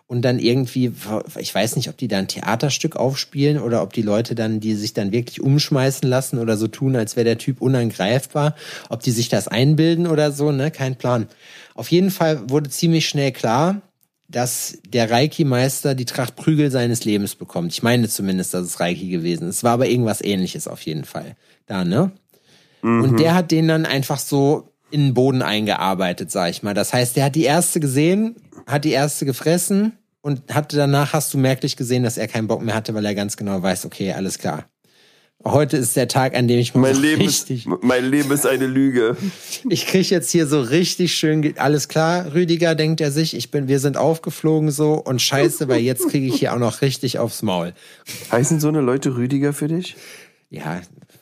Und 0.09 0.23
dann 0.23 0.39
irgendwie, 0.39 0.91
ich 1.37 1.53
weiß 1.53 1.75
nicht, 1.75 1.87
ob 1.87 1.95
die 1.95 2.07
da 2.07 2.17
ein 2.17 2.27
Theaterstück 2.27 2.95
aufspielen 2.95 3.59
oder 3.59 3.83
ob 3.83 3.93
die 3.93 4.01
Leute 4.01 4.33
dann, 4.33 4.59
die 4.59 4.73
sich 4.73 4.93
dann 4.93 5.11
wirklich 5.11 5.39
umschmeißen 5.39 6.09
lassen 6.09 6.39
oder 6.39 6.57
so 6.57 6.67
tun, 6.67 6.95
als 6.95 7.15
wäre 7.15 7.25
der 7.25 7.37
Typ 7.37 7.61
unangreifbar, 7.61 8.55
ob 8.89 9.03
die 9.03 9.11
sich 9.11 9.29
das 9.29 9.47
einbilden 9.47 10.07
oder 10.07 10.31
so, 10.31 10.51
ne, 10.51 10.71
kein 10.71 10.95
Plan. 10.95 11.27
Auf 11.75 11.91
jeden 11.91 12.09
Fall 12.09 12.49
wurde 12.49 12.71
ziemlich 12.71 13.07
schnell 13.07 13.31
klar, 13.31 13.83
dass 14.27 14.79
der 14.87 15.11
Reiki-Meister 15.11 15.93
die 15.93 16.05
Tracht 16.05 16.35
Prügel 16.35 16.71
seines 16.71 17.05
Lebens 17.05 17.35
bekommt. 17.35 17.71
Ich 17.71 17.83
meine 17.83 18.09
zumindest, 18.09 18.55
dass 18.55 18.65
es 18.65 18.79
Reiki 18.79 19.09
gewesen 19.09 19.47
ist. 19.47 19.57
Es 19.57 19.63
war 19.63 19.73
aber 19.73 19.87
irgendwas 19.87 20.21
ähnliches 20.21 20.67
auf 20.67 20.81
jeden 20.81 21.05
Fall. 21.05 21.35
Da, 21.67 21.85
ne? 21.85 22.11
Mhm. 22.81 23.03
Und 23.03 23.19
der 23.19 23.35
hat 23.35 23.51
den 23.51 23.67
dann 23.67 23.85
einfach 23.85 24.17
so 24.17 24.68
in 24.91 25.07
den 25.07 25.13
Boden 25.13 25.41
eingearbeitet, 25.41 26.31
sag 26.31 26.49
ich 26.49 26.63
mal. 26.63 26.73
Das 26.73 26.93
heißt, 26.93 27.15
der 27.15 27.25
hat 27.25 27.35
die 27.35 27.43
erste 27.43 27.79
gesehen, 27.79 28.35
hat 28.65 28.85
die 28.85 28.91
erste 28.91 29.25
gefressen 29.25 29.93
und 30.21 30.53
hatte 30.53 30.77
danach 30.77 31.13
hast 31.13 31.33
du 31.33 31.37
merklich 31.37 31.75
gesehen, 31.75 32.03
dass 32.03 32.17
er 32.17 32.27
keinen 32.27 32.47
Bock 32.47 32.61
mehr 32.61 32.75
hatte, 32.75 32.93
weil 32.93 33.05
er 33.05 33.15
ganz 33.15 33.37
genau 33.37 33.61
weiß, 33.61 33.85
okay, 33.85 34.13
alles 34.13 34.39
klar. 34.39 34.65
Heute 35.45 35.77
ist 35.77 35.95
der 35.95 36.09
Tag, 36.09 36.35
an 36.35 36.49
dem 36.49 36.59
ich 36.59 36.75
mein 36.75 36.95
so 36.95 37.01
Leben 37.01 37.21
richtig. 37.21 37.65
Ist, 37.65 37.83
mein 37.83 38.03
Leben 38.03 38.29
ist 38.29 38.45
eine 38.45 38.67
Lüge. 38.67 39.15
Ich 39.69 39.87
krieg 39.87 40.09
jetzt 40.09 40.31
hier 40.31 40.45
so 40.47 40.59
richtig 40.59 41.15
schön 41.15 41.57
alles 41.57 41.87
klar, 41.87 42.33
Rüdiger 42.33 42.75
denkt 42.75 42.99
er 42.99 43.09
sich, 43.09 43.33
ich 43.37 43.49
bin 43.49 43.69
wir 43.69 43.79
sind 43.79 43.95
aufgeflogen 43.95 44.69
so 44.69 44.95
und 44.95 45.21
scheiße, 45.21 45.69
weil 45.69 45.79
jetzt 45.79 46.09
kriege 46.09 46.25
ich 46.25 46.35
hier 46.35 46.53
auch 46.53 46.59
noch 46.59 46.81
richtig 46.81 47.19
aufs 47.19 47.41
Maul. 47.41 47.73
Heißen 48.31 48.59
so 48.59 48.67
eine 48.67 48.81
Leute 48.81 49.15
Rüdiger 49.15 49.53
für 49.53 49.69
dich? 49.69 49.95
Ja, 50.49 50.81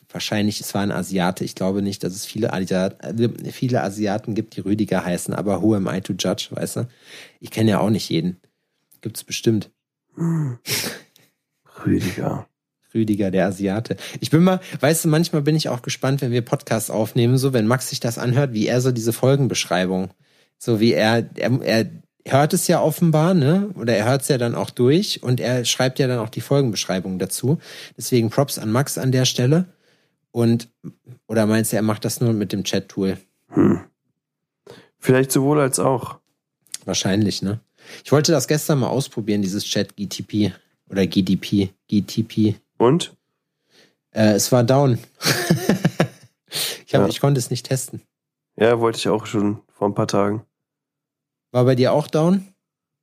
wahrscheinlich 0.10 0.62
es 0.62 0.74
war 0.74 0.82
ein 0.82 0.91
Asiate. 0.91 1.43
Ich 1.43 1.56
glaube 1.56 1.82
nicht, 1.82 2.04
dass 2.04 2.13
es 2.13 2.26
viele 2.26 2.54
Asiaten, 2.54 3.52
viele 3.52 3.84
Asiaten 3.84 4.36
gibt, 4.36 4.56
die 4.56 4.62
Rüdiger 4.62 5.04
heißen, 5.04 5.34
aber 5.34 5.62
who 5.62 5.76
am 5.76 5.88
I 5.88 6.02
to 6.02 6.13
judge, 6.13 6.48
weißt 6.52 6.78
du? 6.78 6.88
Ich 7.39 7.52
kenne 7.52 7.72
ja 7.72 7.80
auch 7.80 7.89
nicht 7.89 8.10
jeden. 8.10 8.38
Gibt's 9.02 9.24
bestimmt. 9.24 9.70
Rüdiger. 11.86 12.48
Rüdiger, 12.93 13.32
der 13.32 13.48
Asiate. 13.48 13.98
Ich 14.20 14.30
bin 14.30 14.43
mal, 14.43 14.60
weißt 14.80 15.06
du, 15.06 15.10
manchmal 15.10 15.41
bin 15.41 15.56
ich 15.56 15.70
auch 15.70 15.82
gespannt, 15.82 16.22
wenn 16.22 16.32
wir 16.32 16.41
Podcasts 16.41 16.89
aufnehmen, 16.89 17.38
so 17.38 17.54
wenn 17.54 17.67
Max 17.67 17.89
sich 17.89 18.00
das 18.00 18.17
anhört, 18.17 18.54
wie 18.54 18.67
er 18.67 18.82
so 18.82 18.91
diese 18.91 19.13
Folgenbeschreibung, 19.13 20.10
so 20.58 20.80
wie 20.80 20.93
er, 20.93 21.30
er, 21.36 21.62
er 21.62 21.86
hört 22.26 22.54
es 22.54 22.67
ja 22.67 22.82
offenbar, 22.82 23.34
ne? 23.34 23.70
Oder 23.76 23.96
er 23.96 24.06
hört 24.06 24.22
es 24.22 24.28
ja 24.28 24.38
dann 24.38 24.56
auch 24.56 24.70
durch 24.70 25.22
und 25.22 25.39
er 25.39 25.65
schreibt 25.65 26.00
ja 26.00 26.08
dann 26.08 26.20
auch 26.20 26.30
die 26.30 26.41
Folgenbeschreibung 26.41 27.20
dazu. 27.20 27.60
Deswegen 27.98 28.30
Props 28.30 28.58
an 28.58 28.72
Max 28.72 28.98
an 28.98 29.12
der 29.12 29.26
Stelle. 29.26 29.65
Und, 30.38 30.69
oder 31.26 31.47
meinst 31.47 31.71
du, 31.71 31.78
er 31.78 31.82
macht 31.82 32.06
das 32.06 32.21
nur 32.21 32.32
mit 32.32 32.54
dem 32.54 32.63
Chat-Tool? 32.63 33.17
Hm. 33.54 33.82
Vielleicht 35.00 35.32
sowohl 35.32 35.60
als 35.60 35.80
auch. 35.80 36.19
Wahrscheinlich, 36.86 37.41
ne? 37.41 37.60
Ich 38.06 38.12
wollte 38.12 38.34
das 38.34 38.47
gestern 38.47 38.78
mal 38.78 38.89
ausprobieren, 38.89 39.41
dieses 39.41 39.65
Chat 39.65 39.95
GTP 39.95 40.54
oder 40.91 41.08
GDP, 41.08 41.73
GTP. 41.88 42.54
Und? 42.78 43.17
Äh, 44.12 44.34
es 44.34 44.52
war 44.52 44.63
down. 44.63 45.00
ich, 46.86 46.93
hab, 46.93 47.02
ja. 47.02 47.08
ich 47.08 47.19
konnte 47.19 47.39
es 47.39 47.50
nicht 47.50 47.65
testen. 47.65 48.04
Ja, 48.58 48.80
wollte 48.80 49.00
ich 49.00 49.10
auch 49.10 49.26
schon 49.26 49.62
vor 49.69 49.89
ein 49.89 49.95
paar 49.95 50.08
Tagen. 50.08 50.45
War 51.52 51.65
bei 51.65 51.73
dir 51.73 51.93
auch 51.93 52.06
down? 52.06 52.54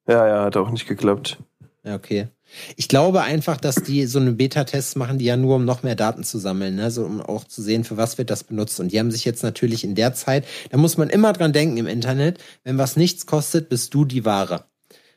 Ja, 0.07 0.25
ja, 0.29 0.45
hat 0.45 0.57
auch 0.57 0.71
nicht 0.71 0.87
geklappt. 0.87 1.39
Ja, 1.83 1.97
okay. 1.97 2.29
Ich 2.77 2.89
glaube 2.89 3.23
einfach, 3.23 3.57
dass 3.57 3.77
die 3.77 4.07
so 4.07 4.19
eine 4.19 4.33
Beta-Tests 4.33 4.97
machen, 4.97 5.19
die 5.19 5.25
ja 5.25 5.37
nur, 5.37 5.57
um 5.57 5.65
noch 5.65 5.83
mehr 5.83 5.97
Daten 5.97 6.25
zu 6.25 6.39
sammeln, 6.39 6.77
ne? 6.77 6.91
so 6.91 7.05
um 7.05 7.21
auch 7.21 7.45
zu 7.45 7.63
sehen, 7.63 7.85
für 7.85 7.97
was 7.97 8.19
wird 8.19 8.31
das 8.31 8.45
benutzt. 8.45 8.81
Und 8.81 8.93
die 8.93 8.99
haben 8.99 9.11
sich 9.11 9.25
jetzt 9.25 9.43
natürlich 9.43 9.85
in 9.85 9.95
der 9.95 10.15
Zeit, 10.15 10.45
da 10.71 10.77
muss 10.77 10.97
man 10.97 11.11
immer 11.11 11.33
dran 11.33 11.53
denken 11.53 11.77
im 11.77 11.87
Internet, 11.87 12.39
wenn 12.63 12.79
was 12.79 12.97
nichts 12.97 13.27
kostet, 13.27 13.69
bist 13.69 13.95
du 13.95 14.05
die 14.05 14.25
Ware. 14.25 14.65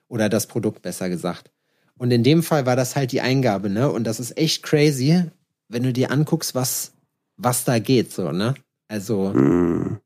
Oder 0.07 0.29
das 0.29 0.47
Produkt, 0.47 0.81
besser 0.81 1.09
gesagt. 1.09 1.51
Und 1.97 2.11
in 2.11 2.23
dem 2.23 2.43
Fall 2.43 2.65
war 2.65 2.75
das 2.75 2.95
halt 2.95 3.11
die 3.11 3.21
Eingabe, 3.21 3.69
ne? 3.69 3.91
Und 3.91 4.03
das 4.03 4.19
ist 4.19 4.37
echt 4.37 4.63
crazy, 4.63 5.23
wenn 5.67 5.83
du 5.83 5.91
dir 5.91 6.11
anguckst, 6.11 6.55
was, 6.55 6.93
was 7.35 7.63
da 7.63 7.79
geht, 7.79 8.13
so, 8.13 8.31
ne? 8.31 8.53
Also. 8.87 9.33
Mhm. 9.33 9.99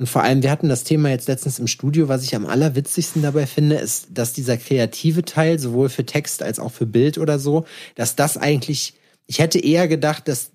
Und 0.00 0.06
vor 0.06 0.22
allem, 0.22 0.42
wir 0.42 0.50
hatten 0.50 0.70
das 0.70 0.82
Thema 0.82 1.10
jetzt 1.10 1.28
letztens 1.28 1.58
im 1.58 1.66
Studio, 1.66 2.08
was 2.08 2.24
ich 2.24 2.34
am 2.34 2.46
allerwitzigsten 2.46 3.20
dabei 3.20 3.46
finde, 3.46 3.76
ist, 3.76 4.08
dass 4.10 4.32
dieser 4.32 4.56
kreative 4.56 5.26
Teil, 5.26 5.58
sowohl 5.58 5.90
für 5.90 6.06
Text 6.06 6.42
als 6.42 6.58
auch 6.58 6.72
für 6.72 6.86
Bild 6.86 7.18
oder 7.18 7.38
so, 7.38 7.66
dass 7.96 8.16
das 8.16 8.38
eigentlich, 8.38 8.94
ich 9.26 9.40
hätte 9.40 9.58
eher 9.58 9.88
gedacht, 9.88 10.26
dass 10.26 10.52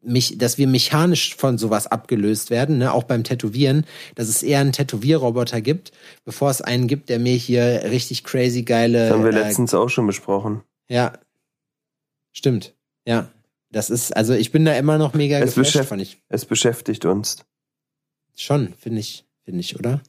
mich, 0.00 0.38
dass 0.38 0.56
wir 0.56 0.68
mechanisch 0.68 1.36
von 1.36 1.58
sowas 1.58 1.86
abgelöst 1.86 2.48
werden, 2.48 2.78
ne? 2.78 2.94
auch 2.94 3.04
beim 3.04 3.24
Tätowieren, 3.24 3.84
dass 4.14 4.28
es 4.28 4.42
eher 4.42 4.60
einen 4.60 4.72
Tätowierroboter 4.72 5.60
gibt, 5.60 5.92
bevor 6.24 6.48
es 6.48 6.62
einen 6.62 6.86
gibt, 6.86 7.10
der 7.10 7.18
mir 7.18 7.34
hier 7.34 7.82
richtig 7.90 8.24
crazy 8.24 8.62
geile. 8.62 9.08
Das 9.08 9.12
haben 9.12 9.24
wir 9.24 9.34
äh, 9.34 9.42
letztens 9.42 9.74
auch 9.74 9.90
schon 9.90 10.06
besprochen. 10.06 10.62
Ja. 10.88 11.12
Stimmt. 12.32 12.72
Ja. 13.06 13.28
Das 13.70 13.90
ist, 13.90 14.16
also 14.16 14.32
ich 14.32 14.50
bin 14.50 14.64
da 14.64 14.72
immer 14.78 14.96
noch 14.96 15.12
mega 15.12 15.40
es 15.40 15.56
geflasht, 15.56 15.86
fand 15.86 16.00
ich. 16.00 16.22
Es 16.30 16.46
beschäftigt 16.46 17.04
uns. 17.04 17.44
Schon, 18.36 18.74
finde 18.78 19.00
ich, 19.00 19.24
finde 19.44 19.60
ich, 19.60 19.78
oder? 19.78 20.00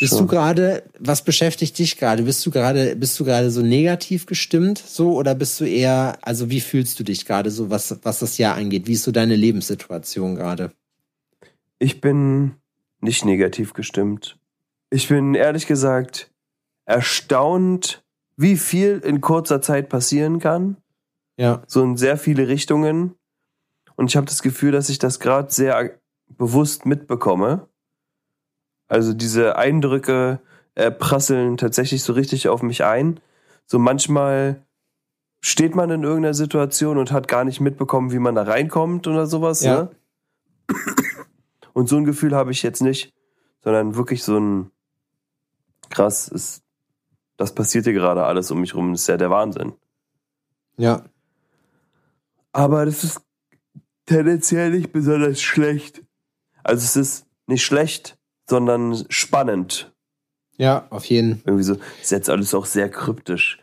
Bist 0.00 0.18
du 0.18 0.26
gerade, 0.26 0.82
was 0.98 1.22
beschäftigt 1.22 1.78
dich 1.78 1.98
gerade? 1.98 2.22
Bist 2.22 2.44
du 2.46 2.50
gerade, 2.50 2.96
bist 2.96 3.20
du 3.20 3.24
gerade 3.24 3.50
so 3.50 3.60
negativ 3.60 4.24
gestimmt, 4.24 4.78
so, 4.78 5.12
oder 5.12 5.34
bist 5.34 5.60
du 5.60 5.64
eher, 5.64 6.18
also 6.22 6.48
wie 6.48 6.62
fühlst 6.62 6.98
du 6.98 7.04
dich 7.04 7.26
gerade 7.26 7.50
so, 7.50 7.68
was, 7.68 7.98
was 8.02 8.20
das 8.20 8.38
Jahr 8.38 8.54
angeht? 8.56 8.86
Wie 8.86 8.94
ist 8.94 9.02
so 9.02 9.12
deine 9.12 9.36
Lebenssituation 9.36 10.36
gerade? 10.36 10.72
Ich 11.78 12.00
bin 12.00 12.52
nicht 13.02 13.26
negativ 13.26 13.74
gestimmt. 13.74 14.38
Ich 14.88 15.08
bin 15.08 15.34
ehrlich 15.34 15.66
gesagt 15.66 16.30
erstaunt, 16.86 18.02
wie 18.38 18.56
viel 18.56 19.02
in 19.04 19.20
kurzer 19.20 19.60
Zeit 19.60 19.90
passieren 19.90 20.38
kann. 20.38 20.78
Ja. 21.36 21.62
So 21.66 21.82
in 21.82 21.98
sehr 21.98 22.16
viele 22.16 22.48
Richtungen. 22.48 23.14
Und 23.96 24.08
ich 24.08 24.16
habe 24.16 24.26
das 24.26 24.40
Gefühl, 24.40 24.72
dass 24.72 24.88
ich 24.88 24.98
das 24.98 25.20
gerade 25.20 25.52
sehr 25.52 25.99
bewusst 26.36 26.86
mitbekomme. 26.86 27.68
Also 28.88 29.12
diese 29.12 29.56
Eindrücke 29.56 30.40
äh, 30.74 30.90
prasseln 30.90 31.56
tatsächlich 31.56 32.02
so 32.02 32.12
richtig 32.12 32.48
auf 32.48 32.62
mich 32.62 32.84
ein. 32.84 33.20
So 33.66 33.78
manchmal 33.78 34.64
steht 35.40 35.74
man 35.74 35.90
in 35.90 36.02
irgendeiner 36.02 36.34
Situation 36.34 36.98
und 36.98 37.12
hat 37.12 37.28
gar 37.28 37.44
nicht 37.44 37.60
mitbekommen, 37.60 38.12
wie 38.12 38.18
man 38.18 38.34
da 38.34 38.42
reinkommt 38.42 39.06
oder 39.06 39.26
sowas. 39.26 39.62
Ja. 39.62 39.82
Ne? 39.82 39.90
Und 41.72 41.88
so 41.88 41.96
ein 41.96 42.04
Gefühl 42.04 42.34
habe 42.34 42.50
ich 42.52 42.62
jetzt 42.62 42.82
nicht, 42.82 43.14
sondern 43.62 43.96
wirklich 43.96 44.22
so 44.22 44.38
ein 44.38 44.70
krass, 45.88 46.28
ist, 46.28 46.62
das 47.36 47.54
passiert 47.54 47.84
hier 47.84 47.92
gerade 47.92 48.24
alles 48.24 48.50
um 48.50 48.60
mich 48.60 48.74
rum, 48.74 48.92
das 48.92 49.02
ist 49.02 49.06
ja 49.08 49.16
der 49.16 49.30
Wahnsinn. 49.30 49.72
Ja. 50.76 51.04
Aber 52.52 52.84
das 52.84 53.04
ist 53.04 53.20
tendenziell 54.06 54.70
nicht 54.70 54.92
besonders 54.92 55.40
schlecht. 55.40 56.02
Also 56.62 56.84
es 56.84 56.96
ist 56.96 57.26
nicht 57.46 57.64
schlecht, 57.64 58.18
sondern 58.48 59.04
spannend. 59.08 59.92
Ja, 60.56 60.86
auf 60.90 61.06
jeden. 61.06 61.42
Irgendwie 61.46 61.64
so, 61.64 61.76
ist 62.00 62.10
jetzt 62.10 62.28
alles 62.28 62.52
auch 62.54 62.66
sehr 62.66 62.90
kryptisch. 62.90 63.58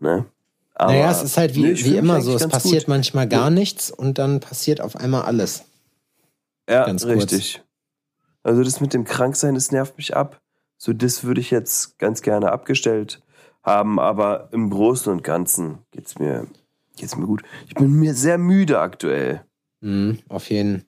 Ne? 0.00 0.24
Aber 0.74 0.92
naja, 0.92 1.10
es 1.10 1.22
ist 1.22 1.36
halt 1.36 1.54
wie, 1.54 1.62
nee, 1.62 1.84
wie 1.84 1.96
immer 1.96 2.22
so. 2.22 2.34
Es 2.34 2.46
passiert 2.48 2.84
gut. 2.84 2.88
manchmal 2.88 3.28
gar 3.28 3.50
nichts 3.50 3.90
und 3.90 4.18
dann 4.18 4.40
passiert 4.40 4.80
auf 4.80 4.96
einmal 4.96 5.22
alles. 5.22 5.64
Ja, 6.68 6.86
ganz 6.86 7.04
richtig. 7.04 7.62
Also 8.42 8.62
das 8.62 8.80
mit 8.80 8.94
dem 8.94 9.04
Kranksein, 9.04 9.54
das 9.54 9.72
nervt 9.72 9.98
mich 9.98 10.16
ab. 10.16 10.40
So, 10.78 10.92
das 10.92 11.24
würde 11.24 11.40
ich 11.40 11.50
jetzt 11.50 11.98
ganz 11.98 12.22
gerne 12.22 12.52
abgestellt 12.52 13.20
haben, 13.62 13.98
aber 13.98 14.48
im 14.52 14.70
Großen 14.70 15.12
und 15.12 15.24
Ganzen 15.24 15.78
geht's 15.90 16.18
mir, 16.18 16.46
geht's 16.96 17.16
mir 17.16 17.26
gut. 17.26 17.42
Ich 17.66 17.74
bin 17.74 17.92
mir 17.92 18.14
sehr 18.14 18.38
müde 18.38 18.78
aktuell. 18.78 19.44
Mhm, 19.80 20.20
auf 20.28 20.48
jeden. 20.48 20.84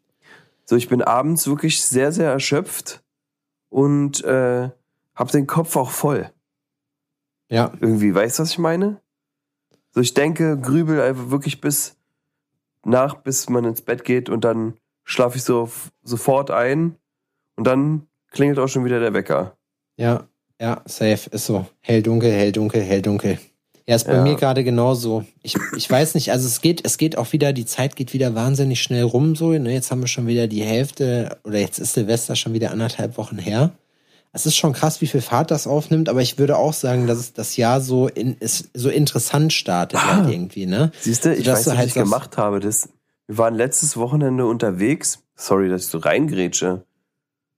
So, 0.71 0.77
ich 0.77 0.87
bin 0.87 1.03
abends 1.03 1.49
wirklich 1.49 1.83
sehr, 1.83 2.13
sehr 2.13 2.31
erschöpft 2.31 3.03
und 3.71 4.23
äh, 4.23 4.71
hab 5.17 5.33
den 5.33 5.49
Kopf 5.49 5.75
auch 5.75 5.91
voll. 5.91 6.31
Ja. 7.49 7.73
Irgendwie, 7.81 8.15
weißt 8.15 8.39
du, 8.39 8.45
was 8.45 8.53
ich 8.53 8.59
meine? 8.59 9.01
So, 9.91 10.01
ich 10.01 10.15
denke, 10.15 10.57
grübel 10.61 11.01
einfach 11.01 11.31
wirklich 11.31 11.61
bis 11.61 11.97
nach, 12.85 13.17
bis 13.17 13.49
man 13.49 13.65
ins 13.65 13.83
Bett 13.83 14.05
geht 14.05 14.29
und 14.29 14.45
dann 14.45 14.79
schlafe 15.03 15.39
ich 15.39 15.43
so 15.43 15.69
sofort 16.05 16.53
ein 16.53 16.95
und 17.57 17.67
dann 17.67 18.07
klingelt 18.31 18.61
auch 18.61 18.69
schon 18.69 18.85
wieder 18.85 19.01
der 19.01 19.13
Wecker. 19.13 19.59
Ja, 19.97 20.29
ja, 20.61 20.83
safe, 20.85 21.31
ist 21.31 21.47
so. 21.47 21.67
Hell, 21.81 22.01
dunkel, 22.01 22.31
hell, 22.31 22.53
dunkel, 22.53 22.81
hell, 22.81 23.03
dunkel. 23.03 23.41
Ja, 23.91 23.97
ist 23.97 24.07
bei 24.07 24.15
ja. 24.15 24.23
mir 24.23 24.37
gerade 24.37 24.63
genauso. 24.63 25.25
Ich, 25.43 25.57
ich 25.77 25.91
weiß 25.91 26.15
nicht, 26.15 26.31
also 26.31 26.47
es 26.47 26.61
geht, 26.61 26.87
es 26.87 26.97
geht 26.97 27.19
auch 27.19 27.33
wieder, 27.33 27.53
die 27.53 27.67
Zeit 27.67 27.97
geht 27.97 28.13
wieder 28.13 28.37
wahnsinnig 28.37 28.81
schnell 28.81 29.03
rum, 29.03 29.35
so. 29.35 29.51
Ne? 29.51 29.73
Jetzt 29.73 29.91
haben 29.91 30.01
wir 30.01 30.07
schon 30.07 30.29
wieder 30.29 30.47
die 30.47 30.63
Hälfte, 30.63 31.39
oder 31.43 31.59
jetzt 31.59 31.81
ist 31.81 31.95
Silvester 31.95 32.37
schon 32.37 32.53
wieder 32.53 32.71
anderthalb 32.71 33.19
Wochen 33.19 33.37
her. 33.37 33.73
Es 34.33 34.47
ist 34.47 34.55
schon 34.55 34.75
krass, 34.75 35.01
wie 35.01 35.09
viel 35.09 35.21
Fahrt 35.21 35.51
das 35.51 35.67
aufnimmt, 35.67 36.09
aber 36.09 36.23
ich 36.23 36.39
würde 36.39 36.57
auch 36.57 36.73
sagen, 36.73 37.09
dass 37.09 37.19
es 37.19 37.33
das 37.33 37.57
Jahr 37.57 37.81
so 37.81 38.07
in, 38.07 38.37
ist, 38.37 38.71
so 38.75 38.91
interessant 38.91 39.53
startet 39.53 39.99
ah, 39.99 40.19
halt 40.19 40.31
irgendwie, 40.31 40.67
ne? 40.67 40.93
Siehst 41.01 41.25
du, 41.25 41.35
ich 41.35 41.45
weiß, 41.45 41.67
was 41.67 41.77
halt 41.77 41.89
ich 41.89 41.95
gemacht 41.95 42.37
habe. 42.37 42.61
Das, 42.61 42.91
wir 43.27 43.39
waren 43.39 43.57
letztes 43.57 43.97
Wochenende 43.97 44.47
unterwegs. 44.47 45.25
Sorry, 45.35 45.69
dass 45.69 45.83
ich 45.83 45.89
so 45.89 45.99
reingrätsche. 45.99 46.85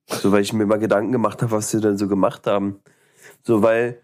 So, 0.06 0.32
weil 0.32 0.40
ich 0.40 0.54
mir 0.54 0.64
mal 0.64 0.78
Gedanken 0.78 1.12
gemacht 1.12 1.42
habe, 1.42 1.52
was 1.52 1.70
wir 1.74 1.80
denn 1.80 1.98
so 1.98 2.08
gemacht 2.08 2.46
haben. 2.46 2.80
So, 3.44 3.60
weil 3.60 3.98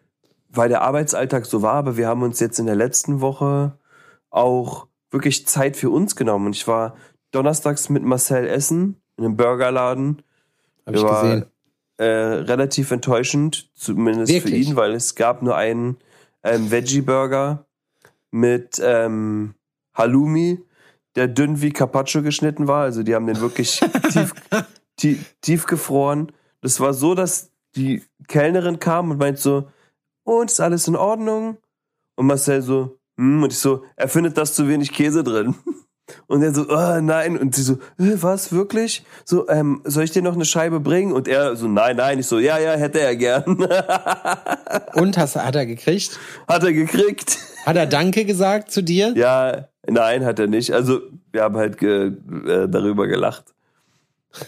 weil 0.48 0.68
der 0.68 0.82
Arbeitsalltag 0.82 1.46
so 1.46 1.62
war, 1.62 1.74
aber 1.74 1.96
wir 1.96 2.08
haben 2.08 2.22
uns 2.22 2.40
jetzt 2.40 2.58
in 2.58 2.66
der 2.66 2.74
letzten 2.74 3.20
Woche 3.20 3.78
auch 4.30 4.86
wirklich 5.10 5.46
Zeit 5.46 5.76
für 5.76 5.90
uns 5.90 6.16
genommen. 6.16 6.46
Und 6.46 6.56
ich 6.56 6.66
war 6.66 6.96
donnerstags 7.30 7.88
mit 7.88 8.02
Marcel 8.02 8.46
essen 8.46 9.00
in 9.16 9.24
einem 9.24 9.36
Burgerladen. 9.36 10.22
Hab 10.86 10.94
ich 10.94 11.02
war, 11.02 11.22
gesehen. 11.22 11.46
Äh, 11.98 12.04
relativ 12.04 12.90
enttäuschend, 12.90 13.70
zumindest 13.74 14.32
für 14.32 14.44
Wirklich? 14.44 14.68
ihn, 14.68 14.76
weil 14.76 14.92
es 14.92 15.14
gab 15.14 15.42
nur 15.42 15.56
einen 15.56 15.98
ähm, 16.44 16.70
Veggie-Burger 16.70 17.66
mit 18.30 18.80
ähm, 18.82 19.54
Halloumi, 19.94 20.60
der 21.16 21.28
dünn 21.28 21.60
wie 21.60 21.72
Carpaccio 21.72 22.22
geschnitten 22.22 22.68
war. 22.68 22.84
Also 22.84 23.02
die 23.02 23.14
haben 23.14 23.26
den 23.26 23.40
wirklich 23.40 23.80
tief, 24.12 24.32
tief, 24.96 25.34
tief 25.40 25.66
gefroren. 25.66 26.30
Das 26.60 26.78
war 26.80 26.94
so, 26.94 27.14
dass 27.14 27.50
die 27.74 28.02
Kellnerin 28.28 28.78
kam 28.78 29.10
und 29.10 29.18
meint 29.18 29.38
so, 29.38 29.68
und 30.28 30.50
ist 30.50 30.60
alles 30.60 30.86
in 30.86 30.96
Ordnung? 30.96 31.56
Und 32.14 32.26
Marcel 32.26 32.60
so, 32.62 32.98
hm, 33.16 33.42
und 33.42 33.52
ich 33.52 33.58
so, 33.58 33.84
er 33.96 34.08
findet 34.08 34.36
das 34.36 34.54
zu 34.54 34.68
wenig 34.68 34.92
Käse 34.92 35.24
drin. 35.24 35.54
Und 36.26 36.42
er 36.42 36.54
so, 36.54 36.64
oh, 36.70 37.00
nein. 37.02 37.36
Und 37.36 37.54
sie 37.54 37.60
so, 37.60 37.74
äh, 37.98 38.16
was, 38.22 38.50
wirklich? 38.50 39.04
So, 39.26 39.46
ähm, 39.50 39.82
soll 39.84 40.04
ich 40.04 40.10
dir 40.10 40.22
noch 40.22 40.34
eine 40.34 40.46
Scheibe 40.46 40.80
bringen? 40.80 41.12
Und 41.12 41.28
er 41.28 41.54
so, 41.54 41.68
nein, 41.68 41.96
nein. 41.96 42.18
Ich 42.18 42.26
so, 42.26 42.38
ja, 42.38 42.56
ja, 42.58 42.72
hätte 42.72 42.98
er 42.98 43.14
gern. 43.14 43.44
Und 44.94 45.18
hast, 45.18 45.36
hat 45.36 45.54
er 45.54 45.66
gekriegt? 45.66 46.18
Hat 46.48 46.64
er 46.64 46.72
gekriegt. 46.72 47.36
Hat 47.66 47.76
er 47.76 47.84
Danke 47.84 48.24
gesagt 48.24 48.70
zu 48.70 48.82
dir? 48.82 49.12
Ja, 49.16 49.68
nein, 49.86 50.24
hat 50.24 50.38
er 50.38 50.46
nicht. 50.46 50.72
Also, 50.72 51.00
wir 51.30 51.42
haben 51.42 51.58
halt 51.58 51.76
ge, 51.76 52.06
äh, 52.46 52.68
darüber 52.70 53.06
gelacht. 53.06 53.54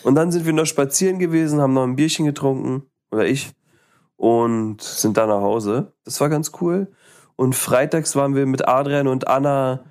Und 0.02 0.14
dann 0.14 0.32
sind 0.32 0.46
wir 0.46 0.54
noch 0.54 0.64
spazieren 0.64 1.18
gewesen, 1.18 1.60
haben 1.60 1.74
noch 1.74 1.84
ein 1.84 1.96
Bierchen 1.96 2.24
getrunken, 2.24 2.84
oder 3.10 3.26
ich, 3.26 3.50
und 4.20 4.82
sind 4.82 5.16
dann 5.16 5.30
nach 5.30 5.40
Hause. 5.40 5.94
Das 6.04 6.20
war 6.20 6.28
ganz 6.28 6.52
cool. 6.60 6.92
Und 7.36 7.54
freitags 7.54 8.14
waren 8.16 8.34
wir 8.34 8.44
mit 8.44 8.68
Adrian 8.68 9.08
und 9.08 9.26
Anna 9.26 9.84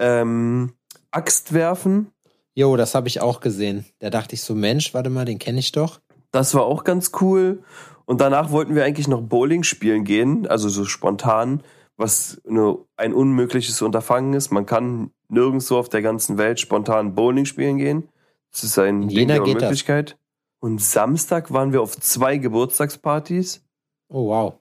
ähm, 0.00 0.72
Axt 1.12 1.52
werfen. 1.52 2.10
Jo, 2.56 2.76
das 2.76 2.96
habe 2.96 3.06
ich 3.06 3.20
auch 3.20 3.38
gesehen. 3.38 3.84
Da 4.00 4.10
dachte 4.10 4.34
ich 4.34 4.42
so, 4.42 4.56
Mensch, 4.56 4.92
warte 4.92 5.08
mal, 5.08 5.24
den 5.24 5.38
kenne 5.38 5.60
ich 5.60 5.70
doch. 5.70 6.00
Das 6.32 6.52
war 6.54 6.64
auch 6.64 6.82
ganz 6.82 7.12
cool. 7.20 7.62
Und 8.06 8.20
danach 8.20 8.50
wollten 8.50 8.74
wir 8.74 8.84
eigentlich 8.84 9.06
noch 9.06 9.22
Bowling 9.22 9.62
spielen 9.62 10.02
gehen, 10.02 10.48
also 10.48 10.68
so 10.68 10.84
spontan, 10.84 11.62
was 11.96 12.42
eine, 12.44 12.78
ein 12.96 13.14
unmögliches 13.14 13.82
Unterfangen 13.82 14.34
ist. 14.34 14.50
Man 14.50 14.66
kann 14.66 15.12
nirgendwo 15.28 15.76
auf 15.76 15.88
der 15.88 16.02
ganzen 16.02 16.38
Welt 16.38 16.58
spontan 16.58 17.14
Bowling 17.14 17.44
spielen 17.44 17.78
gehen. 17.78 18.08
Das 18.50 18.64
ist 18.64 18.80
ein 18.80 19.02
In 19.02 19.08
Ding 19.08 19.18
Jena 19.18 19.34
der 19.34 19.42
geht 19.44 19.56
das. 19.56 19.62
Unmöglichkeit. 19.62 20.18
Und 20.58 20.82
Samstag 20.82 21.52
waren 21.52 21.72
wir 21.72 21.82
auf 21.82 21.96
zwei 22.00 22.38
Geburtstagspartys. 22.38 23.62
Oh, 24.08 24.28
wow. 24.28 24.54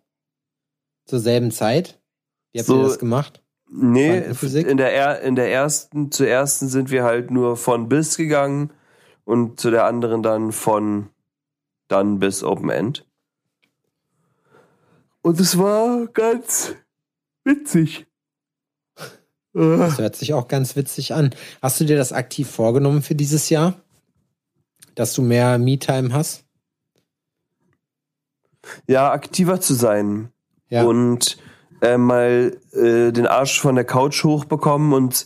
Zur 1.06 1.20
selben 1.20 1.52
Zeit? 1.52 2.02
Wie 2.52 2.60
habt 2.60 2.68
So- 2.68 2.78
ihr 2.82 2.84
das 2.88 3.00
gemacht? 3.00 3.42
Nee, 3.68 4.20
in 4.20 4.78
der, 4.78 4.94
er- 4.94 5.22
in 5.22 5.36
der 5.36 5.52
ersten, 5.52 6.12
zur 6.12 6.28
ersten 6.28 6.68
sind 6.70 6.92
wir 6.92 7.04
halt 7.04 7.32
nur 7.32 7.58
von 7.58 7.90
bis 7.90 8.16
gegangen 8.16 8.72
und 9.24 9.60
zu 9.60 9.72
der 9.72 9.86
anderen 9.86 10.22
dann 10.22 10.52
von 10.52 11.10
dann 11.88 12.20
bis 12.20 12.44
Open 12.44 12.70
End. 12.70 13.06
Und 15.22 15.40
es 15.40 15.58
war 15.58 16.06
ganz 16.08 16.76
witzig. 17.44 18.06
Das 19.54 19.98
hört 19.98 20.16
sich 20.16 20.34
auch 20.34 20.48
ganz 20.48 20.76
witzig 20.76 21.14
an. 21.14 21.34
Hast 21.62 21.80
du 21.80 21.86
dir 21.86 21.98
das 21.98 22.14
aktiv 22.14 22.50
vorgenommen 22.50 23.02
für 23.02 23.16
dieses 23.16 23.50
Jahr? 23.50 23.74
Dass 24.94 25.14
du 25.14 25.22
mehr 25.24 25.58
Me-Time 25.58 26.14
hast? 26.14 26.45
Ja, 28.88 29.12
aktiver 29.12 29.60
zu 29.62 29.73
sein 29.73 30.30
Ja. 30.69 30.84
und 30.84 31.38
äh, 31.82 31.97
mal 31.97 32.58
äh, 32.73 33.12
den 33.12 33.28
Arsch 33.28 33.60
von 33.60 33.75
der 33.75 33.84
Couch 33.86 34.23
hochbekommen 34.23 34.93
und 34.93 35.25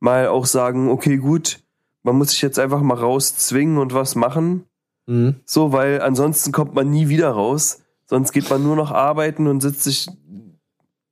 mal 0.00 0.28
auch 0.28 0.46
sagen, 0.46 0.90
okay, 0.90 1.16
gut, 1.16 1.60
man 2.02 2.16
muss 2.16 2.30
sich 2.30 2.42
jetzt 2.42 2.58
einfach 2.58 2.80
mal 2.82 2.96
rauszwingen 2.98 3.78
und 3.78 3.94
was 3.94 4.14
machen. 4.14 4.64
Mhm. 5.06 5.36
So, 5.44 5.72
weil 5.72 6.00
ansonsten 6.02 6.52
kommt 6.52 6.74
man 6.74 6.90
nie 6.90 7.08
wieder 7.08 7.30
raus. 7.30 7.80
Sonst 8.04 8.32
geht 8.32 8.48
man 8.50 8.62
nur 8.62 8.76
noch 8.76 8.92
arbeiten 8.92 9.46
und 9.48 9.60
sitzt 9.60 9.82
sich, 9.84 10.06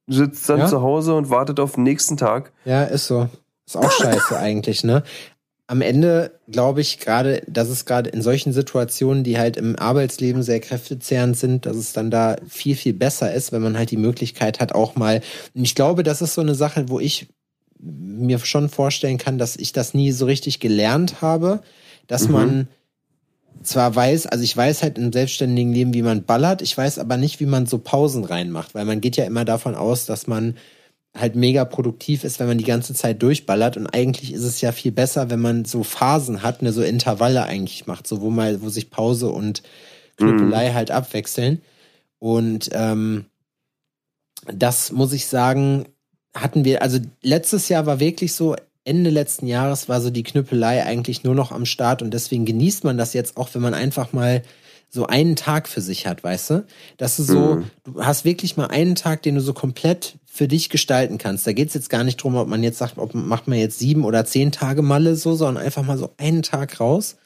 sitzt 0.06 0.48
dann 0.48 0.60
Ja. 0.60 0.66
zu 0.68 0.82
Hause 0.82 1.14
und 1.14 1.30
wartet 1.30 1.58
auf 1.60 1.72
den 1.74 1.82
nächsten 1.84 2.16
Tag. 2.16 2.52
Ja, 2.64 2.84
ist 2.84 3.06
so. 3.06 3.28
Ist 3.66 3.76
auch 3.76 3.90
scheiße 3.90 4.38
eigentlich, 4.38 4.84
ne? 4.84 5.02
Am 5.66 5.80
Ende 5.80 6.38
glaube 6.46 6.82
ich 6.82 6.98
gerade, 6.98 7.42
dass 7.46 7.68
es 7.68 7.86
gerade 7.86 8.10
in 8.10 8.20
solchen 8.20 8.52
Situationen, 8.52 9.24
die 9.24 9.38
halt 9.38 9.56
im 9.56 9.76
Arbeitsleben 9.78 10.42
sehr 10.42 10.60
kräftezehrend 10.60 11.38
sind, 11.38 11.64
dass 11.64 11.76
es 11.76 11.94
dann 11.94 12.10
da 12.10 12.36
viel, 12.46 12.76
viel 12.76 12.92
besser 12.92 13.32
ist, 13.32 13.50
wenn 13.50 13.62
man 13.62 13.78
halt 13.78 13.90
die 13.90 13.96
Möglichkeit 13.96 14.60
hat, 14.60 14.74
auch 14.74 14.94
mal. 14.94 15.22
Und 15.54 15.62
ich 15.62 15.74
glaube, 15.74 16.02
das 16.02 16.20
ist 16.20 16.34
so 16.34 16.42
eine 16.42 16.54
Sache, 16.54 16.90
wo 16.90 17.00
ich 17.00 17.28
mir 17.80 18.38
schon 18.40 18.68
vorstellen 18.68 19.18
kann, 19.18 19.38
dass 19.38 19.56
ich 19.56 19.72
das 19.72 19.94
nie 19.94 20.12
so 20.12 20.26
richtig 20.26 20.60
gelernt 20.60 21.22
habe, 21.22 21.62
dass 22.06 22.28
Mhm. 22.28 22.32
man 22.32 22.68
zwar 23.62 23.94
weiß, 23.94 24.26
also 24.26 24.44
ich 24.44 24.54
weiß 24.56 24.82
halt 24.82 24.98
im 24.98 25.12
selbstständigen 25.12 25.72
Leben, 25.72 25.94
wie 25.94 26.02
man 26.02 26.24
ballert, 26.24 26.60
ich 26.60 26.76
weiß 26.76 26.98
aber 26.98 27.16
nicht, 27.16 27.40
wie 27.40 27.46
man 27.46 27.66
so 27.66 27.78
Pausen 27.78 28.24
reinmacht, 28.24 28.74
weil 28.74 28.84
man 28.84 29.00
geht 29.00 29.16
ja 29.16 29.24
immer 29.24 29.44
davon 29.44 29.74
aus, 29.74 30.04
dass 30.06 30.26
man 30.26 30.56
halt 31.16 31.36
mega 31.36 31.64
produktiv 31.64 32.24
ist, 32.24 32.40
wenn 32.40 32.48
man 32.48 32.58
die 32.58 32.64
ganze 32.64 32.92
Zeit 32.94 33.22
durchballert. 33.22 33.76
Und 33.76 33.86
eigentlich 33.86 34.32
ist 34.32 34.42
es 34.42 34.60
ja 34.60 34.72
viel 34.72 34.92
besser, 34.92 35.30
wenn 35.30 35.40
man 35.40 35.64
so 35.64 35.84
Phasen 35.84 36.42
hat, 36.42 36.62
ne, 36.62 36.72
so 36.72 36.82
Intervalle 36.82 37.44
eigentlich 37.44 37.86
macht, 37.86 38.06
so 38.06 38.20
wo 38.20 38.30
mal, 38.30 38.62
wo 38.62 38.68
sich 38.68 38.90
Pause 38.90 39.28
und 39.28 39.62
Knüppelei 40.16 40.72
halt 40.72 40.90
abwechseln. 40.90 41.62
Und 42.18 42.70
ähm, 42.72 43.26
das 44.52 44.92
muss 44.92 45.12
ich 45.12 45.26
sagen, 45.26 45.86
hatten 46.34 46.64
wir, 46.64 46.82
also 46.82 46.98
letztes 47.22 47.68
Jahr 47.68 47.86
war 47.86 48.00
wirklich 48.00 48.34
so, 48.34 48.56
Ende 48.84 49.10
letzten 49.10 49.46
Jahres 49.46 49.88
war 49.88 50.00
so 50.00 50.10
die 50.10 50.24
Knüppelei 50.24 50.84
eigentlich 50.84 51.24
nur 51.24 51.34
noch 51.34 51.52
am 51.52 51.64
Start. 51.64 52.02
Und 52.02 52.12
deswegen 52.12 52.44
genießt 52.44 52.84
man 52.84 52.98
das 52.98 53.14
jetzt 53.14 53.36
auch, 53.36 53.48
wenn 53.54 53.62
man 53.62 53.72
einfach 53.72 54.12
mal 54.12 54.42
so 54.88 55.06
einen 55.06 55.36
Tag 55.36 55.68
für 55.68 55.80
sich 55.80 56.06
hat, 56.06 56.22
weißt 56.22 56.50
du? 56.50 56.66
Dass 56.96 57.16
du 57.16 57.22
so, 57.24 57.56
Mhm. 57.56 57.64
du 57.84 58.04
hast 58.04 58.24
wirklich 58.24 58.56
mal 58.56 58.66
einen 58.66 58.94
Tag, 58.94 59.22
den 59.22 59.34
du 59.34 59.40
so 59.40 59.52
komplett 59.52 60.16
für 60.26 60.48
dich 60.48 60.68
gestalten 60.70 61.18
kannst. 61.18 61.46
Da 61.46 61.52
geht's 61.52 61.74
jetzt 61.74 61.90
gar 61.90 62.04
nicht 62.04 62.16
drum, 62.16 62.36
ob 62.36 62.48
man 62.48 62.62
jetzt 62.62 62.78
sagt, 62.78 62.98
ob 62.98 63.14
macht 63.14 63.48
man 63.48 63.58
jetzt 63.58 63.78
sieben 63.78 64.04
oder 64.04 64.24
zehn 64.24 64.52
Tage 64.52 64.82
Malle 64.82 65.16
so, 65.16 65.34
sondern 65.34 65.64
einfach 65.64 65.84
mal 65.84 65.98
so 65.98 66.10
einen 66.18 66.42
Tag 66.42 66.80
raus. 66.80 67.16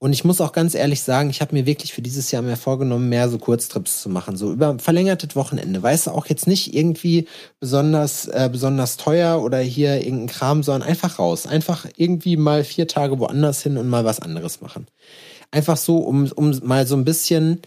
Und 0.00 0.12
ich 0.12 0.24
muss 0.24 0.40
auch 0.40 0.52
ganz 0.52 0.76
ehrlich 0.76 1.02
sagen, 1.02 1.28
ich 1.28 1.40
habe 1.40 1.56
mir 1.56 1.66
wirklich 1.66 1.92
für 1.92 2.02
dieses 2.02 2.30
Jahr 2.30 2.42
mehr 2.42 2.56
vorgenommen, 2.56 3.08
mehr 3.08 3.28
so 3.28 3.36
Kurztrips 3.38 4.00
zu 4.00 4.08
machen, 4.08 4.36
so 4.36 4.52
über 4.52 4.78
verlängertes 4.78 5.34
Wochenende. 5.34 5.82
Weißt 5.82 6.06
du, 6.06 6.12
auch 6.12 6.26
jetzt 6.26 6.46
nicht 6.46 6.72
irgendwie 6.72 7.26
besonders 7.58 8.28
äh, 8.28 8.48
besonders 8.50 8.96
teuer 8.96 9.42
oder 9.42 9.58
hier 9.58 9.96
irgendein 9.96 10.28
Kram, 10.28 10.62
sondern 10.62 10.88
einfach 10.88 11.18
raus, 11.18 11.48
einfach 11.48 11.84
irgendwie 11.96 12.36
mal 12.36 12.62
vier 12.62 12.86
Tage 12.86 13.18
woanders 13.18 13.60
hin 13.60 13.76
und 13.76 13.88
mal 13.88 14.04
was 14.04 14.20
anderes 14.20 14.60
machen. 14.60 14.86
Einfach 15.50 15.76
so, 15.76 15.98
um 15.98 16.30
um 16.32 16.58
mal 16.62 16.86
so 16.86 16.96
ein 16.96 17.04
bisschen 17.04 17.60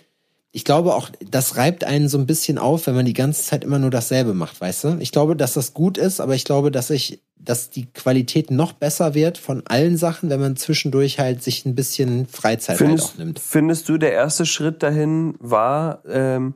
ich 0.53 0.65
glaube 0.65 0.95
auch, 0.95 1.09
das 1.29 1.55
reibt 1.55 1.85
einen 1.85 2.09
so 2.09 2.17
ein 2.17 2.25
bisschen 2.25 2.57
auf, 2.57 2.85
wenn 2.85 2.95
man 2.95 3.05
die 3.05 3.13
ganze 3.13 3.41
Zeit 3.43 3.63
immer 3.63 3.79
nur 3.79 3.89
dasselbe 3.89 4.33
macht, 4.33 4.59
weißt 4.59 4.83
du? 4.83 4.97
Ich 4.99 5.13
glaube, 5.13 5.37
dass 5.37 5.53
das 5.53 5.73
gut 5.73 5.97
ist, 5.97 6.19
aber 6.19 6.35
ich 6.35 6.43
glaube, 6.43 6.71
dass 6.71 6.89
ich, 6.89 7.21
dass 7.37 7.69
die 7.69 7.85
Qualität 7.85 8.51
noch 8.51 8.73
besser 8.73 9.13
wird 9.13 9.37
von 9.37 9.63
allen 9.67 9.95
Sachen, 9.95 10.29
wenn 10.29 10.41
man 10.41 10.57
zwischendurch 10.57 11.19
halt 11.19 11.41
sich 11.41 11.65
ein 11.65 11.73
bisschen 11.73 12.27
Freizeit 12.27 12.79
halt 12.79 12.89
Findest, 12.89 13.13
auch 13.13 13.17
nimmt. 13.17 13.39
findest 13.39 13.87
du, 13.87 13.97
der 13.97 14.11
erste 14.11 14.45
Schritt 14.45 14.83
dahin 14.83 15.35
war, 15.39 16.03
ähm, 16.05 16.55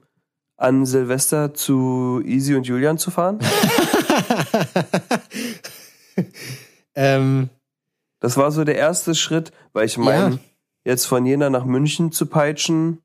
an 0.57 0.85
Silvester 0.85 1.53
zu 1.53 2.21
Easy 2.25 2.55
und 2.55 2.67
Julian 2.67 2.97
zu 2.97 3.11
fahren? 3.11 3.39
ähm, 6.95 7.49
Das 8.19 8.35
war 8.35 8.51
so 8.51 8.65
der 8.65 8.75
erste 8.75 9.15
Schritt, 9.15 9.53
weil 9.71 9.85
ich 9.85 9.97
meine, 9.97 10.35
Ja. 10.35 10.39
Jetzt 10.85 11.05
von 11.05 11.25
Jena 11.25 11.49
nach 11.49 11.65
München 11.65 12.11
zu 12.11 12.27
peitschen, 12.27 13.01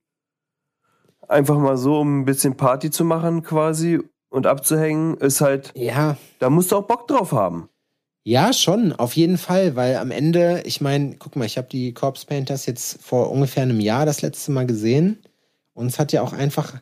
einfach 1.27 1.59
mal 1.59 1.77
so, 1.77 2.01
um 2.01 2.21
ein 2.21 2.25
bisschen 2.25 2.57
Party 2.57 2.91
zu 2.91 3.05
machen 3.05 3.43
quasi 3.43 4.01
und 4.29 4.47
abzuhängen, 4.47 5.17
ist 5.17 5.41
halt, 5.41 5.73
ja, 5.75 6.17
da 6.39 6.51
musst 6.51 6.71
du 6.71 6.77
auch 6.77 6.87
Bock 6.87 7.09
drauf 7.09 7.33
haben. 7.33 7.69
Ja, 8.23 8.53
schon, 8.53 8.93
auf 8.93 9.17
jeden 9.17 9.39
Fall, 9.39 9.77
weil 9.77 9.97
am 9.97 10.11
Ende, 10.11 10.63
ich 10.67 10.81
meine, 10.83 11.17
guck 11.17 11.37
mal, 11.37 11.47
ich 11.47 11.57
habe 11.57 11.69
die 11.69 11.95
Corpse 11.95 12.27
Painters 12.27 12.67
jetzt 12.67 13.03
vor 13.03 13.31
ungefähr 13.31 13.63
einem 13.63 13.81
Jahr 13.81 14.05
das 14.05 14.21
letzte 14.21 14.53
Mal 14.53 14.67
gesehen 14.67 15.19
und 15.73 15.87
es 15.87 15.99
hat 15.99 16.13
ja 16.13 16.21
auch 16.23 16.35
einfach. 16.35 16.81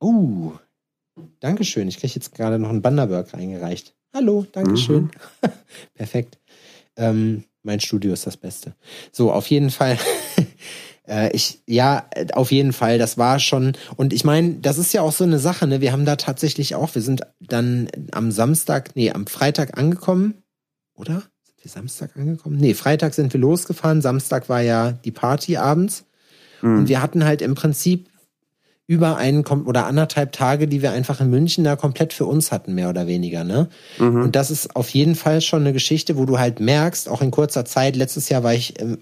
Uh, 0.00 0.52
Dankeschön. 1.40 1.88
Ich 1.88 1.98
kriege 1.98 2.14
jetzt 2.14 2.34
gerade 2.34 2.58
noch 2.58 2.70
einen 2.70 2.82
Banderberg 2.82 3.34
reingereicht. 3.34 3.94
Hallo, 4.14 4.46
Dankeschön. 4.52 5.10
Perfekt. 5.94 6.38
Ähm, 6.96 7.44
mein 7.62 7.80
Studio 7.80 8.12
ist 8.12 8.26
das 8.26 8.36
Beste. 8.36 8.74
So, 9.12 9.32
auf 9.32 9.46
jeden 9.48 9.70
Fall. 9.70 9.98
äh, 11.08 11.34
ich, 11.34 11.62
ja, 11.66 12.06
auf 12.32 12.52
jeden 12.52 12.72
Fall, 12.72 12.98
das 12.98 13.18
war 13.18 13.38
schon. 13.38 13.72
Und 13.96 14.12
ich 14.12 14.24
meine, 14.24 14.54
das 14.54 14.78
ist 14.78 14.92
ja 14.92 15.02
auch 15.02 15.12
so 15.12 15.24
eine 15.24 15.38
Sache, 15.38 15.66
ne? 15.66 15.80
Wir 15.80 15.92
haben 15.92 16.04
da 16.04 16.16
tatsächlich 16.16 16.74
auch, 16.74 16.94
wir 16.94 17.02
sind 17.02 17.22
dann 17.40 17.88
am 18.10 18.30
Samstag, 18.30 18.94
nee, 18.94 19.10
am 19.10 19.26
Freitag 19.26 19.78
angekommen, 19.78 20.42
oder? 20.94 21.22
Sind 21.42 21.64
wir 21.64 21.70
Samstag 21.70 22.16
angekommen? 22.16 22.56
Nee, 22.56 22.74
Freitag 22.74 23.14
sind 23.14 23.32
wir 23.32 23.40
losgefahren. 23.40 24.02
Samstag 24.02 24.48
war 24.48 24.60
ja 24.60 24.92
die 24.92 25.12
Party 25.12 25.56
abends. 25.56 26.04
Mhm. 26.62 26.78
Und 26.78 26.88
wir 26.88 27.02
hatten 27.02 27.24
halt 27.24 27.42
im 27.42 27.54
Prinzip 27.54 28.08
über 28.88 29.16
einen 29.16 29.44
oder 29.46 29.86
anderthalb 29.86 30.32
Tage, 30.32 30.66
die 30.66 30.82
wir 30.82 30.90
einfach 30.90 31.20
in 31.20 31.30
München 31.30 31.62
da 31.62 31.76
komplett 31.76 32.12
für 32.12 32.26
uns 32.26 32.50
hatten, 32.50 32.74
mehr 32.74 32.90
oder 32.90 33.06
weniger, 33.06 33.44
ne? 33.44 33.68
Mhm. 33.98 34.24
Und 34.24 34.36
das 34.36 34.50
ist 34.50 34.74
auf 34.74 34.88
jeden 34.90 35.14
Fall 35.14 35.40
schon 35.40 35.60
eine 35.60 35.72
Geschichte, 35.72 36.16
wo 36.16 36.24
du 36.24 36.38
halt 36.38 36.58
merkst, 36.58 37.08
auch 37.08 37.22
in 37.22 37.30
kurzer 37.30 37.64
Zeit, 37.64 37.94
letztes 37.94 38.28
Jahr 38.28 38.42
war 38.42 38.54
ich, 38.54 38.78
äh, 38.80 38.96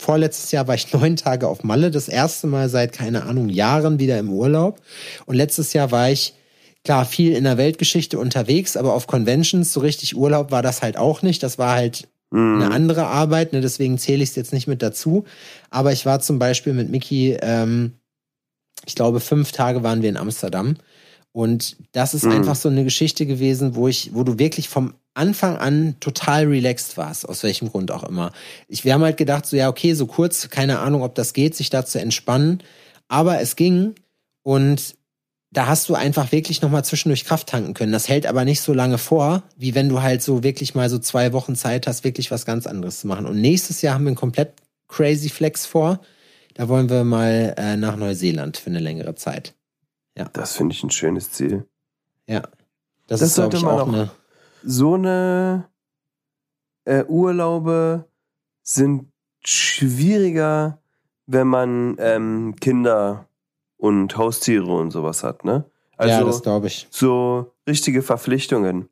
vorletztes 0.00 0.50
Jahr 0.50 0.66
war 0.66 0.74
ich 0.74 0.92
neun 0.94 1.16
Tage 1.16 1.46
auf 1.46 1.62
Malle, 1.62 1.90
das 1.90 2.08
erste 2.08 2.46
Mal 2.46 2.68
seit, 2.68 2.92
keine 2.92 3.24
Ahnung, 3.24 3.48
Jahren 3.48 3.98
wieder 3.98 4.18
im 4.18 4.30
Urlaub. 4.30 4.80
Und 5.26 5.36
letztes 5.36 5.74
Jahr 5.74 5.90
war 5.90 6.10
ich, 6.10 6.34
klar, 6.84 7.04
viel 7.04 7.36
in 7.36 7.44
der 7.44 7.58
Weltgeschichte 7.58 8.18
unterwegs, 8.18 8.76
aber 8.76 8.94
auf 8.94 9.06
Conventions, 9.06 9.72
so 9.72 9.80
richtig 9.80 10.16
Urlaub 10.16 10.50
war 10.50 10.62
das 10.62 10.82
halt 10.82 10.96
auch 10.96 11.22
nicht. 11.22 11.42
Das 11.42 11.58
war 11.58 11.74
halt 11.74 12.08
mhm. 12.30 12.62
eine 12.62 12.74
andere 12.74 13.06
Arbeit, 13.06 13.52
ne? 13.52 13.60
deswegen 13.60 13.98
zähle 13.98 14.22
ich 14.22 14.30
es 14.30 14.36
jetzt 14.36 14.54
nicht 14.54 14.66
mit 14.66 14.82
dazu. 14.82 15.24
Aber 15.70 15.92
ich 15.92 16.06
war 16.06 16.20
zum 16.20 16.38
Beispiel 16.38 16.72
mit 16.72 16.90
Mickey, 16.90 17.36
ähm, 17.40 17.92
ich 18.86 18.94
glaube, 18.94 19.20
fünf 19.20 19.52
Tage 19.52 19.82
waren 19.82 20.02
wir 20.02 20.08
in 20.08 20.16
Amsterdam. 20.16 20.76
Und 21.32 21.76
das 21.92 22.14
ist 22.14 22.24
mhm. 22.24 22.32
einfach 22.32 22.56
so 22.56 22.68
eine 22.68 22.84
Geschichte 22.84 23.26
gewesen, 23.26 23.74
wo 23.74 23.88
ich, 23.88 24.14
wo 24.14 24.22
du 24.22 24.38
wirklich 24.38 24.68
vom 24.68 24.94
Anfang 25.14 25.56
an 25.56 25.96
total 26.00 26.46
relaxed 26.46 26.96
warst, 26.96 27.28
aus 27.28 27.42
welchem 27.42 27.70
Grund 27.70 27.90
auch 27.90 28.04
immer. 28.04 28.32
Ich, 28.68 28.84
wir 28.84 28.94
haben 28.94 29.02
halt 29.02 29.16
gedacht, 29.16 29.46
so 29.46 29.56
ja, 29.56 29.68
okay, 29.68 29.94
so 29.94 30.06
kurz, 30.06 30.48
keine 30.50 30.78
Ahnung, 30.78 31.02
ob 31.02 31.14
das 31.14 31.32
geht, 31.32 31.54
sich 31.54 31.70
da 31.70 31.84
zu 31.84 32.00
entspannen. 32.00 32.62
Aber 33.08 33.40
es 33.40 33.56
ging 33.56 33.94
und 34.42 34.94
da 35.52 35.66
hast 35.66 35.88
du 35.90 35.94
einfach 35.94 36.32
wirklich 36.32 36.62
nochmal 36.62 36.84
zwischendurch 36.84 37.26
Kraft 37.26 37.48
tanken 37.48 37.74
können. 37.74 37.92
Das 37.92 38.08
hält 38.08 38.26
aber 38.26 38.46
nicht 38.46 38.62
so 38.62 38.72
lange 38.72 38.96
vor, 38.96 39.42
wie 39.56 39.74
wenn 39.74 39.90
du 39.90 40.00
halt 40.00 40.22
so 40.22 40.42
wirklich 40.42 40.74
mal 40.74 40.88
so 40.88 40.98
zwei 40.98 41.34
Wochen 41.34 41.56
Zeit 41.56 41.86
hast, 41.86 42.04
wirklich 42.04 42.30
was 42.30 42.46
ganz 42.46 42.66
anderes 42.66 43.00
zu 43.00 43.06
machen. 43.06 43.26
Und 43.26 43.38
nächstes 43.38 43.82
Jahr 43.82 43.94
haben 43.94 44.04
wir 44.04 44.08
einen 44.08 44.16
komplett 44.16 44.54
crazy 44.88 45.28
Flex 45.28 45.66
vor. 45.66 46.00
Da 46.54 46.68
wollen 46.68 46.90
wir 46.90 47.04
mal 47.04 47.54
äh, 47.56 47.76
nach 47.76 47.96
Neuseeland 47.96 48.56
für 48.56 48.70
eine 48.70 48.80
längere 48.80 49.14
Zeit. 49.14 49.54
Ja. 50.16 50.28
Das 50.32 50.56
finde 50.56 50.74
ich 50.74 50.82
ein 50.82 50.90
schönes 50.90 51.30
Ziel. 51.32 51.66
Ja. 52.26 52.42
Das, 53.06 53.20
das 53.20 53.22
ist, 53.22 53.34
sollte 53.36 53.56
ich, 53.56 53.62
man 53.62 53.80
auch 53.80 53.88
eine. 53.88 54.10
So 54.64 54.94
eine 54.94 55.68
äh, 56.84 57.04
Urlaube 57.04 58.08
sind 58.62 59.10
schwieriger, 59.44 60.78
wenn 61.26 61.48
man 61.48 61.96
ähm, 61.98 62.54
Kinder 62.60 63.28
und 63.76 64.16
Haustiere 64.16 64.72
und 64.72 64.92
sowas 64.92 65.24
hat, 65.24 65.44
ne? 65.44 65.64
Also 65.96 66.14
ja, 66.14 66.24
das 66.24 66.42
glaube 66.42 66.68
ich. 66.68 66.86
So 66.90 67.52
richtige 67.68 68.02
Verpflichtungen. 68.02 68.88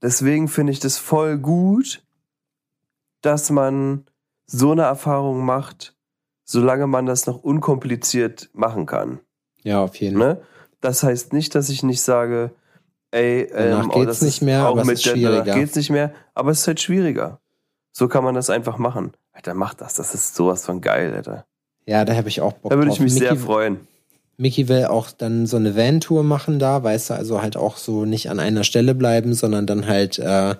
Deswegen 0.00 0.48
finde 0.48 0.72
ich 0.72 0.80
das 0.80 0.98
voll 0.98 1.38
gut, 1.38 2.04
dass 3.20 3.50
man 3.50 4.06
so 4.46 4.72
eine 4.72 4.82
Erfahrung 4.82 5.44
macht 5.44 5.97
solange 6.48 6.86
man 6.86 7.04
das 7.04 7.26
noch 7.26 7.42
unkompliziert 7.44 8.48
machen 8.54 8.86
kann. 8.86 9.20
Ja, 9.62 9.82
auf 9.82 9.96
jeden 9.96 10.18
Fall. 10.18 10.34
Ne? 10.34 10.40
Das 10.80 11.02
heißt 11.02 11.32
nicht, 11.32 11.54
dass 11.54 11.68
ich 11.68 11.82
nicht 11.82 12.00
sage, 12.00 12.52
ey, 13.10 13.42
ähm, 13.52 13.90
oh, 13.92 14.04
das 14.04 14.22
nicht 14.22 14.40
mehr, 14.40 14.68
auch 14.68 14.82
mit 14.84 15.02
Gender 15.02 15.42
geht's 15.42 15.76
nicht 15.76 15.90
mehr, 15.90 16.14
aber 16.34 16.50
es 16.50 16.60
ist 16.60 16.66
halt 16.66 16.80
schwieriger. 16.80 17.40
So 17.92 18.08
kann 18.08 18.24
man 18.24 18.34
das 18.34 18.48
einfach 18.48 18.78
machen. 18.78 19.12
Alter, 19.32 19.54
mach 19.54 19.74
das, 19.74 19.94
das 19.94 20.14
ist 20.14 20.34
sowas 20.34 20.64
von 20.64 20.80
geil, 20.80 21.12
Alter. 21.14 21.44
Ja, 21.84 22.04
da 22.04 22.14
habe 22.14 22.28
ich 22.28 22.40
auch 22.40 22.54
Bock 22.54 22.70
Da 22.70 22.78
würde 22.78 22.92
ich 22.92 23.00
mich 23.00 23.12
Mickey, 23.12 23.26
sehr 23.26 23.36
freuen. 23.36 23.86
Mickey 24.38 24.68
will 24.68 24.86
auch 24.86 25.10
dann 25.10 25.46
so 25.46 25.56
eine 25.58 25.76
Van-Tour 25.76 26.22
machen 26.22 26.58
da, 26.58 26.82
weißt 26.82 27.10
du, 27.10 27.14
also 27.14 27.42
halt 27.42 27.56
auch 27.58 27.76
so 27.76 28.06
nicht 28.06 28.30
an 28.30 28.40
einer 28.40 28.64
Stelle 28.64 28.94
bleiben, 28.94 29.34
sondern 29.34 29.66
dann 29.66 29.86
halt 29.86 30.18
äh, 30.18 30.54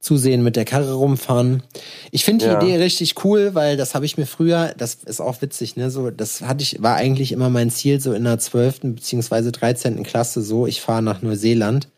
zusehen, 0.00 0.42
mit 0.42 0.56
der 0.56 0.64
Karre 0.64 0.94
rumfahren. 0.94 1.62
Ich 2.10 2.24
finde 2.24 2.44
die 2.44 2.50
ja. 2.50 2.62
Idee 2.62 2.76
richtig 2.76 3.24
cool, 3.24 3.54
weil 3.54 3.76
das 3.76 3.94
habe 3.94 4.06
ich 4.06 4.16
mir 4.16 4.26
früher, 4.26 4.74
das 4.78 4.94
ist 4.94 5.20
auch 5.20 5.42
witzig, 5.42 5.76
ne, 5.76 5.90
so, 5.90 6.10
das 6.10 6.42
hatte 6.42 6.62
ich, 6.62 6.80
war 6.82 6.94
eigentlich 6.94 7.32
immer 7.32 7.50
mein 7.50 7.70
Ziel, 7.70 8.00
so 8.00 8.12
in 8.12 8.24
der 8.24 8.38
zwölften 8.38 8.94
beziehungsweise 8.94 9.50
dreizehnten 9.50 10.04
Klasse, 10.04 10.40
so, 10.42 10.66
ich 10.66 10.80
fahre 10.80 11.02
nach 11.02 11.22
Neuseeland. 11.22 11.88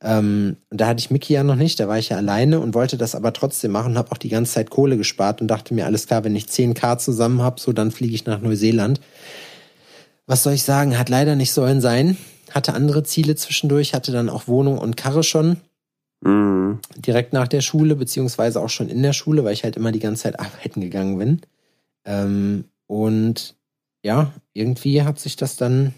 Ähm, 0.00 0.56
und 0.70 0.80
da 0.80 0.88
hatte 0.88 1.00
ich 1.00 1.10
Mickey 1.10 1.32
ja 1.32 1.42
noch 1.44 1.56
nicht, 1.56 1.78
da 1.80 1.88
war 1.88 1.98
ich 1.98 2.08
ja 2.08 2.16
alleine 2.16 2.60
und 2.60 2.74
wollte 2.74 2.96
das 2.96 3.14
aber 3.14 3.32
trotzdem 3.32 3.72
machen 3.72 3.98
habe 3.98 4.12
auch 4.12 4.18
die 4.18 4.28
ganze 4.28 4.54
Zeit 4.54 4.70
Kohle 4.70 4.96
gespart 4.96 5.40
und 5.40 5.48
dachte 5.48 5.74
mir, 5.74 5.86
alles 5.86 6.06
klar, 6.06 6.24
wenn 6.24 6.36
ich 6.36 6.46
10k 6.46 6.98
zusammen 6.98 7.42
habe, 7.42 7.60
so 7.60 7.72
dann 7.72 7.90
fliege 7.90 8.14
ich 8.14 8.24
nach 8.24 8.40
Neuseeland. 8.40 9.00
Was 10.26 10.42
soll 10.42 10.52
ich 10.52 10.62
sagen, 10.62 10.98
hat 10.98 11.08
leider 11.08 11.36
nicht 11.36 11.52
sollen 11.52 11.80
sein. 11.80 12.16
Hatte 12.50 12.74
andere 12.74 13.02
Ziele 13.02 13.34
zwischendurch, 13.34 13.94
hatte 13.94 14.12
dann 14.12 14.28
auch 14.28 14.46
Wohnung 14.46 14.78
und 14.78 14.96
Karre 14.96 15.22
schon. 15.22 15.58
Mhm. 16.20 16.80
Direkt 16.96 17.32
nach 17.32 17.48
der 17.48 17.60
Schule, 17.60 17.96
beziehungsweise 17.96 18.60
auch 18.60 18.68
schon 18.68 18.88
in 18.88 19.02
der 19.02 19.12
Schule, 19.12 19.44
weil 19.44 19.52
ich 19.52 19.64
halt 19.64 19.76
immer 19.76 19.92
die 19.92 20.00
ganze 20.00 20.24
Zeit 20.24 20.40
arbeiten 20.40 20.80
gegangen 20.80 21.18
bin. 21.18 21.40
Ähm, 22.04 22.64
und 22.86 23.56
ja, 24.02 24.32
irgendwie 24.52 25.02
hat 25.02 25.18
sich 25.18 25.36
das 25.36 25.56
dann, 25.56 25.94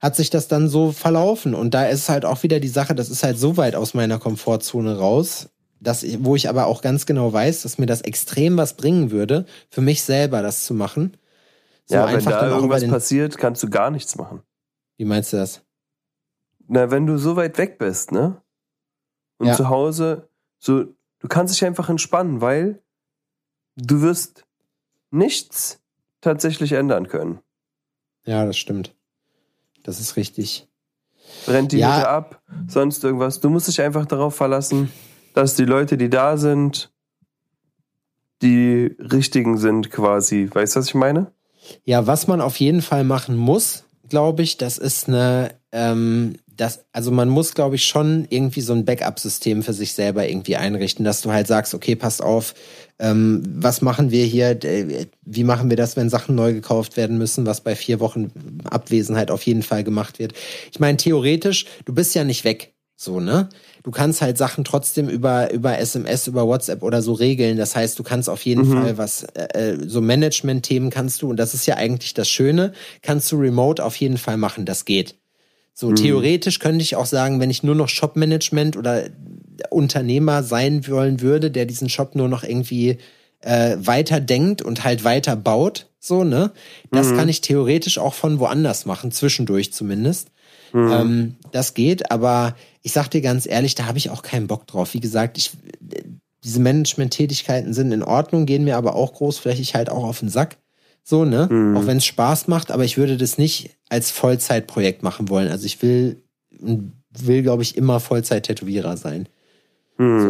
hat 0.00 0.16
sich 0.16 0.30
das 0.30 0.48
dann 0.48 0.68
so 0.68 0.92
verlaufen. 0.92 1.54
Und 1.54 1.74
da 1.74 1.86
ist 1.86 2.08
halt 2.08 2.24
auch 2.24 2.42
wieder 2.42 2.60
die 2.60 2.68
Sache, 2.68 2.94
das 2.94 3.10
ist 3.10 3.22
halt 3.22 3.38
so 3.38 3.56
weit 3.56 3.74
aus 3.74 3.94
meiner 3.94 4.18
Komfortzone 4.18 4.98
raus, 4.98 5.48
dass 5.80 6.02
ich, 6.02 6.24
wo 6.24 6.36
ich 6.36 6.48
aber 6.48 6.66
auch 6.66 6.82
ganz 6.82 7.06
genau 7.06 7.32
weiß, 7.32 7.62
dass 7.62 7.78
mir 7.78 7.86
das 7.86 8.02
extrem 8.02 8.56
was 8.56 8.74
bringen 8.74 9.10
würde, 9.10 9.46
für 9.70 9.80
mich 9.80 10.02
selber 10.02 10.42
das 10.42 10.64
zu 10.64 10.74
machen. 10.74 11.16
So 11.86 11.96
ja, 11.96 12.10
wenn 12.10 12.24
da 12.24 12.48
irgendwas 12.48 12.86
passiert, 12.86 13.36
kannst 13.36 13.62
du 13.62 13.68
gar 13.68 13.90
nichts 13.90 14.16
machen. 14.16 14.42
Wie 14.96 15.04
meinst 15.04 15.32
du 15.32 15.36
das? 15.36 15.62
Na, 16.66 16.90
wenn 16.90 17.06
du 17.06 17.18
so 17.18 17.36
weit 17.36 17.58
weg 17.58 17.78
bist, 17.78 18.10
ne? 18.12 18.40
Und 19.38 19.48
ja. 19.48 19.54
zu 19.54 19.68
Hause, 19.68 20.28
so, 20.58 20.84
du 21.18 21.28
kannst 21.28 21.54
dich 21.54 21.64
einfach 21.64 21.88
entspannen, 21.88 22.40
weil 22.40 22.82
du 23.76 24.00
wirst 24.02 24.44
nichts 25.10 25.80
tatsächlich 26.20 26.72
ändern 26.72 27.08
können. 27.08 27.40
Ja, 28.24 28.44
das 28.46 28.56
stimmt. 28.56 28.94
Das 29.82 30.00
ist 30.00 30.16
richtig. 30.16 30.68
Brennt 31.46 31.72
die 31.72 31.78
ja. 31.78 31.96
Hütte 31.96 32.08
ab, 32.08 32.42
sonst 32.68 33.04
irgendwas. 33.04 33.40
Du 33.40 33.50
musst 33.50 33.68
dich 33.68 33.80
einfach 33.80 34.06
darauf 34.06 34.34
verlassen, 34.34 34.90
dass 35.34 35.54
die 35.54 35.64
Leute, 35.64 35.96
die 35.96 36.10
da 36.10 36.36
sind, 36.36 36.92
die 38.42 38.96
richtigen 38.98 39.58
sind 39.58 39.90
quasi. 39.90 40.48
Weißt 40.52 40.76
du, 40.76 40.80
was 40.80 40.86
ich 40.86 40.94
meine? 40.94 41.32
Ja, 41.84 42.06
was 42.06 42.26
man 42.26 42.40
auf 42.40 42.56
jeden 42.60 42.82
Fall 42.82 43.04
machen 43.04 43.36
muss, 43.36 43.84
glaube 44.08 44.42
ich, 44.42 44.58
das 44.58 44.78
ist 44.78 45.08
eine 45.08 45.58
ähm, 45.74 46.36
das, 46.56 46.84
also 46.92 47.10
man 47.10 47.28
muss, 47.28 47.54
glaube 47.54 47.74
ich, 47.74 47.84
schon 47.84 48.26
irgendwie 48.30 48.60
so 48.60 48.72
ein 48.72 48.84
Backup-System 48.84 49.64
für 49.64 49.72
sich 49.72 49.92
selber 49.92 50.26
irgendwie 50.28 50.56
einrichten, 50.56 51.04
dass 51.04 51.20
du 51.20 51.32
halt 51.32 51.48
sagst, 51.48 51.74
okay, 51.74 51.96
passt 51.96 52.22
auf, 52.22 52.54
ähm, 53.00 53.42
was 53.44 53.82
machen 53.82 54.12
wir 54.12 54.24
hier, 54.24 54.56
wie 55.22 55.42
machen 55.42 55.68
wir 55.68 55.76
das, 55.76 55.96
wenn 55.96 56.08
Sachen 56.08 56.36
neu 56.36 56.52
gekauft 56.52 56.96
werden 56.96 57.18
müssen, 57.18 57.44
was 57.44 57.60
bei 57.60 57.74
vier 57.74 57.98
Wochen 57.98 58.30
Abwesenheit 58.70 59.32
auf 59.32 59.42
jeden 59.42 59.64
Fall 59.64 59.82
gemacht 59.82 60.20
wird. 60.20 60.34
Ich 60.70 60.78
meine, 60.78 60.96
theoretisch, 60.96 61.66
du 61.86 61.92
bist 61.92 62.14
ja 62.14 62.22
nicht 62.22 62.44
weg, 62.44 62.72
so, 62.96 63.18
ne? 63.18 63.48
Du 63.82 63.90
kannst 63.90 64.22
halt 64.22 64.38
Sachen 64.38 64.62
trotzdem 64.62 65.08
über, 65.08 65.52
über 65.52 65.78
SMS, 65.78 66.28
über 66.28 66.46
WhatsApp 66.46 66.82
oder 66.84 67.02
so 67.02 67.12
regeln. 67.12 67.58
Das 67.58 67.74
heißt, 67.74 67.98
du 67.98 68.02
kannst 68.02 68.30
auf 68.30 68.46
jeden 68.46 68.66
mhm. 68.66 68.72
Fall 68.72 68.98
was, 68.98 69.24
äh, 69.34 69.72
äh, 69.72 69.88
so 69.88 70.00
Management-Themen 70.00 70.90
kannst 70.90 71.20
du, 71.20 71.28
und 71.28 71.36
das 71.36 71.52
ist 71.52 71.66
ja 71.66 71.76
eigentlich 71.76 72.14
das 72.14 72.28
Schöne, 72.28 72.72
kannst 73.02 73.30
du 73.32 73.36
remote 73.36 73.84
auf 73.84 73.96
jeden 73.96 74.16
Fall 74.16 74.36
machen. 74.36 74.64
Das 74.64 74.84
geht. 74.84 75.16
So 75.74 75.90
mhm. 75.90 75.96
theoretisch 75.96 76.60
könnte 76.60 76.82
ich 76.82 76.96
auch 76.96 77.06
sagen, 77.06 77.40
wenn 77.40 77.50
ich 77.50 77.62
nur 77.62 77.74
noch 77.74 77.88
Shop-Management 77.88 78.76
oder 78.76 79.04
Unternehmer 79.70 80.42
sein 80.42 80.86
wollen 80.88 81.20
würde, 81.20 81.50
der 81.50 81.66
diesen 81.66 81.88
Shop 81.88 82.14
nur 82.14 82.28
noch 82.28 82.44
irgendwie 82.44 82.98
äh, 83.40 83.76
weiter 83.78 84.20
denkt 84.20 84.62
und 84.62 84.84
halt 84.84 85.04
weiter 85.04 85.36
baut, 85.36 85.88
so, 85.98 86.22
ne? 86.22 86.52
Das 86.90 87.08
mhm. 87.08 87.16
kann 87.16 87.28
ich 87.28 87.40
theoretisch 87.40 87.98
auch 87.98 88.14
von 88.14 88.38
woanders 88.38 88.86
machen, 88.86 89.10
zwischendurch 89.10 89.72
zumindest. 89.72 90.28
Mhm. 90.72 90.92
Ähm, 90.92 91.34
das 91.50 91.74
geht, 91.74 92.10
aber 92.10 92.56
ich 92.82 92.92
sag 92.92 93.08
dir 93.08 93.20
ganz 93.20 93.46
ehrlich, 93.46 93.74
da 93.74 93.86
habe 93.86 93.98
ich 93.98 94.10
auch 94.10 94.22
keinen 94.22 94.46
Bock 94.46 94.66
drauf. 94.66 94.94
Wie 94.94 95.00
gesagt, 95.00 95.38
ich, 95.38 95.52
diese 96.44 96.60
Management-Tätigkeiten 96.60 97.72
sind 97.72 97.90
in 97.90 98.02
Ordnung, 98.02 98.44
gehen 98.44 98.64
mir 98.64 98.76
aber 98.76 98.94
auch 98.94 99.14
großflächig 99.14 99.74
halt 99.74 99.88
auch 99.88 100.04
auf 100.04 100.20
den 100.20 100.28
Sack. 100.28 100.58
So, 101.02 101.24
ne? 101.24 101.48
Mhm. 101.50 101.76
Auch 101.76 101.86
wenn 101.86 101.98
es 101.98 102.06
Spaß 102.06 102.48
macht, 102.48 102.70
aber 102.70 102.84
ich 102.84 102.96
würde 102.96 103.16
das 103.16 103.38
nicht 103.38 103.70
als 103.94 104.10
Vollzeitprojekt 104.10 105.04
machen 105.04 105.28
wollen. 105.28 105.48
Also 105.48 105.66
ich 105.66 105.80
will, 105.80 106.20
will, 106.50 107.42
glaube 107.42 107.62
ich, 107.62 107.76
immer 107.76 108.00
Vollzeit-Tätowierer 108.00 108.96
sein. 108.96 109.28
Mhm. 109.98 110.20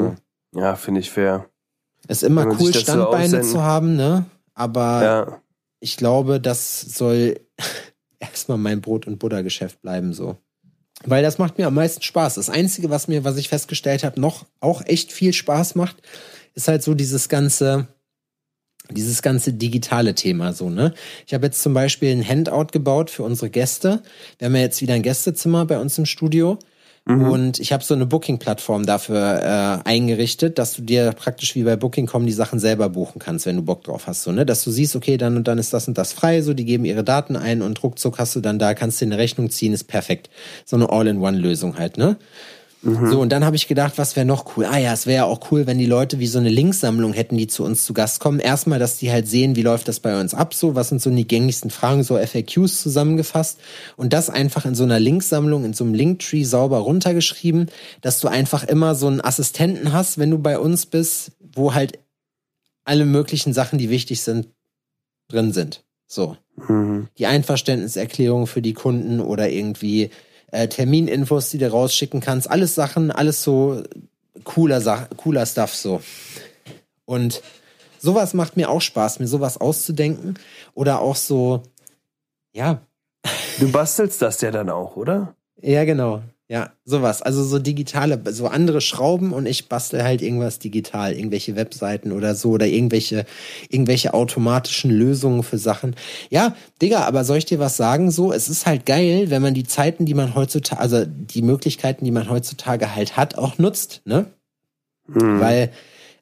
So. 0.52 0.60
Ja, 0.60 0.76
finde 0.76 1.00
ich 1.00 1.10
fair. 1.10 1.48
Es 2.06 2.18
ist 2.18 2.28
immer 2.28 2.46
cool, 2.60 2.74
Standbeine 2.74 3.42
so 3.42 3.52
zu 3.52 3.62
haben, 3.62 3.96
ne? 3.96 4.26
Aber 4.52 5.02
ja. 5.02 5.40
ich 5.80 5.96
glaube, 5.96 6.42
das 6.42 6.82
soll 6.82 7.40
erstmal 8.18 8.58
mein 8.58 8.82
Brot- 8.82 9.06
und 9.06 9.18
Buttergeschäft 9.18 9.80
bleiben, 9.80 10.12
so. 10.12 10.36
Weil 11.06 11.22
das 11.22 11.38
macht 11.38 11.56
mir 11.56 11.66
am 11.66 11.74
meisten 11.74 12.02
Spaß. 12.02 12.34
Das 12.34 12.50
Einzige, 12.50 12.90
was 12.90 13.08
mir, 13.08 13.24
was 13.24 13.38
ich 13.38 13.48
festgestellt 13.48 14.04
habe, 14.04 14.20
noch 14.20 14.44
auch 14.60 14.82
echt 14.84 15.10
viel 15.10 15.32
Spaß 15.32 15.74
macht, 15.74 15.96
ist 16.52 16.68
halt 16.68 16.82
so 16.82 16.92
dieses 16.92 17.30
ganze, 17.30 17.88
dieses 18.90 19.22
ganze 19.22 19.52
digitale 19.52 20.14
Thema 20.14 20.52
so, 20.52 20.68
ne? 20.70 20.92
Ich 21.26 21.34
habe 21.34 21.46
jetzt 21.46 21.62
zum 21.62 21.74
Beispiel 21.74 22.10
ein 22.10 22.26
Handout 22.26 22.66
gebaut 22.72 23.10
für 23.10 23.22
unsere 23.22 23.50
Gäste. 23.50 24.02
Wir 24.38 24.46
haben 24.46 24.56
ja 24.56 24.62
jetzt 24.62 24.82
wieder 24.82 24.94
ein 24.94 25.02
Gästezimmer 25.02 25.64
bei 25.64 25.78
uns 25.78 25.96
im 25.98 26.06
Studio. 26.06 26.58
Mhm. 27.06 27.30
Und 27.30 27.60
ich 27.60 27.72
habe 27.72 27.84
so 27.84 27.94
eine 27.94 28.06
Booking-Plattform 28.06 28.86
dafür 28.86 29.82
äh, 29.84 29.88
eingerichtet, 29.88 30.58
dass 30.58 30.74
du 30.74 30.82
dir 30.82 31.12
praktisch 31.12 31.54
wie 31.54 31.62
bei 31.62 31.76
Booking.com 31.76 32.24
die 32.24 32.32
Sachen 32.32 32.58
selber 32.58 32.88
buchen 32.88 33.18
kannst, 33.18 33.44
wenn 33.44 33.56
du 33.56 33.62
Bock 33.62 33.84
drauf 33.84 34.06
hast. 34.06 34.22
So, 34.22 34.32
ne? 34.32 34.46
Dass 34.46 34.64
du 34.64 34.70
siehst, 34.70 34.96
okay, 34.96 35.18
dann 35.18 35.36
und 35.36 35.46
dann 35.46 35.58
ist 35.58 35.74
das 35.74 35.86
und 35.86 35.98
das 35.98 36.14
frei, 36.14 36.40
so 36.40 36.54
die 36.54 36.64
geben 36.64 36.86
ihre 36.86 37.04
Daten 37.04 37.36
ein 37.36 37.60
und 37.60 37.82
ruckzuck 37.82 38.18
hast 38.18 38.36
du 38.36 38.40
dann 38.40 38.58
da, 38.58 38.72
kannst 38.72 39.00
dir 39.00 39.06
eine 39.06 39.18
Rechnung 39.18 39.50
ziehen, 39.50 39.74
ist 39.74 39.84
perfekt. 39.84 40.30
So 40.64 40.76
eine 40.76 40.88
All-in-One-Lösung 40.88 41.78
halt, 41.78 41.98
ne? 41.98 42.16
Mhm. 42.84 43.10
So, 43.10 43.20
und 43.20 43.30
dann 43.30 43.44
habe 43.44 43.56
ich 43.56 43.66
gedacht, 43.66 43.94
was 43.96 44.14
wäre 44.14 44.26
noch 44.26 44.56
cool? 44.56 44.66
Ah 44.66 44.76
ja, 44.76 44.92
es 44.92 45.06
wäre 45.06 45.16
ja 45.16 45.24
auch 45.24 45.50
cool, 45.50 45.66
wenn 45.66 45.78
die 45.78 45.86
Leute 45.86 46.18
wie 46.18 46.26
so 46.26 46.38
eine 46.38 46.50
Linksammlung 46.50 47.14
hätten, 47.14 47.36
die 47.38 47.46
zu 47.46 47.64
uns 47.64 47.84
zu 47.84 47.94
Gast 47.94 48.20
kommen. 48.20 48.40
Erstmal, 48.40 48.78
dass 48.78 48.98
die 48.98 49.10
halt 49.10 49.26
sehen, 49.26 49.56
wie 49.56 49.62
läuft 49.62 49.88
das 49.88 50.00
bei 50.00 50.20
uns 50.20 50.34
ab, 50.34 50.52
so, 50.52 50.74
was 50.74 50.90
sind 50.90 51.00
so 51.00 51.10
die 51.10 51.26
gängigsten 51.26 51.70
Fragen, 51.70 52.02
so 52.02 52.18
FAQs 52.18 52.82
zusammengefasst. 52.82 53.58
Und 53.96 54.12
das 54.12 54.28
einfach 54.28 54.66
in 54.66 54.74
so 54.74 54.84
einer 54.84 55.00
Linksammlung, 55.00 55.64
in 55.64 55.72
so 55.72 55.84
einem 55.84 55.94
Linktree 55.94 56.44
sauber 56.44 56.78
runtergeschrieben, 56.78 57.70
dass 58.02 58.20
du 58.20 58.28
einfach 58.28 58.64
immer 58.64 58.94
so 58.94 59.06
einen 59.06 59.22
Assistenten 59.22 59.92
hast, 59.92 60.18
wenn 60.18 60.30
du 60.30 60.38
bei 60.38 60.58
uns 60.58 60.84
bist, 60.84 61.32
wo 61.40 61.72
halt 61.72 61.98
alle 62.84 63.06
möglichen 63.06 63.54
Sachen, 63.54 63.78
die 63.78 63.88
wichtig 63.88 64.22
sind, 64.22 64.48
drin 65.28 65.52
sind. 65.52 65.84
So. 66.06 66.36
Mhm. 66.68 67.08
Die 67.16 67.26
Einverständniserklärung 67.26 68.46
für 68.46 68.60
die 68.60 68.74
Kunden 68.74 69.20
oder 69.20 69.48
irgendwie 69.48 70.10
äh, 70.54 70.68
Termininfos, 70.68 71.50
die 71.50 71.58
du 71.58 71.70
rausschicken 71.70 72.20
kannst, 72.20 72.48
alles 72.48 72.74
Sachen, 72.74 73.10
alles 73.10 73.42
so 73.42 73.82
cooler, 74.44 74.80
Sa 74.80 75.08
cooler 75.16 75.46
Stuff 75.46 75.74
so. 75.74 76.00
Und 77.04 77.42
sowas 77.98 78.34
macht 78.34 78.56
mir 78.56 78.70
auch 78.70 78.80
Spaß, 78.80 79.18
mir 79.18 79.26
sowas 79.26 79.58
auszudenken 79.58 80.38
oder 80.74 81.00
auch 81.00 81.16
so, 81.16 81.62
ja. 82.52 82.80
Du 83.58 83.70
bastelst 83.72 84.22
das 84.22 84.40
ja 84.42 84.50
dann 84.50 84.70
auch, 84.70 84.96
oder? 84.96 85.34
Ja, 85.60 85.84
genau. 85.84 86.22
Ja, 86.46 86.72
sowas. 86.84 87.22
Also 87.22 87.42
so 87.42 87.58
digitale, 87.58 88.20
so 88.32 88.48
andere 88.48 88.82
Schrauben 88.82 89.32
und 89.32 89.46
ich 89.46 89.70
bastel 89.70 90.04
halt 90.04 90.20
irgendwas 90.20 90.58
digital, 90.58 91.14
irgendwelche 91.14 91.56
Webseiten 91.56 92.12
oder 92.12 92.34
so 92.34 92.50
oder 92.50 92.66
irgendwelche, 92.66 93.24
irgendwelche 93.70 94.12
automatischen 94.12 94.90
Lösungen 94.90 95.42
für 95.42 95.56
Sachen. 95.56 95.96
Ja, 96.28 96.54
Digga, 96.82 97.04
aber 97.04 97.24
soll 97.24 97.38
ich 97.38 97.46
dir 97.46 97.60
was 97.60 97.78
sagen? 97.78 98.10
So, 98.10 98.30
es 98.30 98.50
ist 98.50 98.66
halt 98.66 98.84
geil, 98.84 99.30
wenn 99.30 99.40
man 99.40 99.54
die 99.54 99.64
Zeiten, 99.64 100.04
die 100.04 100.12
man 100.12 100.34
heutzutage, 100.34 100.82
also 100.82 101.06
die 101.06 101.40
Möglichkeiten, 101.40 102.04
die 102.04 102.10
man 102.10 102.28
heutzutage 102.28 102.94
halt 102.94 103.16
hat, 103.16 103.38
auch 103.38 103.56
nutzt, 103.56 104.02
ne? 104.04 104.26
Mhm. 105.06 105.40
Weil 105.40 105.70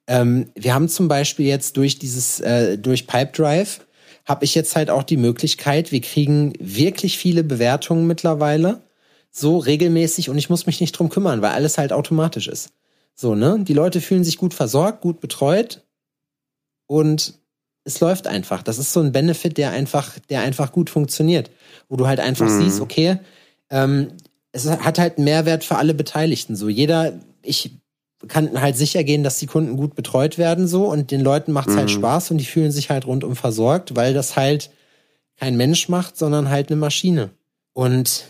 ähm, 0.06 0.50
wir 0.54 0.72
haben 0.72 0.88
zum 0.88 1.08
Beispiel 1.08 1.46
jetzt 1.46 1.76
durch 1.76 1.98
dieses, 1.98 2.38
äh, 2.38 2.78
durch 2.78 3.08
Pipedrive, 3.08 3.80
habe 4.24 4.44
ich 4.44 4.54
jetzt 4.54 4.76
halt 4.76 4.88
auch 4.88 5.02
die 5.02 5.16
Möglichkeit, 5.16 5.90
wir 5.90 6.00
kriegen 6.00 6.52
wirklich 6.60 7.18
viele 7.18 7.42
Bewertungen 7.42 8.06
mittlerweile 8.06 8.82
so 9.32 9.58
regelmäßig 9.58 10.30
und 10.30 10.38
ich 10.38 10.50
muss 10.50 10.66
mich 10.66 10.80
nicht 10.80 10.92
drum 10.92 11.08
kümmern, 11.08 11.42
weil 11.42 11.52
alles 11.52 11.78
halt 11.78 11.92
automatisch 11.92 12.46
ist. 12.46 12.70
So, 13.14 13.34
ne? 13.34 13.58
Die 13.60 13.74
Leute 13.74 14.00
fühlen 14.00 14.24
sich 14.24 14.36
gut 14.36 14.54
versorgt, 14.54 15.00
gut 15.00 15.20
betreut 15.20 15.82
und 16.86 17.34
es 17.84 17.98
läuft 18.00 18.26
einfach. 18.26 18.62
Das 18.62 18.78
ist 18.78 18.92
so 18.92 19.00
ein 19.00 19.10
Benefit, 19.10 19.58
der 19.58 19.70
einfach, 19.70 20.18
der 20.30 20.42
einfach 20.42 20.70
gut 20.70 20.90
funktioniert, 20.90 21.50
wo 21.88 21.96
du 21.96 22.06
halt 22.06 22.20
einfach 22.20 22.46
mhm. 22.46 22.62
siehst, 22.62 22.80
okay, 22.80 23.18
ähm, 23.70 24.08
es 24.52 24.68
hat 24.68 24.98
halt 24.98 25.16
einen 25.16 25.24
Mehrwert 25.24 25.64
für 25.64 25.76
alle 25.76 25.94
Beteiligten. 25.94 26.54
So, 26.54 26.68
jeder, 26.68 27.18
ich 27.42 27.72
kann 28.28 28.60
halt 28.60 28.76
sicher 28.76 29.02
gehen, 29.02 29.24
dass 29.24 29.38
die 29.38 29.46
Kunden 29.46 29.76
gut 29.76 29.94
betreut 29.94 30.36
werden, 30.38 30.68
so 30.68 30.86
und 30.86 31.10
den 31.10 31.22
Leuten 31.22 31.52
macht's 31.52 31.70
halt 31.70 31.76
mhm. 31.76 31.80
halt 31.80 31.90
Spaß 31.90 32.30
und 32.32 32.38
die 32.38 32.44
fühlen 32.44 32.70
sich 32.70 32.90
halt 32.90 33.06
rundum 33.06 33.34
versorgt, 33.34 33.96
weil 33.96 34.14
das 34.14 34.36
halt 34.36 34.70
kein 35.36 35.56
Mensch 35.56 35.88
macht, 35.88 36.16
sondern 36.16 36.50
halt 36.50 36.70
eine 36.70 36.76
Maschine. 36.78 37.30
Und 37.72 38.26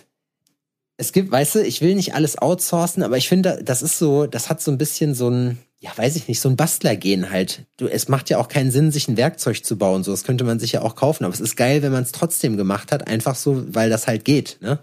es 1.03 1.13
gibt, 1.13 1.33
weißt 1.33 1.57
du, 1.57 1.63
ich 1.65 1.81
will 1.81 1.97
nicht 1.97 2.15
alles 2.15 2.39
outsourcen, 2.39 3.03
aber 3.03 3.17
ich 3.17 3.29
finde, 3.29 3.61
das 3.65 3.83
ist 3.83 3.99
so, 3.99 4.27
das 4.27 4.49
hat 4.49 4.63
so 4.63 4.71
ein 4.71 4.79
bisschen 4.79 5.15
so 5.17 5.29
ein, 5.29 5.59
ja, 5.81 5.91
weiß 5.97 6.15
ich 6.15 6.29
nicht, 6.29 6.41
so 6.41 6.49
ein 6.49 6.55
Bastlergehen 6.55 7.31
halt. 7.31 7.67
Du, 7.77 7.89
es 7.89 8.07
macht 8.07 8.31
ja 8.31 8.39
auch 8.39 8.47
keinen 8.47 8.71
Sinn, 8.71 8.93
sich 8.93 9.09
ein 9.09 9.17
Werkzeug 9.17 9.65
zu 9.65 9.77
bauen, 9.77 10.05
so. 10.05 10.13
Das 10.13 10.23
könnte 10.23 10.45
man 10.45 10.61
sich 10.61 10.73
ja 10.73 10.83
auch 10.83 10.95
kaufen, 10.95 11.25
aber 11.25 11.35
es 11.35 11.41
ist 11.41 11.57
geil, 11.57 11.83
wenn 11.83 11.91
man 11.91 12.05
es 12.05 12.13
trotzdem 12.13 12.57
gemacht 12.57 12.93
hat, 12.93 13.09
einfach 13.09 13.35
so, 13.35 13.65
weil 13.75 13.91
das 13.91 14.07
halt 14.07 14.25
geht, 14.25 14.59
ne? 14.61 14.79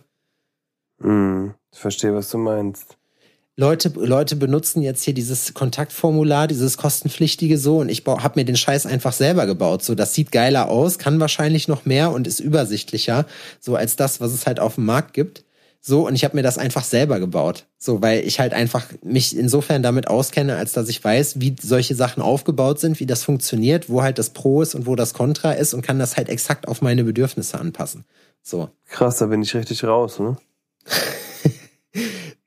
Hm, 1.01 1.53
ich 1.71 1.79
verstehe, 1.79 2.13
was 2.13 2.29
du 2.29 2.37
meinst. 2.37 2.97
Leute, 3.55 3.89
Leute 3.95 4.35
benutzen 4.35 4.81
jetzt 4.81 5.03
hier 5.03 5.13
dieses 5.13 5.53
Kontaktformular, 5.53 6.47
dieses 6.47 6.77
kostenpflichtige 6.77 7.57
so 7.57 7.79
und 7.79 7.89
ich 7.89 8.05
habe 8.05 8.39
mir 8.39 8.45
den 8.45 8.57
Scheiß 8.57 8.85
einfach 8.85 9.13
selber 9.13 9.45
gebaut. 9.45 9.83
So, 9.83 9.95
das 9.95 10.13
sieht 10.13 10.33
geiler 10.33 10.69
aus, 10.69 10.97
kann 10.97 11.19
wahrscheinlich 11.19 11.69
noch 11.69 11.85
mehr 11.85 12.11
und 12.11 12.27
ist 12.27 12.41
übersichtlicher, 12.41 13.25
so 13.61 13.75
als 13.75 13.95
das, 13.95 14.19
was 14.19 14.33
es 14.33 14.47
halt 14.47 14.59
auf 14.59 14.75
dem 14.75 14.85
Markt 14.85 15.13
gibt. 15.13 15.43
So, 15.81 16.05
und 16.05 16.15
ich 16.15 16.25
habe 16.25 16.35
mir 16.35 16.43
das 16.43 16.57
einfach 16.57 16.83
selber 16.83 17.19
gebaut. 17.19 17.65
So, 17.77 18.01
weil 18.01 18.25
ich 18.27 18.39
halt 18.39 18.53
einfach 18.53 18.85
mich 19.01 19.35
insofern 19.37 19.81
damit 19.81 20.07
auskenne, 20.07 20.57
als 20.57 20.73
dass 20.73 20.89
ich 20.89 21.03
weiß, 21.03 21.39
wie 21.39 21.55
solche 21.61 21.95
Sachen 21.95 22.21
aufgebaut 22.21 22.79
sind, 22.79 22.99
wie 22.99 23.05
das 23.05 23.23
funktioniert, 23.23 23.89
wo 23.89 24.01
halt 24.01 24.17
das 24.17 24.31
Pro 24.31 24.61
ist 24.61 24.75
und 24.75 24.85
wo 24.85 24.95
das 24.95 25.13
Contra 25.13 25.53
ist 25.53 25.73
und 25.73 25.81
kann 25.81 25.97
das 25.97 26.17
halt 26.17 26.27
exakt 26.27 26.67
auf 26.67 26.81
meine 26.81 27.03
Bedürfnisse 27.03 27.59
anpassen. 27.59 28.03
So. 28.43 28.69
Krass, 28.87 29.17
da 29.17 29.27
bin 29.27 29.41
ich 29.41 29.55
richtig 29.55 29.83
raus, 29.83 30.19
ne? 30.19 30.37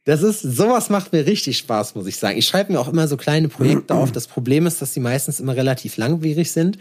Das 0.05 0.23
ist, 0.23 0.41
sowas 0.41 0.91
macht 0.91 1.13
mir 1.13 1.27
richtig 1.27 1.59
Spaß, 1.59 1.95
muss 1.95 2.09
ich 2.09 2.17
sagen. 2.17 2.37
Ich 2.37 2.47
schreibe 2.47 2.73
mir 2.73 2.81
auch 2.81 2.89
immer 2.89 3.07
so 3.07 3.17
kleine 3.17 3.49
Projekte 3.49 3.95
auf. 3.95 4.11
Das 4.11 4.27
Problem 4.27 4.67
ist, 4.67 4.83
dass 4.83 4.93
sie 4.95 5.01
meistens 5.01 5.39
immer 5.39 5.55
relativ 5.55 5.97
langwierig 5.97 6.51
sind. 6.51 6.79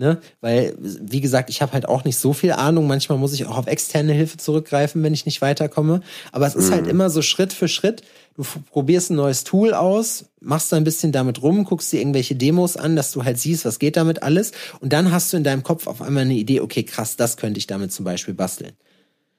Ne? 0.00 0.20
Weil, 0.40 0.76
wie 0.78 1.20
gesagt, 1.20 1.50
ich 1.50 1.60
habe 1.60 1.72
halt 1.72 1.88
auch 1.88 2.04
nicht 2.04 2.18
so 2.18 2.32
viel 2.32 2.52
Ahnung. 2.52 2.86
Manchmal 2.86 3.18
muss 3.18 3.32
ich 3.32 3.46
auch 3.46 3.58
auf 3.58 3.66
externe 3.66 4.12
Hilfe 4.12 4.36
zurückgreifen, 4.36 5.02
wenn 5.02 5.12
ich 5.12 5.26
nicht 5.26 5.42
weiterkomme. 5.42 6.02
Aber 6.30 6.46
es 6.46 6.54
ist 6.54 6.70
halt 6.70 6.84
mhm. 6.84 6.90
immer 6.90 7.10
so 7.10 7.20
Schritt 7.20 7.52
für 7.52 7.66
Schritt. 7.66 8.02
Du 8.36 8.44
probierst 8.70 9.10
ein 9.10 9.16
neues 9.16 9.42
Tool 9.42 9.74
aus, 9.74 10.26
machst 10.40 10.70
da 10.70 10.76
ein 10.76 10.84
bisschen 10.84 11.10
damit 11.10 11.42
rum, 11.42 11.64
guckst 11.64 11.92
dir 11.92 11.98
irgendwelche 11.98 12.36
Demos 12.36 12.76
an, 12.76 12.94
dass 12.94 13.10
du 13.10 13.24
halt 13.24 13.40
siehst, 13.40 13.64
was 13.64 13.80
geht 13.80 13.96
damit 13.96 14.22
alles. 14.22 14.52
Und 14.78 14.92
dann 14.92 15.10
hast 15.10 15.32
du 15.32 15.36
in 15.36 15.42
deinem 15.42 15.64
Kopf 15.64 15.88
auf 15.88 16.00
einmal 16.00 16.22
eine 16.22 16.34
Idee, 16.34 16.60
okay, 16.60 16.84
krass, 16.84 17.16
das 17.16 17.36
könnte 17.36 17.58
ich 17.58 17.66
damit 17.66 17.92
zum 17.92 18.04
Beispiel 18.04 18.34
basteln. 18.34 18.74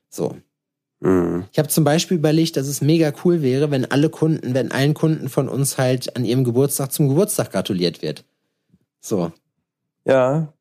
So. 0.10 0.36
Mhm. 1.00 1.46
Ich 1.54 1.60
habe 1.60 1.70
zum 1.70 1.86
Beispiel 1.86 2.18
überlegt, 2.18 2.58
dass 2.58 2.68
es 2.68 2.82
mega 2.82 3.14
cool 3.24 3.42
wäre, 3.42 3.72
wenn 3.72 3.90
alle 3.90 4.10
Kunden, 4.10 4.54
wenn 4.54 4.74
allen 4.74 4.94
Kunden 4.94 5.30
von 5.30 5.48
uns 5.48 5.78
halt 5.78 6.18
an 6.18 6.26
ihrem 6.26 6.44
Geburtstag 6.44 6.92
zum 6.92 7.08
Geburtstag 7.08 7.54
gratuliert 7.54 8.02
wird. 8.02 8.26
So. 9.00 9.32
Ja, 10.10 10.52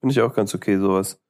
finde 0.00 0.12
ich 0.12 0.20
auch 0.20 0.34
ganz 0.34 0.54
okay, 0.54 0.76
sowas. 0.76 1.20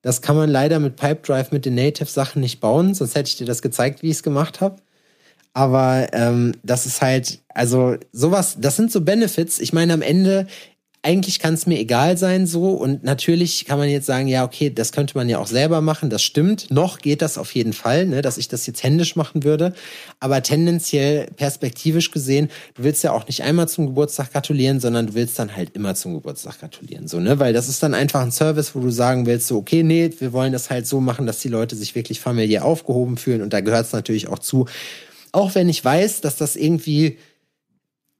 Das 0.00 0.22
kann 0.22 0.36
man 0.36 0.48
leider 0.48 0.78
mit 0.78 0.96
Pipedrive 0.96 1.48
mit 1.50 1.66
den 1.66 1.74
Native-Sachen 1.74 2.40
nicht 2.40 2.60
bauen, 2.60 2.94
sonst 2.94 3.14
hätte 3.14 3.28
ich 3.28 3.36
dir 3.36 3.46
das 3.46 3.60
gezeigt, 3.60 4.02
wie 4.02 4.08
ich 4.08 4.16
es 4.16 4.22
gemacht 4.22 4.62
habe. 4.62 4.76
Aber 5.52 6.08
ähm, 6.12 6.52
das 6.62 6.86
ist 6.86 7.02
halt, 7.02 7.42
also 7.48 7.96
sowas, 8.12 8.56
das 8.60 8.76
sind 8.76 8.92
so 8.92 9.02
Benefits. 9.02 9.58
Ich 9.58 9.72
meine, 9.72 9.92
am 9.92 10.02
Ende 10.02 10.46
eigentlich 11.08 11.38
kann 11.38 11.54
es 11.54 11.66
mir 11.66 11.78
egal 11.78 12.18
sein 12.18 12.46
so 12.46 12.72
und 12.72 13.02
natürlich 13.02 13.64
kann 13.64 13.78
man 13.78 13.88
jetzt 13.88 14.04
sagen, 14.04 14.28
ja, 14.28 14.44
okay, 14.44 14.68
das 14.68 14.92
könnte 14.92 15.16
man 15.16 15.26
ja 15.30 15.38
auch 15.38 15.46
selber 15.46 15.80
machen, 15.80 16.10
das 16.10 16.22
stimmt. 16.22 16.70
Noch 16.70 16.98
geht 16.98 17.22
das 17.22 17.38
auf 17.38 17.54
jeden 17.54 17.72
Fall, 17.72 18.04
ne, 18.04 18.20
dass 18.20 18.36
ich 18.36 18.48
das 18.48 18.66
jetzt 18.66 18.82
händisch 18.82 19.16
machen 19.16 19.42
würde, 19.42 19.72
aber 20.20 20.42
tendenziell 20.42 21.28
perspektivisch 21.34 22.10
gesehen, 22.10 22.50
du 22.74 22.82
willst 22.82 23.02
ja 23.04 23.12
auch 23.12 23.26
nicht 23.26 23.42
einmal 23.42 23.70
zum 23.70 23.86
Geburtstag 23.86 24.34
gratulieren, 24.34 24.80
sondern 24.80 25.06
du 25.06 25.14
willst 25.14 25.38
dann 25.38 25.56
halt 25.56 25.74
immer 25.74 25.94
zum 25.94 26.12
Geburtstag 26.12 26.60
gratulieren, 26.60 27.08
so, 27.08 27.20
ne, 27.20 27.38
weil 27.38 27.54
das 27.54 27.70
ist 27.70 27.82
dann 27.82 27.94
einfach 27.94 28.20
ein 28.20 28.30
Service, 28.30 28.74
wo 28.74 28.80
du 28.80 28.90
sagen 28.90 29.24
willst, 29.24 29.46
so, 29.46 29.56
okay, 29.56 29.82
nee, 29.82 30.10
wir 30.18 30.34
wollen 30.34 30.52
das 30.52 30.68
halt 30.68 30.86
so 30.86 31.00
machen, 31.00 31.26
dass 31.26 31.40
die 31.40 31.48
Leute 31.48 31.74
sich 31.74 31.94
wirklich 31.94 32.20
familiär 32.20 32.66
aufgehoben 32.66 33.16
fühlen 33.16 33.40
und 33.40 33.54
da 33.54 33.62
gehört 33.62 33.86
es 33.86 33.94
natürlich 33.94 34.28
auch 34.28 34.40
zu. 34.40 34.66
Auch 35.32 35.54
wenn 35.54 35.70
ich 35.70 35.82
weiß, 35.82 36.20
dass 36.20 36.36
das 36.36 36.54
irgendwie 36.54 37.16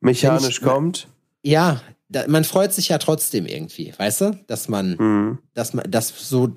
mechanisch 0.00 0.60
ich, 0.60 0.62
kommt. 0.62 1.06
Ja, 1.42 1.82
da, 2.08 2.26
man 2.26 2.44
freut 2.44 2.72
sich 2.72 2.88
ja 2.88 2.98
trotzdem 2.98 3.46
irgendwie, 3.46 3.92
weißt 3.96 4.20
du, 4.22 4.38
dass 4.46 4.68
man, 4.68 4.96
mhm. 4.96 5.38
dass 5.54 5.74
man, 5.74 5.90
dass 5.90 6.08
so 6.08 6.56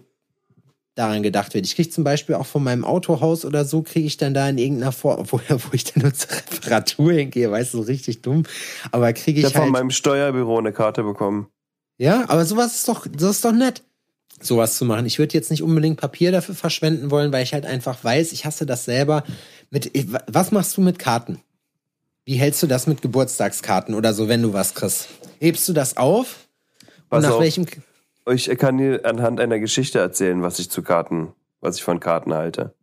daran 0.96 1.24
gedacht 1.24 1.54
wird. 1.54 1.66
Ich 1.66 1.76
kriege 1.76 1.90
zum 1.90 2.04
Beispiel 2.04 2.36
auch 2.36 2.46
von 2.46 2.64
meinem 2.64 2.84
Autohaus 2.84 3.46
oder 3.46 3.64
so, 3.66 3.82
kriege 3.82 4.06
ich 4.06 4.18
dann 4.18 4.34
da 4.34 4.48
in 4.50 4.58
irgendeiner 4.58 4.92
Form, 4.92 5.26
wo, 5.32 5.40
wo 5.40 5.74
ich 5.74 5.86
dann 5.86 6.04
nur 6.04 6.14
zur 6.14 6.32
Reparatur 6.32 7.14
hingehe, 7.14 7.52
weißt 7.52 7.74
du, 7.74 7.78
so 7.80 7.84
richtig 7.84 8.22
dumm. 8.22 8.44
Aber 8.92 9.12
kriege 9.14 9.40
ich, 9.40 9.48
ich 9.48 9.56
halt. 9.56 9.64
von 9.64 9.72
meinem 9.72 9.92
Steuerbüro 9.92 10.58
eine 10.58 10.74
Karte 10.74 11.04
bekommen. 11.04 11.48
Ja, 11.98 12.30
aber 12.30 12.46
sowas 12.46 12.76
ist 12.76 12.88
doch, 12.88 13.06
das 13.08 13.30
ist 13.30 13.46
doch 13.46 13.52
nett, 13.52 13.84
sowas 14.40 14.78
zu 14.78 14.86
machen. 14.86 15.06
Ich 15.06 15.20
würde 15.20 15.34
jetzt 15.34 15.52
nicht 15.52 15.64
unbedingt 15.64 16.00
Papier 16.00 16.32
dafür 16.32 16.56
verschwenden 16.56 17.12
wollen, 17.12 17.32
weil 17.32 17.44
ich 17.44 17.54
halt 17.54 17.66
einfach 17.66 18.04
weiß, 18.04 18.32
ich 18.32 18.46
hasse 18.46 18.66
das 18.66 18.86
selber. 18.86 19.24
Mit, 19.70 19.92
was 20.28 20.52
machst 20.52 20.76
du 20.78 20.82
mit 20.82 20.98
Karten? 20.98 21.40
Wie 22.32 22.38
hältst 22.38 22.64
du 22.64 22.68
das 22.68 22.88
mit 22.88 23.02
Geburtstagskarten 23.02 23.94
oder 23.94 24.14
so, 24.14 24.30
wenn 24.30 24.42
du 24.42 24.54
was 24.54 24.74
kriegst? 24.74 25.10
Hebst 25.42 25.68
du 25.68 25.74
das 25.74 25.98
auf? 25.98 26.48
Und 27.10 27.24
nach 27.24 27.32
auf. 27.32 27.42
welchem? 27.42 27.66
Ich 28.26 28.48
kann 28.58 28.78
dir 28.78 29.06
anhand 29.06 29.42
einer 29.42 29.60
Geschichte 29.60 30.00
erzählen, 30.00 30.42
was 30.42 30.58
ich 30.58 30.72
zu 30.72 30.82
Karten, 30.82 31.34
was 31.60 31.76
ich 31.76 31.84
von 31.84 32.00
Karten 32.00 32.34
halte. 32.34 32.74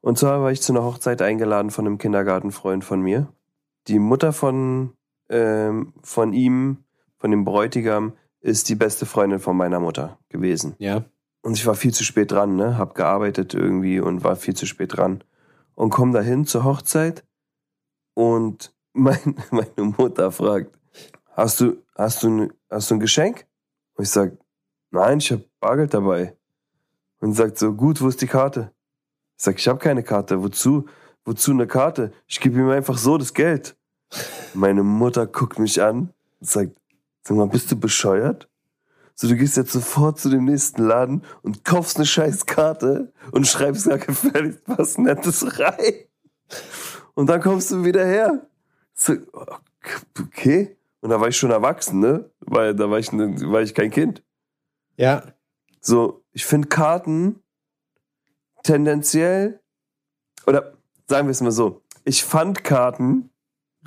Und 0.00 0.18
zwar 0.18 0.42
war 0.42 0.50
ich 0.50 0.62
zu 0.62 0.72
einer 0.72 0.82
Hochzeit 0.82 1.22
eingeladen 1.22 1.70
von 1.70 1.86
einem 1.86 1.98
Kindergartenfreund 1.98 2.84
von 2.84 3.00
mir. 3.00 3.28
Die 3.86 4.00
Mutter 4.00 4.32
von, 4.32 4.94
ähm, 5.28 5.92
von 6.02 6.32
ihm, 6.32 6.78
von 7.18 7.30
dem 7.30 7.44
Bräutigam, 7.44 8.14
ist 8.40 8.68
die 8.68 8.74
beste 8.74 9.06
Freundin 9.06 9.38
von 9.38 9.56
meiner 9.56 9.78
Mutter 9.78 10.18
gewesen. 10.28 10.74
Ja. 10.78 11.04
Und 11.40 11.56
ich 11.56 11.64
war 11.66 11.76
viel 11.76 11.94
zu 11.94 12.02
spät 12.02 12.32
dran, 12.32 12.56
ne? 12.56 12.76
Hab 12.78 12.96
gearbeitet 12.96 13.54
irgendwie 13.54 14.00
und 14.00 14.24
war 14.24 14.34
viel 14.34 14.54
zu 14.54 14.66
spät 14.66 14.96
dran. 14.96 15.22
und 15.76 15.90
komme 15.90 16.14
dahin 16.14 16.46
zur 16.46 16.64
Hochzeit 16.64 17.22
und 18.16 18.74
mein, 18.94 19.36
meine 19.50 19.94
Mutter 19.96 20.32
fragt, 20.32 20.74
hast 21.32 21.60
du, 21.60 21.76
hast 21.94 22.22
du, 22.22 22.48
hast 22.70 22.90
du 22.90 22.94
ein 22.94 23.00
Geschenk? 23.00 23.46
Und 23.94 24.04
ich 24.04 24.10
sag, 24.10 24.32
nein, 24.90 25.18
ich 25.18 25.30
habe 25.30 25.44
Bargeld 25.60 25.92
dabei. 25.94 26.34
Und 27.20 27.34
sagt 27.34 27.58
so, 27.58 27.72
gut, 27.72 28.00
wo 28.00 28.08
ist 28.08 28.20
die 28.22 28.26
Karte? 28.26 28.72
Ich 29.36 29.44
sag, 29.44 29.58
ich 29.58 29.68
habe 29.68 29.78
keine 29.78 30.02
Karte. 30.02 30.42
Wozu? 30.42 30.86
Wozu 31.24 31.50
eine 31.50 31.66
Karte? 31.66 32.12
Ich 32.26 32.40
gebe 32.40 32.58
ihm 32.58 32.70
einfach 32.70 32.96
so 32.96 33.18
das 33.18 33.34
Geld. 33.34 33.76
Meine 34.54 34.82
Mutter 34.82 35.26
guckt 35.26 35.58
mich 35.58 35.82
an 35.82 36.12
und 36.40 36.48
sagt, 36.48 36.76
sag 37.22 37.36
mal, 37.36 37.48
bist 37.48 37.70
du 37.70 37.76
bescheuert? 37.76 38.48
So, 39.14 39.28
du 39.28 39.36
gehst 39.36 39.56
jetzt 39.56 39.72
sofort 39.72 40.18
zu 40.18 40.30
dem 40.30 40.44
nächsten 40.44 40.82
Laden 40.82 41.22
und 41.42 41.64
kaufst 41.64 41.96
eine 41.96 42.06
scheiß 42.06 42.46
Karte 42.46 43.12
und 43.32 43.46
schreibst 43.46 43.88
gar 43.88 43.98
gefälligst 43.98 44.62
was 44.66 44.98
Nettes 44.98 45.58
rein. 45.58 46.06
Und 47.16 47.28
dann 47.28 47.40
kommst 47.40 47.70
du 47.70 47.82
wieder 47.82 48.04
her. 48.04 48.46
So, 48.92 49.14
okay. 50.20 50.76
Und 51.00 51.10
da 51.10 51.20
war 51.20 51.28
ich 51.28 51.36
schon 51.36 51.50
erwachsen, 51.50 51.98
ne? 51.98 52.30
Weil 52.40 52.74
da 52.74 52.90
war 52.90 52.98
ich, 52.98 53.10
war 53.10 53.62
ich 53.62 53.74
kein 53.74 53.90
Kind. 53.90 54.22
Ja. 54.96 55.22
So, 55.80 56.24
ich 56.32 56.44
finde 56.44 56.68
Karten 56.68 57.42
tendenziell, 58.62 59.60
oder 60.46 60.74
sagen 61.06 61.26
wir 61.26 61.30
es 61.30 61.40
mal 61.40 61.52
so, 61.52 61.82
ich 62.04 62.22
fand 62.22 62.64
Karten 62.64 63.30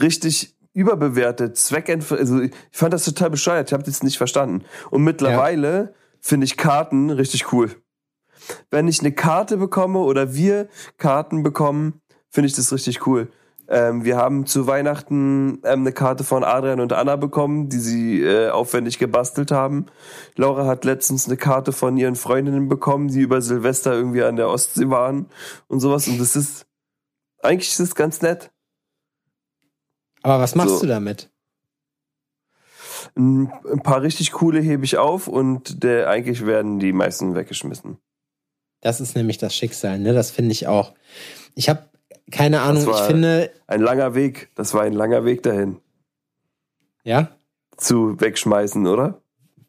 richtig 0.01 0.55
überbewertet, 0.73 1.57
zweckentf 1.57 2.11
also 2.11 2.41
ich 2.41 2.53
fand 2.71 2.93
das 2.93 3.05
total 3.05 3.29
bescheuert, 3.29 3.69
ich 3.69 3.73
habe 3.73 3.83
das 3.83 4.01
nicht 4.01 4.17
verstanden. 4.17 4.65
Und 4.89 5.03
mittlerweile 5.03 5.73
ja. 5.77 5.89
finde 6.19 6.45
ich 6.45 6.57
Karten 6.57 7.11
richtig 7.11 7.51
cool. 7.53 7.75
Wenn 8.71 8.87
ich 8.87 9.01
eine 9.01 9.11
Karte 9.11 9.57
bekomme 9.57 9.99
oder 9.99 10.33
wir 10.33 10.69
Karten 10.97 11.43
bekommen, 11.43 12.01
finde 12.29 12.47
ich 12.47 12.55
das 12.55 12.71
richtig 12.71 13.05
cool. 13.07 13.31
Ähm, 13.69 14.03
wir 14.03 14.17
haben 14.17 14.47
zu 14.47 14.65
Weihnachten 14.65 15.59
ähm, 15.63 15.81
eine 15.81 15.91
Karte 15.91 16.23
von 16.23 16.43
Adrian 16.43 16.79
und 16.79 16.91
Anna 16.91 17.17
bekommen, 17.17 17.69
die 17.69 17.77
sie 17.77 18.21
äh, 18.23 18.49
aufwendig 18.49 18.97
gebastelt 18.97 19.51
haben. 19.51 19.85
Laura 20.35 20.65
hat 20.65 20.85
letztens 20.85 21.27
eine 21.27 21.37
Karte 21.37 21.71
von 21.71 21.95
ihren 21.95 22.15
Freundinnen 22.15 22.67
bekommen, 22.67 23.09
die 23.09 23.21
über 23.21 23.43
Silvester 23.43 23.93
irgendwie 23.93 24.23
an 24.23 24.37
der 24.37 24.49
Ostsee 24.49 24.89
waren 24.89 25.27
und 25.67 25.81
sowas. 25.81 26.07
Und 26.07 26.19
das 26.19 26.35
ist, 26.35 26.65
eigentlich 27.43 27.69
ist 27.69 27.79
es 27.79 27.93
ganz 27.93 28.23
nett. 28.23 28.51
Aber 30.23 30.39
was 30.39 30.55
machst 30.55 30.75
so. 30.75 30.81
du 30.81 30.87
damit? 30.87 31.29
Ein, 33.15 33.51
ein 33.71 33.83
paar 33.83 34.01
richtig 34.01 34.31
coole 34.31 34.61
hebe 34.61 34.83
ich 34.83 34.97
auf 34.97 35.27
und 35.27 35.83
der, 35.83 36.09
eigentlich 36.09 36.43
werden 36.45 36.79
die 36.79 36.91
meisten 36.91 37.35
weggeschmissen. 37.35 37.99
Das 38.81 38.99
ist 38.99 39.15
nämlich 39.15 39.37
das 39.37 39.55
Schicksal, 39.55 39.99
ne? 39.99 40.13
Das 40.13 40.31
finde 40.31 40.53
ich 40.53 40.67
auch. 40.67 40.93
Ich 41.53 41.69
habe 41.69 41.88
keine 42.31 42.61
Ahnung, 42.61 42.87
ich 42.89 42.99
finde. 43.01 43.51
Ein 43.67 43.81
langer 43.81 44.15
Weg. 44.15 44.49
Das 44.55 44.73
war 44.73 44.83
ein 44.83 44.93
langer 44.93 45.25
Weg 45.25 45.43
dahin. 45.43 45.77
Ja? 47.03 47.29
Zu 47.77 48.19
wegschmeißen, 48.19 48.85
oder? 48.87 49.21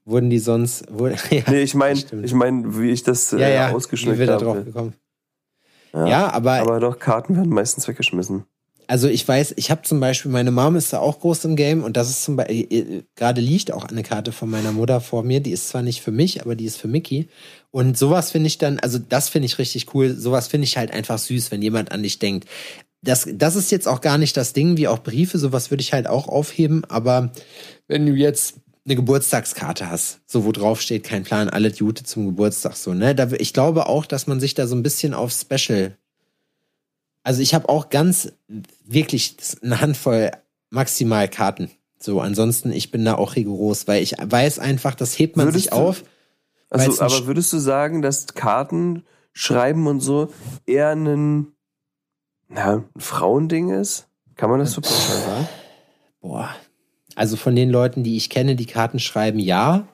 Wurden 0.05 0.31
die 0.31 0.39
sonst. 0.39 0.87
Wurde, 0.91 1.17
ja, 1.31 1.43
nee, 1.49 1.63
ich 1.63 1.75
meine, 1.75 2.01
ich 2.23 2.35
meine, 2.35 2.79
wie 2.79 2.91
ich 2.91 3.03
das 3.03 3.33
äh, 3.33 3.41
ja, 3.41 3.49
ja, 3.49 3.71
ausgeschnitten 3.71 4.21
habe. 4.21 4.41
Wie 4.41 4.45
wir 4.45 4.53
da 4.53 4.53
drauf 4.53 4.65
gekommen. 4.65 4.95
Ja, 5.93 6.07
ja, 6.07 6.33
aber. 6.33 6.53
Aber 6.61 6.81
doch, 6.81 6.99
Karten 6.99 7.37
werden 7.37 7.51
meistens 7.51 7.87
weggeschmissen. 7.87 8.45
Also 8.91 9.07
ich 9.07 9.27
weiß, 9.27 9.55
ich 9.57 9.71
habe 9.71 9.83
zum 9.83 10.01
Beispiel, 10.01 10.33
meine 10.33 10.51
Mom 10.51 10.75
ist 10.75 10.93
da 10.93 10.99
auch 10.99 11.21
groß 11.21 11.45
im 11.45 11.55
Game 11.55 11.85
und 11.85 11.97
das 11.97 12.11
ist 12.11 12.25
zum 12.25 12.35
Beispiel, 12.35 12.67
äh, 12.73 13.03
gerade 13.15 13.41
liegt 13.41 13.71
auch 13.71 13.85
eine 13.85 14.03
Karte 14.03 14.33
von 14.33 14.51
meiner 14.51 14.73
Mutter 14.73 15.01
vor 15.01 15.23
mir, 15.23 15.39
die 15.39 15.53
ist 15.53 15.69
zwar 15.69 15.83
nicht 15.83 16.01
für 16.01 16.11
mich, 16.11 16.43
aber 16.43 16.57
die 16.57 16.65
ist 16.65 16.77
für 16.77 16.89
Mickey. 16.89 17.29
Und 17.71 17.97
sowas 17.97 18.33
finde 18.33 18.49
ich 18.49 18.59
dann, 18.59 18.81
also 18.81 18.99
das 18.99 19.29
finde 19.29 19.47
ich 19.47 19.59
richtig 19.59 19.95
cool, 19.95 20.17
sowas 20.17 20.49
finde 20.49 20.65
ich 20.65 20.77
halt 20.77 20.91
einfach 20.93 21.19
süß, 21.19 21.53
wenn 21.53 21.63
jemand 21.63 21.93
an 21.93 22.03
dich 22.03 22.19
denkt. 22.19 22.49
Das, 23.01 23.29
das 23.33 23.55
ist 23.55 23.71
jetzt 23.71 23.87
auch 23.87 24.01
gar 24.01 24.19
nicht 24.19 24.37
das 24.37 24.55
Ding, 24.55 24.77
wie 24.77 24.89
auch 24.89 24.99
Briefe, 24.99 25.39
sowas 25.39 25.71
würde 25.71 25.83
ich 25.83 25.93
halt 25.93 26.09
auch 26.09 26.27
aufheben, 26.27 26.85
aber 26.87 27.31
wenn 27.87 28.07
du 28.07 28.15
jetzt 28.15 28.57
eine 28.85 28.97
Geburtstagskarte 28.97 29.89
hast, 29.89 30.19
so 30.27 30.45
wo 30.45 30.51
drauf 30.51 30.81
steht, 30.81 31.05
kein 31.05 31.23
Plan, 31.23 31.49
alle 31.49 31.69
Jute 31.69 32.03
zum 32.03 32.27
Geburtstag, 32.27 32.75
so, 32.75 32.93
ne? 32.93 33.15
Da, 33.15 33.31
ich 33.39 33.53
glaube 33.53 33.87
auch, 33.87 34.05
dass 34.05 34.27
man 34.27 34.41
sich 34.41 34.55
da 34.55 34.67
so 34.67 34.75
ein 34.75 34.83
bisschen 34.83 35.15
auf 35.15 35.31
Special 35.31 35.97
also 37.23 37.43
ich 37.43 37.55
habe 37.55 37.69
auch 37.69 37.91
ganz 37.91 38.33
wirklich 38.85 39.37
eine 39.63 39.81
Handvoll 39.81 40.31
maximal 40.71 41.29
Karten. 41.29 41.71
So, 41.99 42.21
ansonsten, 42.21 42.73
ich 42.73 42.91
bin 42.91 43.05
da 43.05 43.17
auch 43.17 43.37
rigoros, 43.37 43.87
weil 43.87 44.03
ich 44.03 44.15
weiß 44.19 44.59
einfach, 44.59 44.95
das 44.95 45.19
hebt 45.19 45.37
man 45.37 45.47
würdest 45.47 45.65
sich 45.65 45.71
du, 45.71 45.77
auf. 45.77 46.03
Also, 46.71 47.03
aber 47.03 47.27
würdest 47.27 47.53
du 47.53 47.59
sagen, 47.59 48.01
dass 48.01 48.27
Karten 48.29 49.05
schreiben 49.33 49.87
und 49.87 50.01
so 50.01 50.33
eher 50.67 50.91
ein, 50.91 51.49
na, 52.49 52.77
ein 52.77 53.01
Frauending 53.01 53.71
ist? 53.71 54.07
Kann 54.37 54.49
man 54.49 54.61
das 54.61 54.73
so 54.73 54.81
sagen? 54.81 55.49
Boah. 56.21 56.55
Also 57.17 57.37
von 57.37 57.55
den 57.55 57.69
Leuten, 57.69 58.03
die 58.03 58.17
ich 58.17 58.31
kenne, 58.31 58.57
die 58.57 58.67
Karten 58.67 58.99
schreiben, 58.99 59.39
ja. 59.39 59.87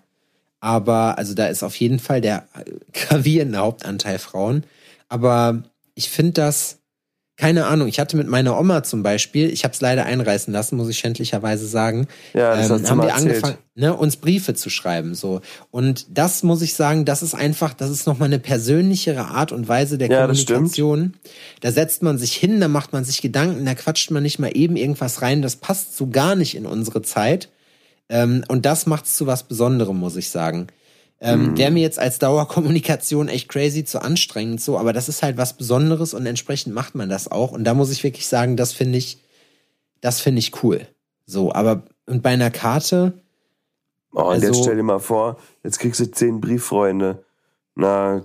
Aber, 0.60 1.18
also 1.18 1.34
da 1.34 1.46
ist 1.46 1.64
auf 1.64 1.74
jeden 1.76 1.98
Fall 1.98 2.20
der 2.20 2.46
gravierende 2.92 3.58
Hauptanteil 3.58 4.20
Frauen. 4.20 4.64
Aber 5.08 5.64
ich 5.94 6.08
finde 6.08 6.32
das, 6.32 6.78
keine 7.36 7.66
Ahnung, 7.66 7.86
ich 7.86 8.00
hatte 8.00 8.16
mit 8.16 8.28
meiner 8.28 8.58
Oma 8.58 8.82
zum 8.82 9.02
Beispiel, 9.02 9.50
ich 9.50 9.64
habe 9.64 9.74
es 9.74 9.82
leider 9.82 10.06
einreißen 10.06 10.52
lassen, 10.52 10.76
muss 10.76 10.88
ich 10.88 10.98
schändlicherweise 10.98 11.66
sagen, 11.66 12.08
ja, 12.32 12.56
das 12.56 12.70
ähm, 12.70 12.88
haben 12.88 13.02
wir 13.02 13.10
erzählt. 13.10 13.28
angefangen, 13.28 13.58
ne, 13.74 13.94
uns 13.94 14.16
Briefe 14.16 14.54
zu 14.54 14.70
schreiben. 14.70 15.14
so 15.14 15.42
Und 15.70 16.06
das 16.16 16.42
muss 16.42 16.62
ich 16.62 16.74
sagen, 16.74 17.04
das 17.04 17.22
ist 17.22 17.34
einfach, 17.34 17.74
das 17.74 17.90
ist 17.90 18.06
nochmal 18.06 18.28
eine 18.28 18.38
persönlichere 18.38 19.26
Art 19.26 19.52
und 19.52 19.68
Weise 19.68 19.98
der 19.98 20.08
ja, 20.08 20.22
Kommunikation. 20.22 21.14
Da 21.60 21.72
setzt 21.72 22.02
man 22.02 22.16
sich 22.16 22.32
hin, 22.32 22.58
da 22.58 22.68
macht 22.68 22.94
man 22.94 23.04
sich 23.04 23.20
Gedanken, 23.20 23.66
da 23.66 23.74
quatscht 23.74 24.10
man 24.10 24.22
nicht 24.22 24.38
mal 24.38 24.56
eben 24.56 24.76
irgendwas 24.76 25.20
rein, 25.20 25.42
das 25.42 25.56
passt 25.56 25.94
so 25.94 26.06
gar 26.08 26.36
nicht 26.36 26.54
in 26.54 26.64
unsere 26.64 27.02
Zeit. 27.02 27.50
Ähm, 28.08 28.44
und 28.48 28.64
das 28.64 28.86
macht 28.86 29.04
es 29.04 29.16
zu 29.16 29.26
was 29.26 29.42
Besonderem, 29.42 29.98
muss 29.98 30.16
ich 30.16 30.30
sagen. 30.30 30.68
Ähm, 31.20 31.50
mhm. 31.50 31.58
Wäre 31.58 31.70
mir 31.70 31.80
jetzt 31.80 31.98
als 31.98 32.18
Dauerkommunikation 32.18 33.28
echt 33.28 33.48
crazy 33.48 33.84
zu 33.84 34.02
anstrengend 34.02 34.60
so, 34.60 34.78
aber 34.78 34.92
das 34.92 35.08
ist 35.08 35.22
halt 35.22 35.38
was 35.38 35.56
Besonderes 35.56 36.12
und 36.12 36.26
entsprechend 36.26 36.74
macht 36.74 36.94
man 36.94 37.08
das 37.08 37.30
auch. 37.30 37.52
Und 37.52 37.64
da 37.64 37.74
muss 37.74 37.90
ich 37.90 38.04
wirklich 38.04 38.28
sagen, 38.28 38.56
das 38.56 38.72
finde 38.72 38.98
ich, 38.98 39.22
das 40.00 40.20
finde 40.20 40.40
ich 40.40 40.62
cool. 40.62 40.86
So, 41.24 41.52
aber 41.52 41.84
und 42.06 42.22
bei 42.22 42.30
einer 42.30 42.50
Karte. 42.50 43.14
Oh, 44.12 44.22
und 44.22 44.34
also, 44.34 44.46
jetzt 44.46 44.62
stell 44.62 44.76
dir 44.76 44.82
mal 44.82 45.00
vor, 45.00 45.38
jetzt 45.64 45.78
kriegst 45.78 46.00
du 46.00 46.10
zehn 46.10 46.40
Brieffreunde. 46.40 47.24
Na, 47.74 48.22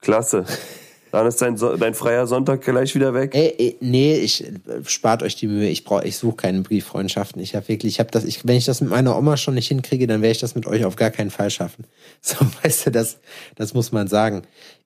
klasse. 0.00 0.44
Dann 1.12 1.26
ist 1.26 1.42
dein, 1.42 1.56
dein 1.56 1.92
freier 1.92 2.26
Sonntag 2.26 2.62
gleich 2.62 2.94
wieder 2.94 3.12
weg. 3.12 3.34
Ey, 3.34 3.54
ey, 3.58 3.76
nee, 3.80 4.16
ich 4.16 4.44
äh, 4.44 4.52
spart 4.86 5.22
euch 5.22 5.36
die 5.36 5.46
Mühe. 5.46 5.68
Ich 5.68 5.84
brauche, 5.84 6.06
ich 6.06 6.16
suche 6.16 6.36
keine 6.36 6.62
Brieffreundschaften. 6.62 7.42
Ich 7.42 7.54
habe 7.54 7.68
wirklich, 7.68 7.92
ich 7.92 8.00
habe 8.00 8.10
das, 8.10 8.24
ich, 8.24 8.46
wenn 8.46 8.56
ich 8.56 8.64
das 8.64 8.80
mit 8.80 8.88
meiner 8.88 9.16
Oma 9.18 9.36
schon 9.36 9.52
nicht 9.52 9.68
hinkriege, 9.68 10.06
dann 10.06 10.22
werde 10.22 10.32
ich 10.32 10.40
das 10.40 10.54
mit 10.54 10.66
euch 10.66 10.86
auf 10.86 10.96
gar 10.96 11.10
keinen 11.10 11.30
Fall 11.30 11.50
schaffen. 11.50 11.84
So, 12.24 12.36
weißt 12.62 12.86
du, 12.86 12.90
das, 12.92 13.18
das 13.56 13.74
muss 13.74 13.90
man 13.90 14.06
sagen. 14.06 14.42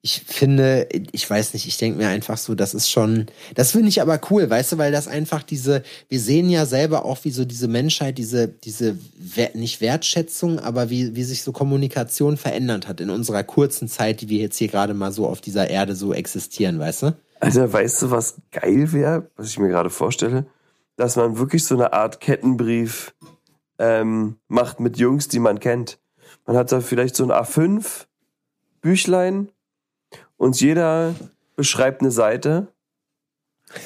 Ich 0.07 0.23
finde, 0.25 0.89
ich 1.11 1.29
weiß 1.29 1.53
nicht, 1.53 1.67
ich 1.67 1.79
denke 1.79 1.99
mir 1.99 2.07
einfach 2.07 2.39
so, 2.39 2.55
das 2.55 2.75
ist 2.75 2.89
schon, 2.89 3.27
das 3.57 3.73
finde 3.73 3.89
ich 3.89 4.01
aber 4.01 4.21
cool, 4.31 4.49
weißt 4.49 4.71
du, 4.71 4.79
weil 4.79 4.93
das 4.93 5.09
einfach 5.09 5.43
diese, 5.43 5.83
wir 6.09 6.21
sehen 6.21 6.49
ja 6.49 6.65
selber 6.65 7.05
auch, 7.05 7.25
wie 7.25 7.33
so 7.33 7.45
diese 7.45 7.67
Menschheit, 7.67 8.17
diese, 8.17 8.47
diese, 8.47 8.97
nicht 9.55 9.81
Wertschätzung, 9.81 10.61
aber 10.61 10.91
wie, 10.91 11.17
wie 11.17 11.25
sich 11.25 11.43
so 11.43 11.51
Kommunikation 11.51 12.37
verändert 12.37 12.87
hat 12.87 13.01
in 13.01 13.11
unserer 13.11 13.43
kurzen 13.43 13.89
Zeit, 13.89 14.21
die 14.21 14.29
wir 14.29 14.39
jetzt 14.39 14.59
hier 14.59 14.69
gerade 14.69 14.95
mal 14.95 15.11
so 15.11 15.27
auf 15.27 15.41
dieser 15.41 15.69
Erde 15.71 15.97
so 15.97 16.15
existieren, 16.15 16.79
weißt 16.79 17.03
du? 17.03 17.17
Alter, 17.41 17.73
weißt 17.73 18.03
du, 18.03 18.11
was 18.13 18.37
geil 18.53 18.93
wäre, 18.93 19.29
was 19.35 19.49
ich 19.49 19.59
mir 19.59 19.71
gerade 19.71 19.91
vorstelle? 19.91 20.47
Dass 20.95 21.17
man 21.17 21.37
wirklich 21.37 21.65
so 21.65 21.75
eine 21.75 21.93
Art 21.95 22.21
Kettenbrief 22.21 23.13
ähm, 23.81 24.37
macht 24.47 24.79
mit 24.79 24.99
Jungs, 24.99 25.27
die 25.27 25.41
man 25.41 25.59
kennt. 25.59 25.99
Man 26.47 26.57
hat 26.57 26.71
da 26.71 26.81
vielleicht 26.81 27.17
so 27.17 27.25
ein 27.25 27.33
A5 27.33 28.07
Büchlein 28.81 29.49
und 30.37 30.61
jeder 30.61 31.15
beschreibt 31.57 32.01
eine 32.03 32.11
Seite. 32.11 32.69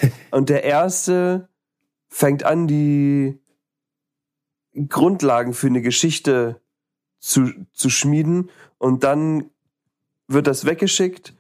Und 0.31 0.51
der 0.51 0.63
erste 0.63 1.49
fängt 2.09 2.45
an, 2.45 2.69
die 2.69 3.41
Grundlagen 4.89 5.55
für 5.55 5.69
eine 5.69 5.81
Geschichte 5.81 6.61
zu, 7.19 7.51
zu 7.73 7.91
schmieden 7.91 8.51
und 8.79 9.05
dann 9.05 9.51
wird 10.29 10.47
das 10.47 10.65
weggeschickt 10.65 11.35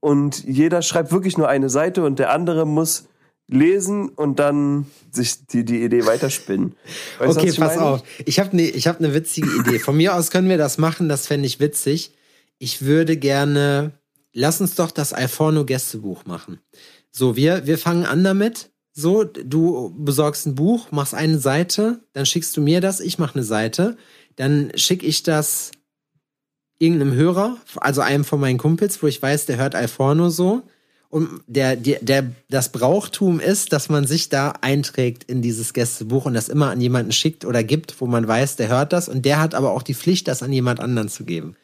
und 0.00 0.44
jeder 0.44 0.82
schreibt 0.82 1.12
wirklich 1.12 1.36
nur 1.36 1.48
eine 1.48 1.68
Seite 1.68 2.04
und 2.04 2.18
der 2.18 2.30
andere 2.30 2.66
muss 2.66 3.08
lesen 3.48 4.08
und 4.08 4.38
dann 4.38 4.86
sich 5.10 5.46
die, 5.46 5.64
die 5.64 5.82
Idee 5.82 6.06
weiterspinnen. 6.06 6.74
Weißt 7.18 7.38
okay, 7.38 7.52
pass 7.52 7.76
meine? 7.76 7.82
auf. 7.82 8.02
Ich 8.24 8.40
habe 8.40 8.52
eine 8.52 8.64
hab 8.64 9.00
ne 9.00 9.14
witzige 9.14 9.48
Idee. 9.60 9.78
Von 9.78 9.96
mir 9.96 10.14
aus 10.14 10.30
können 10.30 10.48
wir 10.48 10.58
das 10.58 10.78
machen, 10.78 11.08
das 11.08 11.26
fände 11.26 11.46
ich 11.46 11.60
witzig. 11.60 12.12
Ich 12.58 12.82
würde 12.82 13.16
gerne, 13.16 13.92
lass 14.36 14.60
uns 14.60 14.74
doch 14.74 14.90
das 14.90 15.12
Alforno 15.12 15.64
Gästebuch 15.64 16.26
machen. 16.26 16.60
So, 17.10 17.36
wir, 17.36 17.66
wir 17.66 17.78
fangen 17.78 18.04
an 18.04 18.22
damit. 18.22 18.70
So, 18.92 19.24
du 19.24 19.94
besorgst 19.98 20.46
ein 20.46 20.54
Buch, 20.54 20.90
machst 20.90 21.14
eine 21.14 21.38
Seite, 21.38 22.00
dann 22.12 22.26
schickst 22.26 22.56
du 22.56 22.60
mir 22.60 22.80
das, 22.80 23.00
ich 23.00 23.18
mache 23.18 23.34
eine 23.34 23.44
Seite, 23.44 23.96
dann 24.36 24.72
schicke 24.74 25.04
ich 25.04 25.22
das 25.22 25.72
irgendeinem 26.78 27.14
Hörer, 27.14 27.56
also 27.76 28.02
einem 28.02 28.24
von 28.24 28.40
meinen 28.40 28.58
Kumpels, 28.58 29.02
wo 29.02 29.06
ich 29.06 29.20
weiß, 29.20 29.46
der 29.46 29.56
hört 29.56 29.74
Alforno 29.74 30.28
so. 30.28 30.62
Und 31.08 31.42
der, 31.46 31.76
der, 31.76 32.00
der, 32.02 32.30
das 32.50 32.72
Brauchtum 32.72 33.38
ist, 33.40 33.72
dass 33.72 33.88
man 33.88 34.06
sich 34.06 34.28
da 34.28 34.54
einträgt 34.60 35.24
in 35.24 35.40
dieses 35.40 35.72
Gästebuch 35.72 36.26
und 36.26 36.34
das 36.34 36.48
immer 36.48 36.70
an 36.70 36.80
jemanden 36.80 37.12
schickt 37.12 37.44
oder 37.44 37.62
gibt, 37.62 38.00
wo 38.00 38.06
man 38.06 38.26
weiß, 38.26 38.56
der 38.56 38.68
hört 38.68 38.92
das 38.92 39.08
und 39.08 39.24
der 39.24 39.40
hat 39.40 39.54
aber 39.54 39.70
auch 39.70 39.82
die 39.82 39.94
Pflicht, 39.94 40.28
das 40.28 40.42
an 40.42 40.52
jemand 40.52 40.80
anderen 40.80 41.08
zu 41.08 41.24
geben. 41.24 41.56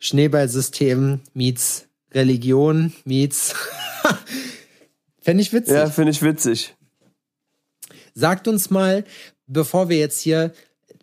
Schneeballsystem 0.00 1.20
meets 1.34 1.86
Religion 2.12 2.92
meets. 3.04 3.54
Fände 5.20 5.42
ich 5.42 5.52
witzig. 5.52 5.74
Ja, 5.74 5.88
finde 5.88 6.10
ich 6.10 6.22
witzig. 6.22 6.74
Sagt 8.14 8.48
uns 8.48 8.70
mal, 8.70 9.04
bevor 9.46 9.88
wir 9.88 9.98
jetzt 9.98 10.20
hier 10.20 10.52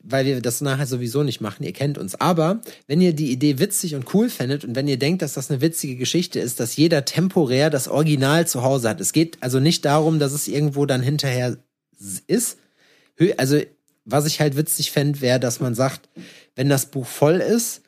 weil 0.09 0.25
wir 0.25 0.41
das 0.41 0.61
nachher 0.61 0.87
sowieso 0.87 1.23
nicht 1.23 1.41
machen, 1.41 1.63
ihr 1.63 1.73
kennt 1.73 1.97
uns. 1.97 2.15
Aber 2.15 2.61
wenn 2.87 3.01
ihr 3.01 3.13
die 3.13 3.31
Idee 3.31 3.59
witzig 3.59 3.93
und 3.95 4.13
cool 4.13 4.29
findet 4.29 4.63
und 4.63 4.75
wenn 4.75 4.87
ihr 4.87 4.97
denkt, 4.97 5.21
dass 5.21 5.33
das 5.33 5.51
eine 5.51 5.61
witzige 5.61 5.97
Geschichte 5.97 6.39
ist, 6.39 6.59
dass 6.59 6.77
jeder 6.77 7.03
temporär 7.05 7.69
das 7.69 7.87
Original 7.87 8.47
zu 8.47 8.63
Hause 8.63 8.89
hat. 8.89 9.01
Es 9.01 9.11
geht 9.11 9.37
also 9.41 9.59
nicht 9.59 9.83
darum, 9.83 10.19
dass 10.19 10.31
es 10.31 10.47
irgendwo 10.47 10.85
dann 10.85 11.01
hinterher 11.01 11.57
ist. 12.27 12.57
Also, 13.37 13.59
was 14.05 14.25
ich 14.25 14.39
halt 14.39 14.55
witzig 14.55 14.91
fände, 14.91 15.19
wäre, 15.19 15.39
dass 15.39 15.59
man 15.59 15.75
sagt, 15.75 16.07
wenn 16.55 16.69
das 16.69 16.85
Buch 16.85 17.05
voll 17.05 17.41
ist, 17.41 17.81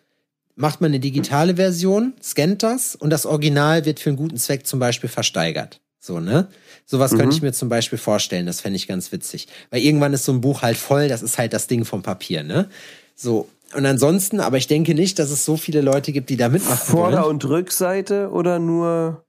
macht 0.59 0.81
man 0.81 0.91
eine 0.91 0.99
digitale 0.99 1.55
Version, 1.55 2.13
scannt 2.21 2.63
das 2.63 2.95
und 2.95 3.11
das 3.11 3.25
Original 3.25 3.85
wird 3.85 3.99
für 3.99 4.09
einen 4.09 4.17
guten 4.17 4.37
Zweck 4.37 4.67
zum 4.67 4.79
Beispiel 4.79 5.09
versteigert. 5.09 5.79
So, 5.99 6.19
ne? 6.19 6.49
Sowas 6.85 7.13
mhm. 7.13 7.17
könnte 7.17 7.35
ich 7.35 7.41
mir 7.41 7.53
zum 7.53 7.69
Beispiel 7.69 7.97
vorstellen, 7.97 8.45
das 8.45 8.61
fände 8.61 8.75
ich 8.75 8.87
ganz 8.87 9.11
witzig. 9.11 9.47
Weil 9.69 9.81
irgendwann 9.81 10.13
ist 10.13 10.25
so 10.25 10.33
ein 10.33 10.41
Buch 10.41 10.61
halt 10.61 10.75
voll, 10.75 11.07
das 11.07 11.21
ist 11.21 11.37
halt 11.37 11.53
das 11.53 11.67
Ding 11.67 11.85
vom 11.85 12.03
Papier, 12.03 12.43
ne? 12.43 12.69
So. 13.15 13.47
Und 13.73 13.85
ansonsten, 13.85 14.39
aber 14.39 14.57
ich 14.57 14.67
denke 14.67 14.95
nicht, 14.95 15.19
dass 15.19 15.29
es 15.29 15.45
so 15.45 15.55
viele 15.55 15.81
Leute 15.81 16.11
gibt, 16.11 16.29
die 16.29 16.37
da 16.37 16.49
mitmachen 16.49 16.77
Vorder- 16.77 17.21
wollen. 17.21 17.29
und 17.29 17.45
Rückseite 17.45 18.29
oder 18.29 18.59
nur 18.59 19.25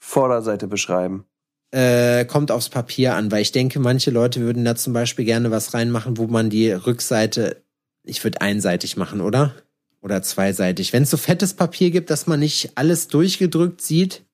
Vorderseite 0.00 0.66
beschreiben? 0.66 1.26
Äh, 1.70 2.24
kommt 2.24 2.50
aufs 2.50 2.70
Papier 2.70 3.14
an, 3.14 3.30
weil 3.30 3.42
ich 3.42 3.52
denke, 3.52 3.78
manche 3.78 4.10
Leute 4.10 4.40
würden 4.40 4.64
da 4.64 4.74
zum 4.74 4.92
Beispiel 4.92 5.24
gerne 5.24 5.50
was 5.50 5.74
reinmachen, 5.74 6.18
wo 6.18 6.26
man 6.26 6.50
die 6.50 6.72
Rückseite, 6.72 7.62
ich 8.04 8.24
würde 8.24 8.40
einseitig 8.40 8.96
machen, 8.96 9.20
oder? 9.20 9.54
Oder 10.02 10.20
zweiseitig. 10.22 10.92
Wenn 10.92 11.04
es 11.04 11.10
so 11.10 11.16
fettes 11.16 11.54
Papier 11.54 11.90
gibt, 11.90 12.10
dass 12.10 12.26
man 12.26 12.40
nicht 12.40 12.72
alles 12.74 13.06
durchgedrückt 13.08 13.80
sieht. 13.80 14.24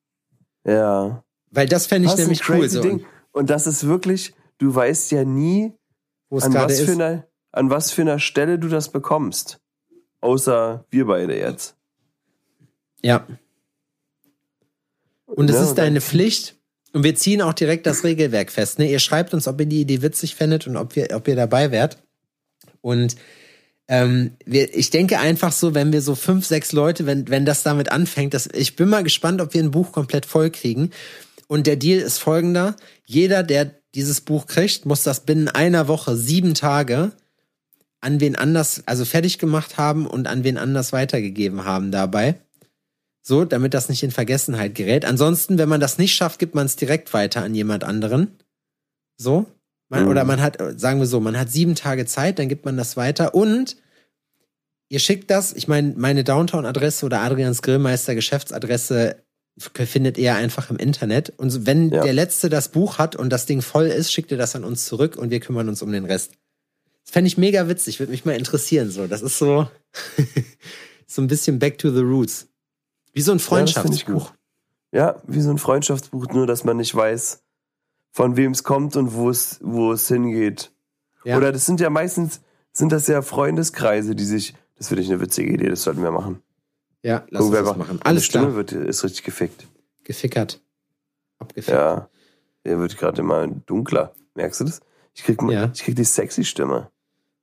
Ja. 0.65 1.23
Weil 1.51 1.69
das 1.69 1.87
fände 1.87 2.09
ich 2.09 2.13
ein 2.13 2.21
nämlich 2.21 2.49
cool. 2.49 2.69
So. 2.69 2.81
Ding? 2.81 3.05
Und 3.33 3.51
das 3.51 3.67
ist 3.67 3.87
wirklich, 3.87 4.35
du 4.57 4.75
weißt 4.75 5.11
ja 5.13 5.25
nie, 5.25 5.75
an 6.31 6.55
was, 6.55 6.81
für 6.81 6.93
einer, 6.93 7.27
an 7.53 7.71
was 7.71 7.91
für 7.91 8.03
einer 8.03 8.19
Stelle 8.19 8.59
du 8.59 8.69
das 8.69 8.91
bekommst. 8.91 9.61
Außer 10.21 10.85
wir 10.91 11.07
beide 11.07 11.39
jetzt. 11.39 11.77
Ja. 13.03 13.27
Und 15.27 15.51
es 15.51 15.57
Ja, 15.57 15.63
ist 15.65 15.75
deine 15.75 16.01
Pflicht. 16.01 16.57
Und 16.93 17.05
wir 17.05 17.15
ziehen 17.15 17.43
auch 17.43 17.53
direkt 17.53 17.87
das 17.87 18.03
Regelwerk 18.05 18.51
fest. 18.51 18.79
Ne? 18.79 18.91
Ihr 18.91 18.99
schreibt 18.99 19.35
uns, 19.35 19.47
ob 19.47 19.61
ihr 19.61 19.67
die 19.67 19.83
Idee 19.83 20.01
witzig 20.01 20.35
fändet 20.35 20.67
und 20.67 20.77
ob, 20.77 20.97
wir, 20.97 21.09
ob 21.15 21.29
ihr 21.29 21.37
dabei 21.37 21.71
wärt. 21.71 22.03
Und 22.81 23.17
ähm, 23.89 24.33
wir, 24.45 24.77
ich 24.77 24.91
denke 24.91 25.19
einfach 25.19 25.53
so, 25.53 25.75
wenn 25.75 25.93
wir 25.93 26.03
so 26.03 26.15
fünf, 26.15 26.47
sechs 26.47 26.73
Leute, 26.73 27.07
wenn, 27.07 27.29
wenn 27.29 27.47
das 27.47 27.63
damit 27.63 27.91
anfängt, 27.91 28.35
dass, 28.35 28.47
ich 28.53 28.77
bin 28.77 28.89
mal 28.89 29.03
gespannt, 29.03 29.41
ob 29.41 29.55
wir 29.55 29.63
ein 29.63 29.71
Buch 29.71 29.93
komplett 29.93 30.27
voll 30.27 30.51
kriegen. 30.51 30.91
Und 31.47 31.67
der 31.67 31.77
Deal 31.77 32.01
ist 32.01 32.19
folgender. 32.19 32.77
Jeder, 33.07 33.43
der 33.43 33.75
dieses 33.95 34.21
Buch 34.21 34.47
kriegt, 34.47 34.85
muss 34.85 35.03
das 35.03 35.21
binnen 35.21 35.49
einer 35.49 35.89
Woche, 35.89 36.17
sieben 36.17 36.53
Tage, 36.53 37.13
an 38.01 38.21
wen 38.21 38.37
anders, 38.37 38.83
also 38.85 39.07
fertig 39.07 39.39
gemacht 39.39 39.79
haben 39.79 40.07
und 40.07 40.29
an 40.29 40.45
wen 40.45 40.59
anders 40.59 40.93
weitergegeben 40.93 41.65
haben 41.65 41.91
dabei. 41.91 42.39
So, 43.23 43.45
damit 43.45 43.75
das 43.75 43.89
nicht 43.89 44.03
in 44.03 44.11
Vergessenheit 44.11 44.75
gerät. 44.75 45.05
Ansonsten, 45.05 45.59
wenn 45.59 45.69
man 45.69 45.81
das 45.81 45.99
nicht 45.99 46.15
schafft, 46.15 46.39
gibt 46.39 46.55
man 46.55 46.67
es 46.67 46.77
direkt 46.77 47.13
weiter 47.15 47.43
an 47.43 47.55
jemand 47.55 47.85
anderen. 47.85 48.39
So. 49.17 49.47
Man, 49.89 50.05
Mhm. 50.05 50.09
Oder 50.11 50.25
man 50.25 50.41
hat, 50.43 50.59
sagen 50.79 51.01
wir 51.01 51.07
so, 51.07 51.21
man 51.21 51.39
hat 51.39 51.51
sieben 51.51 51.75
Tage 51.75 52.05
Zeit, 52.07 52.39
dann 52.39 52.49
gibt 52.49 52.65
man 52.65 52.77
das 52.77 52.97
weiter 52.97 53.35
und 53.35 53.77
ihr 54.91 54.99
schickt 54.99 55.31
das, 55.31 55.53
ich 55.53 55.69
meine, 55.69 55.95
meine 55.97 56.25
Downtown-Adresse 56.25 57.07
oder 57.07 57.21
Adrians 57.21 57.63
Grillmeister 57.63 58.15
Geschäftsadresse 58.15 59.17
findet 59.75 60.19
ihr 60.19 60.35
einfach 60.37 60.71
im 60.71 60.77
Internet. 60.77 61.31
Und 61.37 61.67
wenn 61.67 61.91
Ja. 61.91 62.03
der 62.03 62.13
Letzte 62.13 62.49
das 62.49 62.69
Buch 62.69 62.99
hat 62.99 63.17
und 63.17 63.31
das 63.31 63.45
Ding 63.47 63.61
voll 63.61 63.87
ist, 63.87 64.13
schickt 64.13 64.31
ihr 64.31 64.39
das 64.39 64.55
an 64.55 64.63
uns 64.65 64.85
zurück 64.87 65.17
und 65.17 65.31
wir 65.31 65.41
kümmern 65.41 65.69
uns 65.69 65.83
um 65.83 65.91
den 65.91 66.05
Rest. 66.05 66.33
Das 67.05 67.13
fände 67.13 67.27
ich 67.29 67.39
mega 67.39 67.69
witzig, 67.69 67.99
würde 67.99 68.13
mich 68.13 68.25
mal 68.25 68.37
interessieren. 68.37 68.91
So, 68.91 69.07
das 69.07 69.21
ist 69.23 69.37
so, 69.39 69.69
so 71.07 71.23
ein 71.23 71.27
bisschen 71.27 71.59
back 71.59 71.79
to 71.79 71.91
the 71.91 72.01
roots. 72.03 72.47
Wie 73.15 73.21
so 73.23 73.33
ein 73.33 73.39
Ja, 73.39 73.45
Freundschaftsbuch. 73.45 74.33
Ja, 74.93 75.21
wie 75.27 75.41
so 75.41 75.51
ein 75.51 75.59
Freundschaftsbuch, 75.59 76.29
nur 76.29 76.47
dass 76.47 76.63
man 76.65 76.77
nicht 76.77 76.95
weiß, 76.95 77.41
von 78.13 78.37
wem 78.37 78.53
es 78.53 78.65
kommt 78.65 78.97
und 78.97 79.15
wo 79.15 79.31
es, 79.31 79.59
wo 79.63 79.93
es 79.93 80.09
hingeht. 80.09 80.73
Ja. 81.25 81.37
Oder 81.37 81.53
das 81.53 81.67
sind 81.67 81.81
ja 81.81 81.91
meistens, 81.91 82.41
sind 82.73 82.93
das 82.93 83.07
ja 83.07 83.23
Freundeskreise, 83.23 84.15
die 84.15 84.25
sich, 84.25 84.55
das 84.77 84.89
finde 84.89 85.03
ich 85.03 85.09
eine 85.11 85.21
witzige 85.21 85.53
Idee, 85.53 85.69
das 85.69 85.83
sollten 85.83 86.03
wir 86.03 86.11
machen. 86.11 86.43
Ja, 87.03 87.25
lass 87.31 87.43
uns 87.43 87.53
Irgendwer 87.53 87.61
das 87.63 87.69
macht- 87.79 87.89
machen. 87.89 88.01
Alles 88.03 88.25
Stimme 88.25 88.45
klar. 88.47 88.57
wird, 88.57 88.73
ist 88.73 89.05
richtig 89.05 89.23
gefickt. 89.25 89.67
Gefickert. 90.05 90.61
Abgefickt. 91.39 91.77
Ja. 91.77 92.09
Er 92.65 92.79
wird 92.81 92.97
gerade 92.99 93.21
immer 93.23 93.47
dunkler. 93.47 94.13
Merkst 94.35 94.61
du 94.61 94.65
das? 94.65 94.81
Ich 95.15 95.23
krieg, 95.25 95.41
Ja. 95.49 95.71
ich 95.73 95.83
krieg 95.85 95.97
die 95.97 96.05
sexy 96.05 96.45
Stimme. 96.45 96.91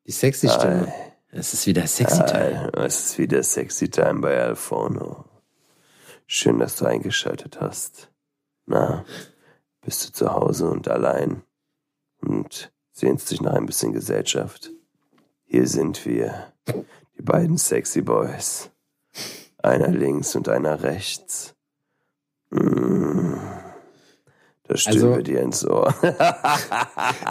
Die 0.05 0.11
sexy 0.11 0.49
Stimme. 0.49 0.91
Es 1.31 1.53
ist 1.53 1.65
wieder 1.67 1.85
sexy 1.87 2.23
time. 2.25 2.71
Ah, 2.73 2.85
es 2.85 3.05
ist 3.11 3.17
wieder 3.17 3.43
sexy 3.43 3.89
time 3.89 4.19
bei 4.21 4.41
Alfono. 4.41 5.25
Schön, 6.27 6.59
dass 6.59 6.77
du 6.77 6.85
eingeschaltet 6.85 7.59
hast. 7.59 8.09
Na, 8.65 9.03
bist 9.85 10.07
du 10.07 10.11
zu 10.11 10.33
Hause 10.33 10.67
und 10.69 10.87
allein 10.87 11.43
und 12.21 12.71
sehnst 12.91 13.31
dich 13.31 13.41
nach 13.41 13.53
ein 13.53 13.65
bisschen 13.65 13.93
Gesellschaft? 13.93 14.71
Hier 15.45 15.67
sind 15.67 16.05
wir, 16.05 16.51
die 17.17 17.21
beiden 17.21 17.57
sexy 17.57 18.01
Boys. 18.01 18.71
Einer 19.59 19.89
links 19.89 20.35
und 20.35 20.49
einer 20.49 20.83
rechts. 20.83 21.53
Mm. 22.51 23.33
Da 24.67 24.77
stöbe 24.77 24.95
Also- 25.13 25.21
dir 25.21 25.41
ins 25.41 25.63
Ohr. 25.65 25.93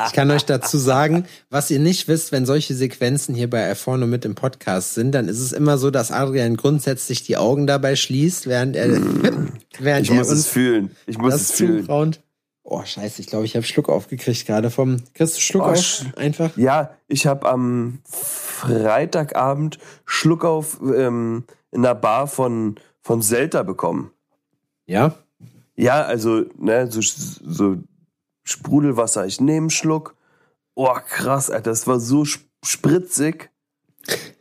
Ich 0.06 0.12
kann 0.12 0.30
euch 0.30 0.44
dazu 0.44 0.78
sagen, 0.78 1.26
was 1.50 1.68
ihr 1.70 1.80
nicht 1.80 2.06
wisst, 2.06 2.30
wenn 2.30 2.46
solche 2.46 2.74
Sequenzen 2.74 3.34
hier 3.34 3.50
bei 3.50 3.66
Alforno 3.66 4.06
mit 4.06 4.24
im 4.24 4.36
Podcast 4.36 4.94
sind, 4.94 5.12
dann 5.12 5.26
ist 5.26 5.40
es 5.40 5.52
immer 5.52 5.76
so, 5.76 5.90
dass 5.90 6.12
Adrian 6.12 6.56
grundsätzlich 6.56 7.24
die 7.24 7.36
Augen 7.36 7.66
dabei 7.66 7.96
schließt, 7.96 8.46
während 8.46 8.76
er, 8.76 8.88
während 9.80 10.04
Ich 10.04 10.10
er 10.10 10.16
muss 10.16 10.28
es 10.28 10.32
uns 10.32 10.46
fühlen. 10.46 10.94
Ich 11.06 11.18
muss 11.18 11.34
es 11.34 11.48
das 11.48 11.56
fühlen. 11.56 11.80
zubraunt. 11.80 12.20
Oh, 12.66 12.82
scheiße, 12.82 13.20
ich 13.20 13.26
glaube, 13.28 13.44
ich 13.44 13.56
habe 13.56 13.66
Schluck 13.66 13.88
aufgekriegt 13.90 14.46
gerade 14.46 14.70
vom. 14.70 14.96
Kriegst 15.12 15.36
du 15.36 15.40
Schluck 15.40 15.62
Oh, 15.62 15.66
auf? 15.66 15.76
sch- 15.78 16.16
Einfach. 16.16 16.56
Ja, 16.56 16.96
ich 17.08 17.26
habe 17.26 17.46
am 17.48 17.98
Freitagabend 18.04 19.78
Schluck 20.06 20.44
auf 20.44 20.80
ähm, 20.82 21.44
in 21.72 21.84
einer 21.84 21.94
Bar 21.94 22.26
von, 22.26 22.76
von 23.02 23.20
Selta 23.20 23.62
bekommen. 23.62 24.10
Ja. 24.86 25.14
Ja, 25.76 26.02
also, 26.04 26.44
ne, 26.58 26.90
so, 26.90 27.00
so 27.02 27.76
Sprudelwasser. 28.44 29.26
Ich 29.26 29.40
nehme 29.40 29.58
einen 29.64 29.70
Schluck. 29.70 30.16
Oh, 30.74 30.94
krass, 31.06 31.50
Alter, 31.50 31.70
das 31.70 31.86
war 31.86 32.00
so 32.00 32.22
sp- 32.24 32.46
spritzig, 32.64 33.50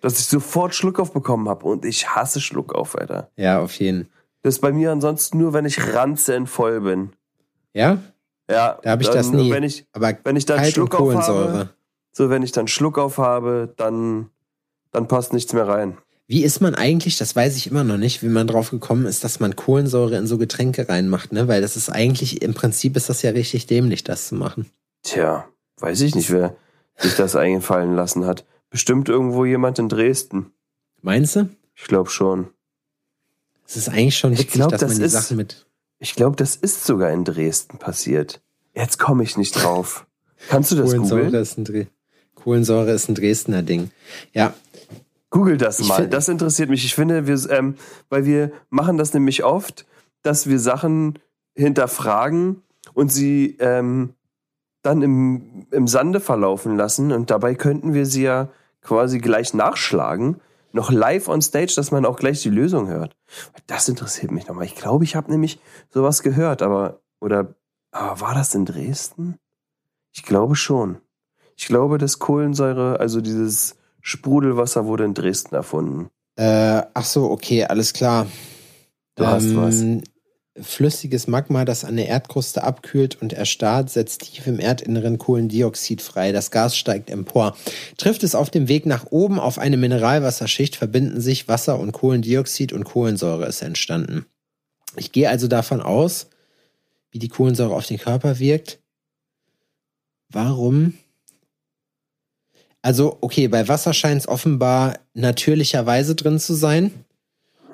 dass 0.01 0.19
ich 0.19 0.25
sofort 0.25 0.73
Schluck 0.75 0.99
auf 0.99 1.11
bekommen 1.11 1.49
habe. 1.49 1.65
Und 1.65 1.83
ich 1.85 2.09
hasse 2.09 2.39
Schluck 2.39 2.73
auf, 2.73 2.97
Alter. 2.97 3.29
Ja, 3.35 3.59
auf 3.59 3.77
jeden. 3.79 4.09
Das 4.43 4.55
ist 4.55 4.61
bei 4.61 4.71
mir 4.71 4.91
ansonsten 4.91 5.37
nur, 5.39 5.53
wenn 5.53 5.65
ich 5.65 5.93
ranzenvoll 5.93 6.81
bin. 6.81 7.13
Ja? 7.73 7.97
Ja, 8.49 8.79
Da 8.83 8.91
habe 8.91 9.01
ich 9.03 9.07
dann, 9.09 9.17
das 9.17 9.31
nie. 9.31 9.51
Wenn 9.51 9.63
ich, 9.63 9.85
Aber 9.93 10.13
wenn 10.23 10.35
ich 10.35 10.45
dann 10.45 10.63
Schluck 10.65 10.93
auf 10.95 10.99
Kohlensäure. 10.99 11.53
habe, 11.53 11.69
so 12.11 12.29
wenn 12.29 12.43
ich 12.43 12.51
dann 12.51 12.67
Schluck 12.67 12.97
auf 12.97 13.17
habe, 13.17 13.73
dann, 13.77 14.29
dann 14.91 15.07
passt 15.07 15.33
nichts 15.33 15.53
mehr 15.53 15.67
rein. 15.67 15.97
Wie 16.27 16.43
ist 16.43 16.61
man 16.61 16.73
eigentlich, 16.75 17.17
das 17.17 17.35
weiß 17.35 17.55
ich 17.57 17.67
immer 17.67 17.83
noch 17.83 17.97
nicht, 17.97 18.23
wie 18.23 18.27
man 18.29 18.47
drauf 18.47 18.71
gekommen 18.71 19.05
ist, 19.05 19.23
dass 19.23 19.39
man 19.39 19.55
Kohlensäure 19.55 20.17
in 20.17 20.25
so 20.27 20.37
Getränke 20.37 20.87
reinmacht, 20.87 21.31
ne? 21.33 21.47
Weil 21.47 21.61
das 21.61 21.75
ist 21.75 21.89
eigentlich, 21.89 22.41
im 22.41 22.53
Prinzip 22.53 22.95
ist 22.95 23.09
das 23.09 23.21
ja 23.21 23.31
richtig 23.31 23.67
dämlich, 23.67 24.03
das 24.03 24.29
zu 24.29 24.35
machen. 24.35 24.69
Tja, 25.03 25.47
weiß 25.79 26.01
ich 26.01 26.15
nicht, 26.15 26.31
wer 26.31 26.55
sich 26.97 27.15
das 27.15 27.35
eingefallen 27.35 27.95
lassen 27.95 28.25
hat. 28.25 28.45
Bestimmt 28.69 29.09
irgendwo 29.09 29.45
jemand 29.45 29.79
in 29.79 29.89
Dresden. 29.89 30.51
Meinst 31.01 31.35
du? 31.35 31.49
Ich 31.75 31.83
glaube 31.85 32.09
schon. 32.09 32.47
Es 33.67 33.75
ist 33.77 33.89
eigentlich 33.89 34.17
schon 34.17 34.33
Ich 34.33 34.39
witzig, 34.39 34.53
glaub, 34.53 34.71
dass 34.71 34.79
das 34.81 34.89
man 34.91 34.99
die 34.99 35.05
ist- 35.05 35.11
Sachen 35.11 35.37
mit. 35.37 35.65
Ich 36.03 36.15
glaube, 36.15 36.35
das 36.35 36.57
ist 36.57 36.83
sogar 36.83 37.11
in 37.11 37.23
Dresden 37.23 37.77
passiert. 37.77 38.41
Jetzt 38.75 38.99
komme 38.99 39.23
ich 39.23 39.37
nicht 39.37 39.53
drauf. 39.53 40.05
Kannst 40.49 40.69
du 40.73 40.75
das 40.75 40.91
Kohlensäure 40.91 41.23
googeln? 41.23 41.41
ist, 41.41 41.57
ein 41.57 41.63
Dre 41.63 41.87
Kohlensäure 42.35 42.91
ist 42.91 43.07
ein 43.07 43.15
Dresdner 43.15 43.63
Ding. 43.63 43.89
Ja, 44.33 44.53
Google 45.29 45.55
das 45.55 45.79
Ich 45.79 45.87
mal. 45.87 46.09
das 46.09 46.27
interessiert 46.27 46.69
mich. 46.69 46.83
Ich 46.83 46.93
finde, 46.93 47.25
wir, 47.25 47.49
ähm, 47.49 47.75
weil 48.09 48.25
wir 48.25 48.51
machen 48.69 48.97
das 48.97 49.13
nämlich 49.13 49.45
oft, 49.45 49.85
dass 50.23 50.49
wir 50.49 50.59
Sachen 50.59 51.19
hinterfragen 51.55 52.63
und 52.93 53.09
sie 53.09 53.55
ähm, 53.61 54.09
dann 54.81 55.03
im, 55.03 55.67
im 55.71 55.87
Sande 55.87 56.19
verlaufen 56.19 56.75
lassen. 56.75 57.13
Und 57.13 57.31
dabei 57.31 57.55
könnten 57.55 57.93
wir 57.93 58.05
sie 58.05 58.23
ja 58.23 58.49
quasi 58.81 59.19
gleich 59.19 59.53
nachschlagen. 59.53 60.41
Noch 60.73 60.91
live 60.91 61.29
on 61.29 61.41
stage, 61.41 61.73
dass 61.75 61.91
man 61.91 62.05
auch 62.05 62.17
gleich 62.17 62.41
die 62.41 62.49
Lösung 62.49 62.87
hört. 62.87 63.15
Das 63.67 63.87
interessiert 63.87 64.31
mich 64.31 64.47
nochmal. 64.47 64.65
Ich 64.65 64.75
glaube, 64.75 65.05
ich 65.05 65.15
habe 65.15 65.31
nämlich 65.31 65.59
sowas 65.89 66.23
gehört, 66.23 66.61
aber 66.61 67.01
oder 67.21 67.55
aber 67.91 68.19
war 68.19 68.33
das 68.33 68.55
in 68.55 68.65
Dresden? 68.65 69.37
Ich 70.11 70.23
glaube 70.23 70.55
schon. 70.55 70.97
Ich 71.55 71.67
glaube, 71.67 71.99
das 71.99 72.19
Kohlensäure, 72.19 72.99
also 72.99 73.21
dieses 73.21 73.75
Sprudelwasser 74.01 74.85
wurde 74.85 75.05
in 75.05 75.13
Dresden 75.13 75.55
erfunden. 75.55 76.09
Äh, 76.35 76.81
ach 76.93 77.05
so, 77.05 77.29
okay, 77.29 77.63
alles 77.63 77.93
klar. 77.93 78.25
Du 79.15 79.27
hast 79.27 79.55
was. 79.55 79.83
Flüssiges 80.61 81.25
Magma, 81.27 81.65
das 81.65 81.83
an 81.83 81.95
der 81.95 82.07
Erdkruste 82.07 82.63
abkühlt 82.63 83.19
und 83.19 83.33
erstarrt, 83.33 83.89
setzt 83.89 84.21
tief 84.21 84.45
im 84.45 84.59
Erdinneren 84.59 85.17
Kohlendioxid 85.17 85.99
frei. 85.99 86.31
Das 86.31 86.51
Gas 86.51 86.77
steigt 86.77 87.09
empor. 87.09 87.57
Trifft 87.97 88.23
es 88.23 88.35
auf 88.35 88.51
dem 88.51 88.67
Weg 88.67 88.85
nach 88.85 89.07
oben 89.09 89.39
auf 89.39 89.57
eine 89.57 89.77
Mineralwasserschicht, 89.77 90.75
verbinden 90.75 91.21
sich 91.21 91.47
Wasser 91.47 91.79
und 91.79 91.91
Kohlendioxid 91.91 92.71
und 92.71 92.83
Kohlensäure 92.83 93.47
ist 93.47 93.63
entstanden. 93.63 94.27
Ich 94.95 95.11
gehe 95.11 95.27
also 95.27 95.47
davon 95.47 95.81
aus, 95.81 96.27
wie 97.09 97.19
die 97.19 97.29
Kohlensäure 97.29 97.73
auf 97.73 97.87
den 97.87 97.97
Körper 97.97 98.37
wirkt. 98.37 98.79
Warum? 100.29 100.93
Also, 102.83 103.17
okay, 103.21 103.47
bei 103.47 103.67
Wasser 103.67 103.93
scheint 103.93 104.21
es 104.21 104.27
offenbar 104.27 104.99
natürlicherweise 105.15 106.13
drin 106.13 106.39
zu 106.39 106.53
sein. 106.53 106.91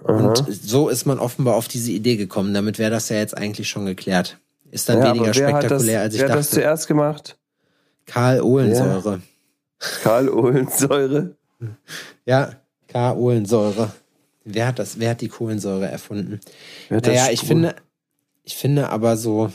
Und 0.03 0.45
so 0.49 0.89
ist 0.89 1.05
man 1.05 1.19
offenbar 1.19 1.55
auf 1.55 1.67
diese 1.67 1.91
Idee 1.91 2.15
gekommen. 2.15 2.53
Damit 2.53 2.79
wäre 2.79 2.91
das 2.91 3.09
ja 3.09 3.17
jetzt 3.17 3.37
eigentlich 3.37 3.69
schon 3.69 3.85
geklärt. 3.85 4.37
Ist 4.71 4.87
dann 4.89 4.99
Ja, 4.99 5.13
weniger 5.13 5.35
wer 5.35 5.53
hat 5.53 5.63
spektakulär, 5.63 5.97
das, 5.97 6.03
als 6.05 6.13
ich 6.13 6.19
wer 6.21 6.25
hat 6.25 6.29
dachte. 6.31 6.39
das 6.39 6.49
zuerst 6.51 6.87
gemacht? 6.87 7.37
Karl 8.05 8.41
Ohlensäure. 8.41 9.21
Karl 10.03 10.29
Ohlensäure. 10.29 11.35
Ja, 12.25 12.55
Karl 12.87 13.17
Ohlensäure. 13.17 13.91
Wer 14.45 14.67
hat 14.67 14.79
das? 14.79 14.99
Wer 14.99 15.11
hat 15.11 15.21
die 15.21 15.27
Kohlensäure 15.27 15.87
erfunden? 15.87 16.39
Wer 16.87 16.97
hat 16.97 17.05
Naja, 17.05 17.27
ich 17.31 17.41
finde, 17.41 17.75
ich 18.43 18.55
finde 18.55 18.89
aber 18.89 19.17
so 19.17 19.51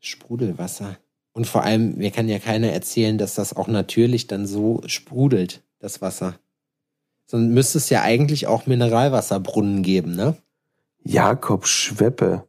Sprudelwasser. 0.00 0.96
Und 1.32 1.46
vor 1.46 1.62
allem, 1.64 1.96
mir 1.96 2.10
kann 2.10 2.28
ja 2.28 2.38
keiner 2.38 2.68
erzählen, 2.72 3.18
dass 3.18 3.34
das 3.34 3.56
auch 3.56 3.68
natürlich 3.68 4.26
dann 4.26 4.46
so 4.46 4.82
sprudelt, 4.86 5.62
das 5.78 6.02
Wasser. 6.02 6.34
Sonst 7.32 7.48
müsste 7.48 7.78
es 7.78 7.88
ja 7.88 8.02
eigentlich 8.02 8.46
auch 8.46 8.66
Mineralwasserbrunnen 8.66 9.82
geben, 9.82 10.14
ne? 10.14 10.36
Jakob 11.02 11.66
Schweppe. 11.66 12.44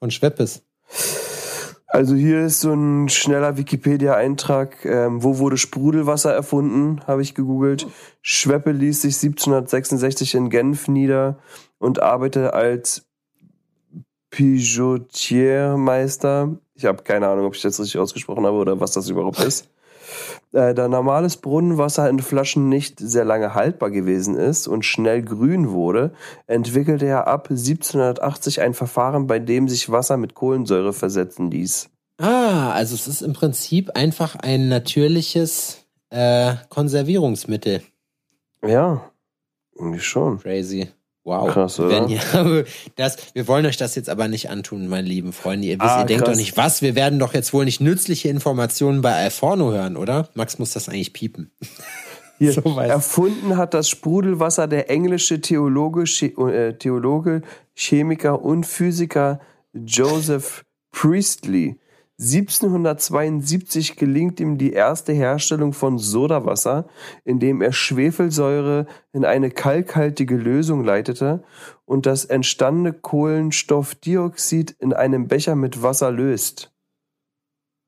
Von 0.00 0.10
Schweppes. 0.10 0.64
Also 1.86 2.16
hier 2.16 2.44
ist 2.44 2.62
so 2.62 2.72
ein 2.72 3.08
schneller 3.08 3.56
Wikipedia-Eintrag. 3.56 4.84
Ähm, 4.84 5.22
wo 5.22 5.38
wurde 5.38 5.56
Sprudelwasser 5.56 6.34
erfunden? 6.34 7.00
Habe 7.06 7.22
ich 7.22 7.36
gegoogelt. 7.36 7.86
Schweppe 8.22 8.72
ließ 8.72 9.02
sich 9.02 9.14
1766 9.14 10.34
in 10.34 10.50
Genf 10.50 10.88
nieder 10.88 11.38
und 11.78 12.02
arbeitete 12.02 12.54
als 12.54 13.06
Pijotiermeister. 14.30 16.56
Ich 16.74 16.86
habe 16.86 17.04
keine 17.04 17.28
Ahnung, 17.28 17.46
ob 17.46 17.54
ich 17.54 17.62
das 17.62 17.78
richtig 17.78 18.00
ausgesprochen 18.00 18.46
habe 18.46 18.56
oder 18.56 18.80
was 18.80 18.90
das 18.90 19.08
überhaupt 19.08 19.38
ist. 19.38 19.68
Äh, 20.52 20.74
da 20.74 20.86
normales 20.86 21.38
Brunnenwasser 21.38 22.08
in 22.10 22.18
Flaschen 22.18 22.68
nicht 22.68 23.00
sehr 23.00 23.24
lange 23.24 23.54
haltbar 23.54 23.90
gewesen 23.90 24.36
ist 24.36 24.68
und 24.68 24.84
schnell 24.84 25.22
grün 25.22 25.70
wurde, 25.70 26.12
entwickelte 26.46 27.06
er 27.06 27.26
ab 27.26 27.48
1780 27.50 28.60
ein 28.60 28.74
Verfahren, 28.74 29.26
bei 29.26 29.38
dem 29.38 29.68
sich 29.68 29.90
Wasser 29.90 30.18
mit 30.18 30.34
Kohlensäure 30.34 30.92
versetzen 30.92 31.50
ließ. 31.50 31.88
Ah, 32.18 32.70
also 32.72 32.94
es 32.94 33.08
ist 33.08 33.22
im 33.22 33.32
Prinzip 33.32 33.90
einfach 33.94 34.36
ein 34.36 34.68
natürliches 34.68 35.86
äh, 36.10 36.54
Konservierungsmittel. 36.68 37.82
Ja, 38.64 39.10
irgendwie 39.74 40.00
schon. 40.00 40.38
Crazy. 40.38 40.88
Wow. 41.24 41.50
Krass, 41.52 41.78
Wir 41.78 41.84
oder? 41.86 41.94
werden 41.94 42.08
hier- 42.08 42.64
das, 42.96 43.16
wir 43.34 43.46
wollen 43.46 43.64
euch 43.66 43.76
das 43.76 43.94
jetzt 43.94 44.08
aber 44.10 44.26
nicht 44.26 44.50
antun, 44.50 44.88
meine 44.88 45.06
lieben 45.06 45.32
Freunde. 45.32 45.68
Ihr, 45.68 45.78
wisst, 45.78 45.88
Ah, 45.88 46.00
ihr 46.00 46.06
denkt 46.06 46.24
krass. 46.24 46.34
doch 46.34 46.40
nicht, 46.40 46.56
was? 46.56 46.82
Wir 46.82 46.94
werden 46.96 47.18
doch 47.20 47.32
jetzt 47.32 47.52
wohl 47.52 47.64
nicht 47.64 47.80
nützliche 47.80 48.28
Informationen 48.28 49.02
bei 49.02 49.12
Alforno 49.14 49.70
hören, 49.70 49.96
oder? 49.96 50.28
Max 50.34 50.58
muss 50.58 50.72
das 50.72 50.88
eigentlich 50.88 51.12
piepen. 51.12 51.52
Hier, 52.38 52.52
So 52.52 52.62
erfunden 52.80 53.56
hat 53.56 53.72
das 53.72 53.88
Sprudelwasser 53.88 54.66
der 54.66 54.90
englische 54.90 55.40
Theologe, 55.40 56.02
äh, 56.02 56.72
Theologe, 56.74 57.42
Chemiker 57.74 58.42
und 58.42 58.66
Physiker 58.66 59.38
Joseph 59.72 60.64
Priestley. 60.90 61.78
1772 62.22 63.96
gelingt 63.96 64.38
ihm 64.38 64.56
die 64.56 64.72
erste 64.72 65.12
Herstellung 65.12 65.72
von 65.72 65.98
Sodawasser, 65.98 66.86
indem 67.24 67.60
er 67.60 67.72
Schwefelsäure 67.72 68.86
in 69.12 69.24
eine 69.24 69.50
kalkhaltige 69.50 70.36
Lösung 70.36 70.84
leitete 70.84 71.42
und 71.84 72.06
das 72.06 72.24
entstandene 72.24 72.92
Kohlenstoffdioxid 72.92 74.70
in 74.78 74.92
einem 74.92 75.26
Becher 75.26 75.56
mit 75.56 75.82
Wasser 75.82 76.10
löst. 76.10 76.72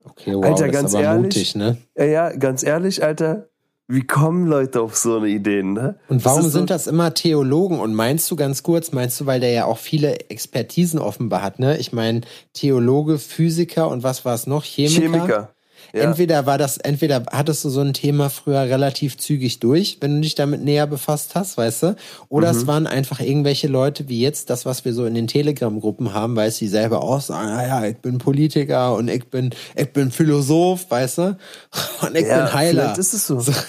Okay, 0.03 0.35
wow, 0.35 0.45
Alter, 0.45 0.68
ganz 0.68 0.93
ehrlich, 0.93 1.22
mutig, 1.22 1.55
ne? 1.55 1.78
Ja, 1.97 2.05
ja, 2.05 2.37
ganz 2.37 2.62
ehrlich, 2.62 3.03
Alter, 3.03 3.49
wie 3.87 4.07
kommen 4.07 4.47
Leute 4.47 4.80
auf 4.80 4.97
so 4.97 5.18
eine 5.18 5.28
Ideen, 5.28 5.72
ne? 5.74 5.97
Und 6.09 6.24
warum 6.24 6.43
so- 6.43 6.49
sind 6.49 6.70
das 6.70 6.87
immer 6.87 7.12
Theologen? 7.14 7.80
Und 7.80 7.95
meinst 7.95 8.30
du 8.30 8.37
ganz 8.37 8.62
kurz, 8.62 8.93
meinst 8.93 9.20
du, 9.20 9.26
weil 9.26 9.41
der 9.41 9.51
ja 9.53 9.64
auch 9.66 9.78
viele 9.78 10.20
Expertisen 10.30 10.99
offenbar 10.99 11.43
hat, 11.43 11.59
ne? 11.59 11.76
Ich 11.78 11.93
meine, 11.93 12.22
Theologe, 12.55 13.18
Physiker 13.18 13.89
und 13.91 14.03
was 14.03 14.24
war 14.24 14.35
es 14.35 14.47
noch? 14.47 14.64
Chemiker. 14.64 15.01
Chemiker. 15.01 15.51
Ja. 15.95 16.01
Entweder 16.03 16.45
war 16.45 16.59
das, 16.59 16.76
entweder 16.78 17.24
hattest 17.30 17.64
du 17.64 17.68
so 17.70 17.80
ein 17.80 17.92
Thema 17.95 18.28
früher 18.28 18.62
relativ 18.62 19.16
zügig 19.16 19.61
durch, 19.61 19.99
wenn 20.01 20.16
du 20.16 20.20
dich 20.22 20.34
damit 20.34 20.61
näher 20.64 20.88
befasst 20.88 21.36
hast, 21.36 21.57
weißt 21.57 21.82
du? 21.84 21.97
Oder 22.28 22.53
Mhm. 22.53 22.59
es 22.59 22.66
waren 22.66 22.86
einfach 22.88 23.20
irgendwelche 23.20 23.68
Leute 23.68 24.09
wie 24.09 24.20
jetzt, 24.20 24.51
das, 24.51 24.66
was 24.66 24.84
wir 24.84 24.92
so 24.92 25.07
in 25.07 25.14
den 25.14 25.28
Telegram-Gruppen 25.28 26.12
haben, 26.12 26.34
weißt 26.34 26.61
du, 26.61 26.64
die 26.64 26.68
selber 26.68 27.01
auch 27.03 27.20
sagen, 27.20 27.49
ah 27.49 27.64
ja, 27.64 27.86
ich 27.86 27.99
bin 27.99 28.18
Politiker 28.18 28.97
und 28.97 29.07
ich 29.07 29.26
bin, 29.30 29.51
ich 29.76 29.92
bin 29.92 30.11
Philosoph, 30.11 30.90
weißt 30.90 31.18
du? 31.18 31.38
Und 32.03 32.16
ich 32.16 32.26
ja, 32.26 32.45
bin 32.47 32.53
Heiler. 32.55 32.82
Vielleicht 32.82 32.99
ist 32.99 33.14
es 33.14 33.26
so. 33.28 33.38
So. 33.38 33.53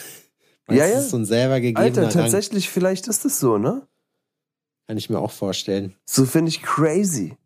Ja, 0.68 0.78
ja. 0.88 0.98
ist 0.98 1.12
so 1.12 1.18
ein 1.18 1.26
selber 1.26 1.60
gegebener 1.60 1.86
Alter, 1.86 2.04
Rang. 2.06 2.10
tatsächlich, 2.12 2.72
vielleicht 2.72 3.08
ist 3.08 3.24
es 3.24 3.40
so, 3.40 3.60
ne? 3.60 3.84
Kann 4.88 4.98
ich 4.98 5.12
mir 5.12 5.20
auch 5.20 5.30
vorstellen. 5.30 5.94
So 6.08 6.26
finde 6.26 6.50
ich 6.50 6.64
crazy. 6.64 7.38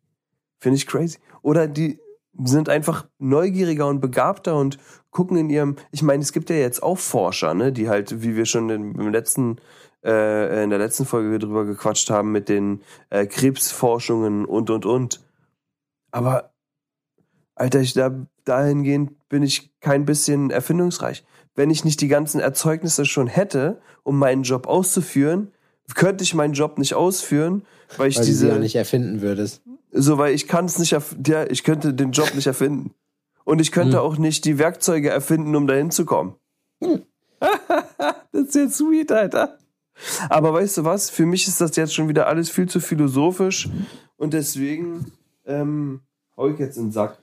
Finde 0.60 0.78
ich 0.78 0.88
crazy. 0.88 1.18
Oder 1.42 1.68
die 1.68 2.00
sind 2.44 2.70
einfach 2.70 3.08
neugieriger 3.18 3.88
und 3.88 4.00
begabter 4.00 4.56
und 4.56 4.78
gucken 5.12 5.38
in 5.38 5.50
ihrem. 5.50 5.76
Ich 5.92 6.02
meine, 6.02 6.22
es 6.22 6.32
gibt 6.32 6.50
ja 6.50 6.56
jetzt 6.56 6.84
auch 6.84 6.98
Forscher, 6.98 7.54
ne, 7.54 7.72
die 7.72 7.90
halt, 7.90 8.22
wie 8.22 8.36
wir 8.36 8.46
schon 8.46 8.70
in, 8.70 8.96
im 8.96 9.12
letzten, 9.12 9.58
äh, 10.04 10.64
in 10.64 10.70
der 10.70 10.80
letzten 10.80 11.06
Folge 11.06 11.40
drüber 11.40 11.66
gequatscht 11.66 12.10
haben, 12.10 12.32
mit 12.32 12.50
den 12.50 12.82
äh, 13.10 13.26
Krebsforschungen 13.26 14.46
und 14.46 14.70
und 14.70 14.86
und. 14.86 15.22
Aber 16.12 16.52
Alter, 17.56 17.82
ich 17.82 17.94
da 17.94 18.26
dahingehend 18.46 19.30
bin 19.30 19.44
ich 19.44 19.72
kein 19.80 20.06
bisschen 20.06 20.50
erfindungsreich. 20.50 21.24
Wenn 21.56 21.70
ich 21.70 21.84
nicht 21.84 22.02
die 22.02 22.08
ganzen 22.08 22.40
Erzeugnisse 22.40 23.06
schon 23.06 23.28
hätte, 23.28 23.82
um 24.04 24.18
meinen 24.18 24.44
Job 24.44 24.66
auszuführen, 24.66 25.52
könnte 25.94 26.24
ich 26.24 26.34
meinen 26.34 26.54
Job 26.54 26.78
nicht 26.78 26.94
ausführen, 26.94 27.64
weil 27.98 28.10
ich 28.10 28.18
Weil 28.18 28.22
du 28.22 28.26
sie 28.26 28.32
diese 28.32 28.48
ja 28.50 28.60
nicht 28.60 28.76
erfinden 28.76 29.22
würdest. 29.22 29.62
So, 29.92 30.18
weil 30.18 30.34
ich 30.34 30.48
kann 30.48 30.66
es 30.66 30.78
nicht, 30.80 30.94
erf- 30.94 31.28
ja, 31.28 31.46
ich 31.50 31.64
könnte 31.64 31.94
den 31.94 32.12
Job 32.12 32.34
nicht 32.36 32.48
erfinden. 32.48 32.94
Und 33.44 33.60
ich 33.60 33.72
könnte 33.72 33.98
Hm. 33.98 34.04
auch 34.04 34.18
nicht 34.18 34.46
die 34.46 34.60
Werkzeuge 34.60 35.10
erfinden, 35.10 35.56
um 35.56 35.66
dahin 35.66 35.90
zu 35.92 36.06
kommen. 36.06 36.36
Hm. 36.84 37.02
das 38.32 38.42
ist 38.48 38.56
jetzt 38.56 38.78
sweet, 38.78 39.12
Alter. 39.12 39.58
Aber 40.30 40.54
weißt 40.54 40.78
du 40.78 40.84
was? 40.86 41.10
Für 41.10 41.26
mich 41.26 41.48
ist 41.48 41.60
das 41.60 41.76
jetzt 41.76 41.94
schon 41.94 42.08
wieder 42.10 42.28
alles 42.28 42.50
viel 42.50 42.70
zu 42.70 42.80
philosophisch 42.80 43.68
und 44.18 44.34
deswegen 44.34 45.12
ähm, 45.46 46.02
hau 46.38 46.50
ich 46.50 46.60
jetzt 46.60 46.78
in 46.78 46.86
den 46.88 46.92
Sack. 46.92 47.18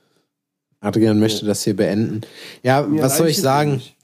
Adrian 0.79 1.19
möchte 1.19 1.45
das 1.45 1.63
hier 1.63 1.75
beenden. 1.75 2.21
Ja, 2.61 2.81
Mir 2.83 3.01
was 3.01 3.17
soll 3.17 3.27
ich 3.29 3.37
es 3.37 3.43
sagen? 3.43 3.75
nicht. 3.75 3.95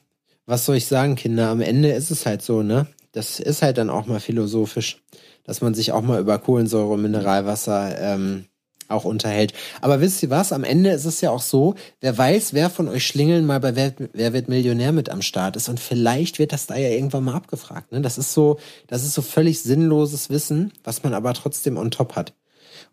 Was 0.46 0.66
soll 0.66 0.76
ich 0.76 0.88
sagen, 0.88 1.16
Kinder? 1.16 1.50
Am 1.50 1.62
Ende 1.62 1.92
ist 1.92 2.10
es 2.12 2.26
halt 2.26 2.42
so, 2.42 2.64
ne? 2.64 2.88
Das 3.12 3.40
ist 3.40 3.62
halt 3.62 3.78
dann 3.78 3.90
auch 3.92 4.08
mal 4.08 4.20
philosophisch, 4.20 5.02
dass 5.44 5.62
man 5.62 5.74
sich 5.76 5.92
auch 5.92 6.02
mal 6.02 6.20
über 6.20 6.40
Kohlensäure 6.40 6.88
und 6.94 7.02
Mineralwasser 7.04 7.98
ähm, 8.00 8.46
auch 8.88 9.06
unterhält. 9.06 9.54
Aber 9.82 10.02
wisst 10.02 10.24
ihr 10.24 10.30
was? 10.30 10.54
Am 10.54 10.64
Ende 10.64 10.92
ist 10.92 11.06
es 11.06 11.22
ja 11.22 11.32
auch 11.32 11.42
so, 11.42 11.76
wer 12.02 12.18
weiß, 12.18 12.54
wer 12.54 12.70
von 12.70 12.88
euch 12.88 13.06
Schlingeln 13.06 13.46
mal 13.46 13.60
bei 13.60 13.76
Wer, 13.76 13.94
wer 14.14 14.34
wird 14.34 14.50
Millionär 14.50 14.92
mit 14.92 15.10
am 15.10 15.22
Start 15.22 15.56
ist 15.56 15.70
und 15.70 15.80
vielleicht 15.80 16.38
wird 16.38 16.54
das 16.54 16.68
da 16.68 16.76
ja 16.76 16.90
irgendwann 16.90 17.24
mal 17.24 17.34
abgefragt. 17.34 17.92
Ne? 17.92 18.02
Das 18.02 18.18
ist 18.18 18.34
so, 18.34 18.60
das 18.88 19.04
ist 19.04 19.14
so 19.14 19.22
völlig 19.22 19.62
sinnloses 19.62 20.30
Wissen, 20.30 20.72
was 20.84 21.04
man 21.04 21.14
aber 21.14 21.34
trotzdem 21.34 21.78
on 21.78 21.92
top 21.92 22.16
hat. 22.16 22.34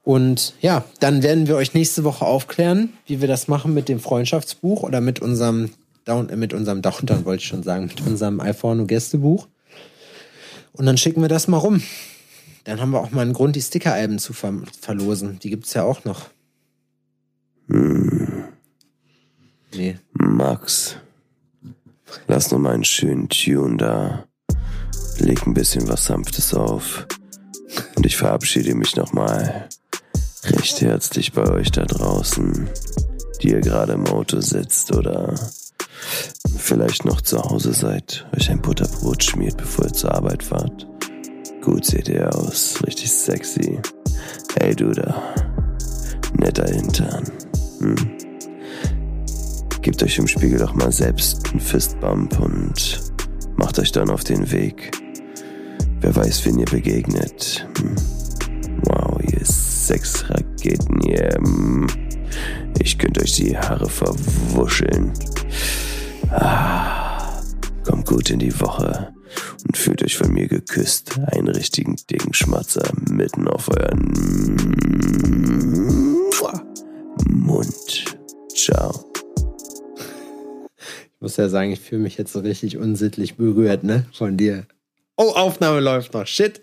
Und 0.02 0.54
ja, 0.60 0.84
dann 1.00 1.22
werden 1.22 1.46
wir 1.46 1.56
euch 1.56 1.74
nächste 1.74 2.04
Woche 2.04 2.24
aufklären, 2.24 2.94
wie 3.06 3.20
wir 3.20 3.28
das 3.28 3.48
machen 3.48 3.74
mit 3.74 3.88
dem 3.88 4.00
Freundschaftsbuch 4.00 4.82
oder 4.82 5.00
mit 5.00 5.20
unserem 5.20 5.70
Down, 6.04 6.28
äh, 6.30 6.36
mit 6.36 6.54
unserem 6.54 6.82
Downtown, 6.82 7.24
wollte 7.24 7.42
ich 7.42 7.48
schon 7.48 7.62
sagen, 7.62 7.86
mit 7.86 8.00
unserem 8.06 8.40
iPhone 8.40 8.86
Gästebuch. 8.86 9.48
Und 10.72 10.86
dann 10.86 10.96
schicken 10.96 11.20
wir 11.20 11.28
das 11.28 11.48
mal 11.48 11.58
rum. 11.58 11.82
Dann 12.64 12.80
haben 12.80 12.90
wir 12.90 13.00
auch 13.00 13.10
mal 13.10 13.22
einen 13.22 13.32
Grund, 13.32 13.56
die 13.56 13.62
Sticker-Alben 13.62 14.18
zu 14.18 14.32
ver 14.32 14.52
verlosen. 14.80 15.38
Die 15.38 15.50
gibt's 15.50 15.74
ja 15.74 15.82
auch 15.82 16.04
noch. 16.04 16.30
Hm, 17.68 18.44
Nee. 19.72 19.98
Max, 20.12 20.96
lass 22.26 22.50
noch 22.50 22.58
mal 22.58 22.74
einen 22.74 22.84
schönen 22.84 23.28
Tune 23.28 23.76
da. 23.76 24.24
leg 25.18 25.46
ein 25.46 25.54
bisschen 25.54 25.86
was 25.88 26.06
Sanftes 26.06 26.54
auf. 26.54 27.06
Und 27.96 28.04
ich 28.04 28.16
verabschiede 28.16 28.74
mich 28.74 28.96
nochmal 28.96 29.68
recht 30.44 30.80
herzlich 30.80 31.32
bei 31.32 31.48
euch 31.50 31.70
da 31.70 31.84
draußen, 31.84 32.68
die 33.42 33.50
ihr 33.50 33.60
gerade 33.60 33.92
im 33.92 34.06
Auto 34.08 34.40
sitzt 34.40 34.92
oder 34.96 35.34
vielleicht 36.56 37.04
noch 37.04 37.20
zu 37.20 37.40
Hause 37.42 37.72
seid, 37.72 38.26
euch 38.36 38.50
ein 38.50 38.62
Butterbrot 38.62 39.22
schmiert, 39.22 39.56
bevor 39.56 39.84
ihr 39.84 39.92
zur 39.92 40.12
Arbeit 40.12 40.42
fahrt. 40.42 40.88
Gut 41.62 41.84
seht 41.84 42.08
ihr 42.08 42.34
aus, 42.34 42.82
richtig 42.86 43.12
sexy. 43.12 43.78
Hey 44.58 44.74
du 44.74 44.92
da, 44.92 45.34
netter 46.38 46.66
Hintern. 46.66 47.24
Hm? 47.80 47.96
Gebt 49.82 50.02
euch 50.02 50.16
im 50.18 50.26
Spiegel 50.26 50.58
doch 50.58 50.74
mal 50.74 50.90
selbst 50.90 51.50
einen 51.50 51.60
Fistbump 51.60 52.40
und 52.40 53.00
macht 53.56 53.78
euch 53.78 53.92
dann 53.92 54.08
auf 54.08 54.24
den 54.24 54.50
Weg. 54.50 54.90
Wer 56.00 56.16
weiß, 56.16 56.46
wen 56.46 56.58
ihr 56.60 56.66
begegnet. 56.66 57.68
Hm? 57.78 57.94
Wow, 58.84 59.20
ihr 59.22 59.44
Sexraketen, 59.44 61.02
ihr. 61.02 61.28
Hm. 61.36 61.86
Ich 62.78 62.96
könnte 62.96 63.20
euch 63.20 63.36
die 63.36 63.56
Haare 63.56 63.88
verwuscheln. 63.88 65.12
Ah, 66.30 67.42
kommt 67.84 68.06
gut 68.06 68.30
in 68.30 68.38
die 68.38 68.58
Woche 68.60 69.12
und 69.66 69.76
fühlt 69.76 70.02
euch 70.02 70.16
von 70.16 70.32
mir 70.32 70.48
geküsst. 70.48 71.18
Einen 71.26 71.48
richtigen 71.48 71.96
dicken 72.10 72.34
Schmatzer 72.34 72.90
mitten 73.10 73.48
auf 73.48 73.68
euren 73.68 74.12
Mund. 77.28 78.04
Ciao. 78.54 79.12
Ich 80.78 81.20
muss 81.20 81.36
ja 81.36 81.48
sagen, 81.48 81.72
ich 81.72 81.80
fühle 81.80 82.02
mich 82.02 82.16
jetzt 82.16 82.32
so 82.32 82.40
richtig 82.40 82.78
unsittlich 82.78 83.36
berührt, 83.36 83.84
ne? 83.84 84.06
Von 84.12 84.36
dir. 84.36 84.66
Oh, 85.16 85.32
Aufnahme 85.32 85.80
läuft 85.80 86.14
noch. 86.14 86.26
Shit. 86.26 86.62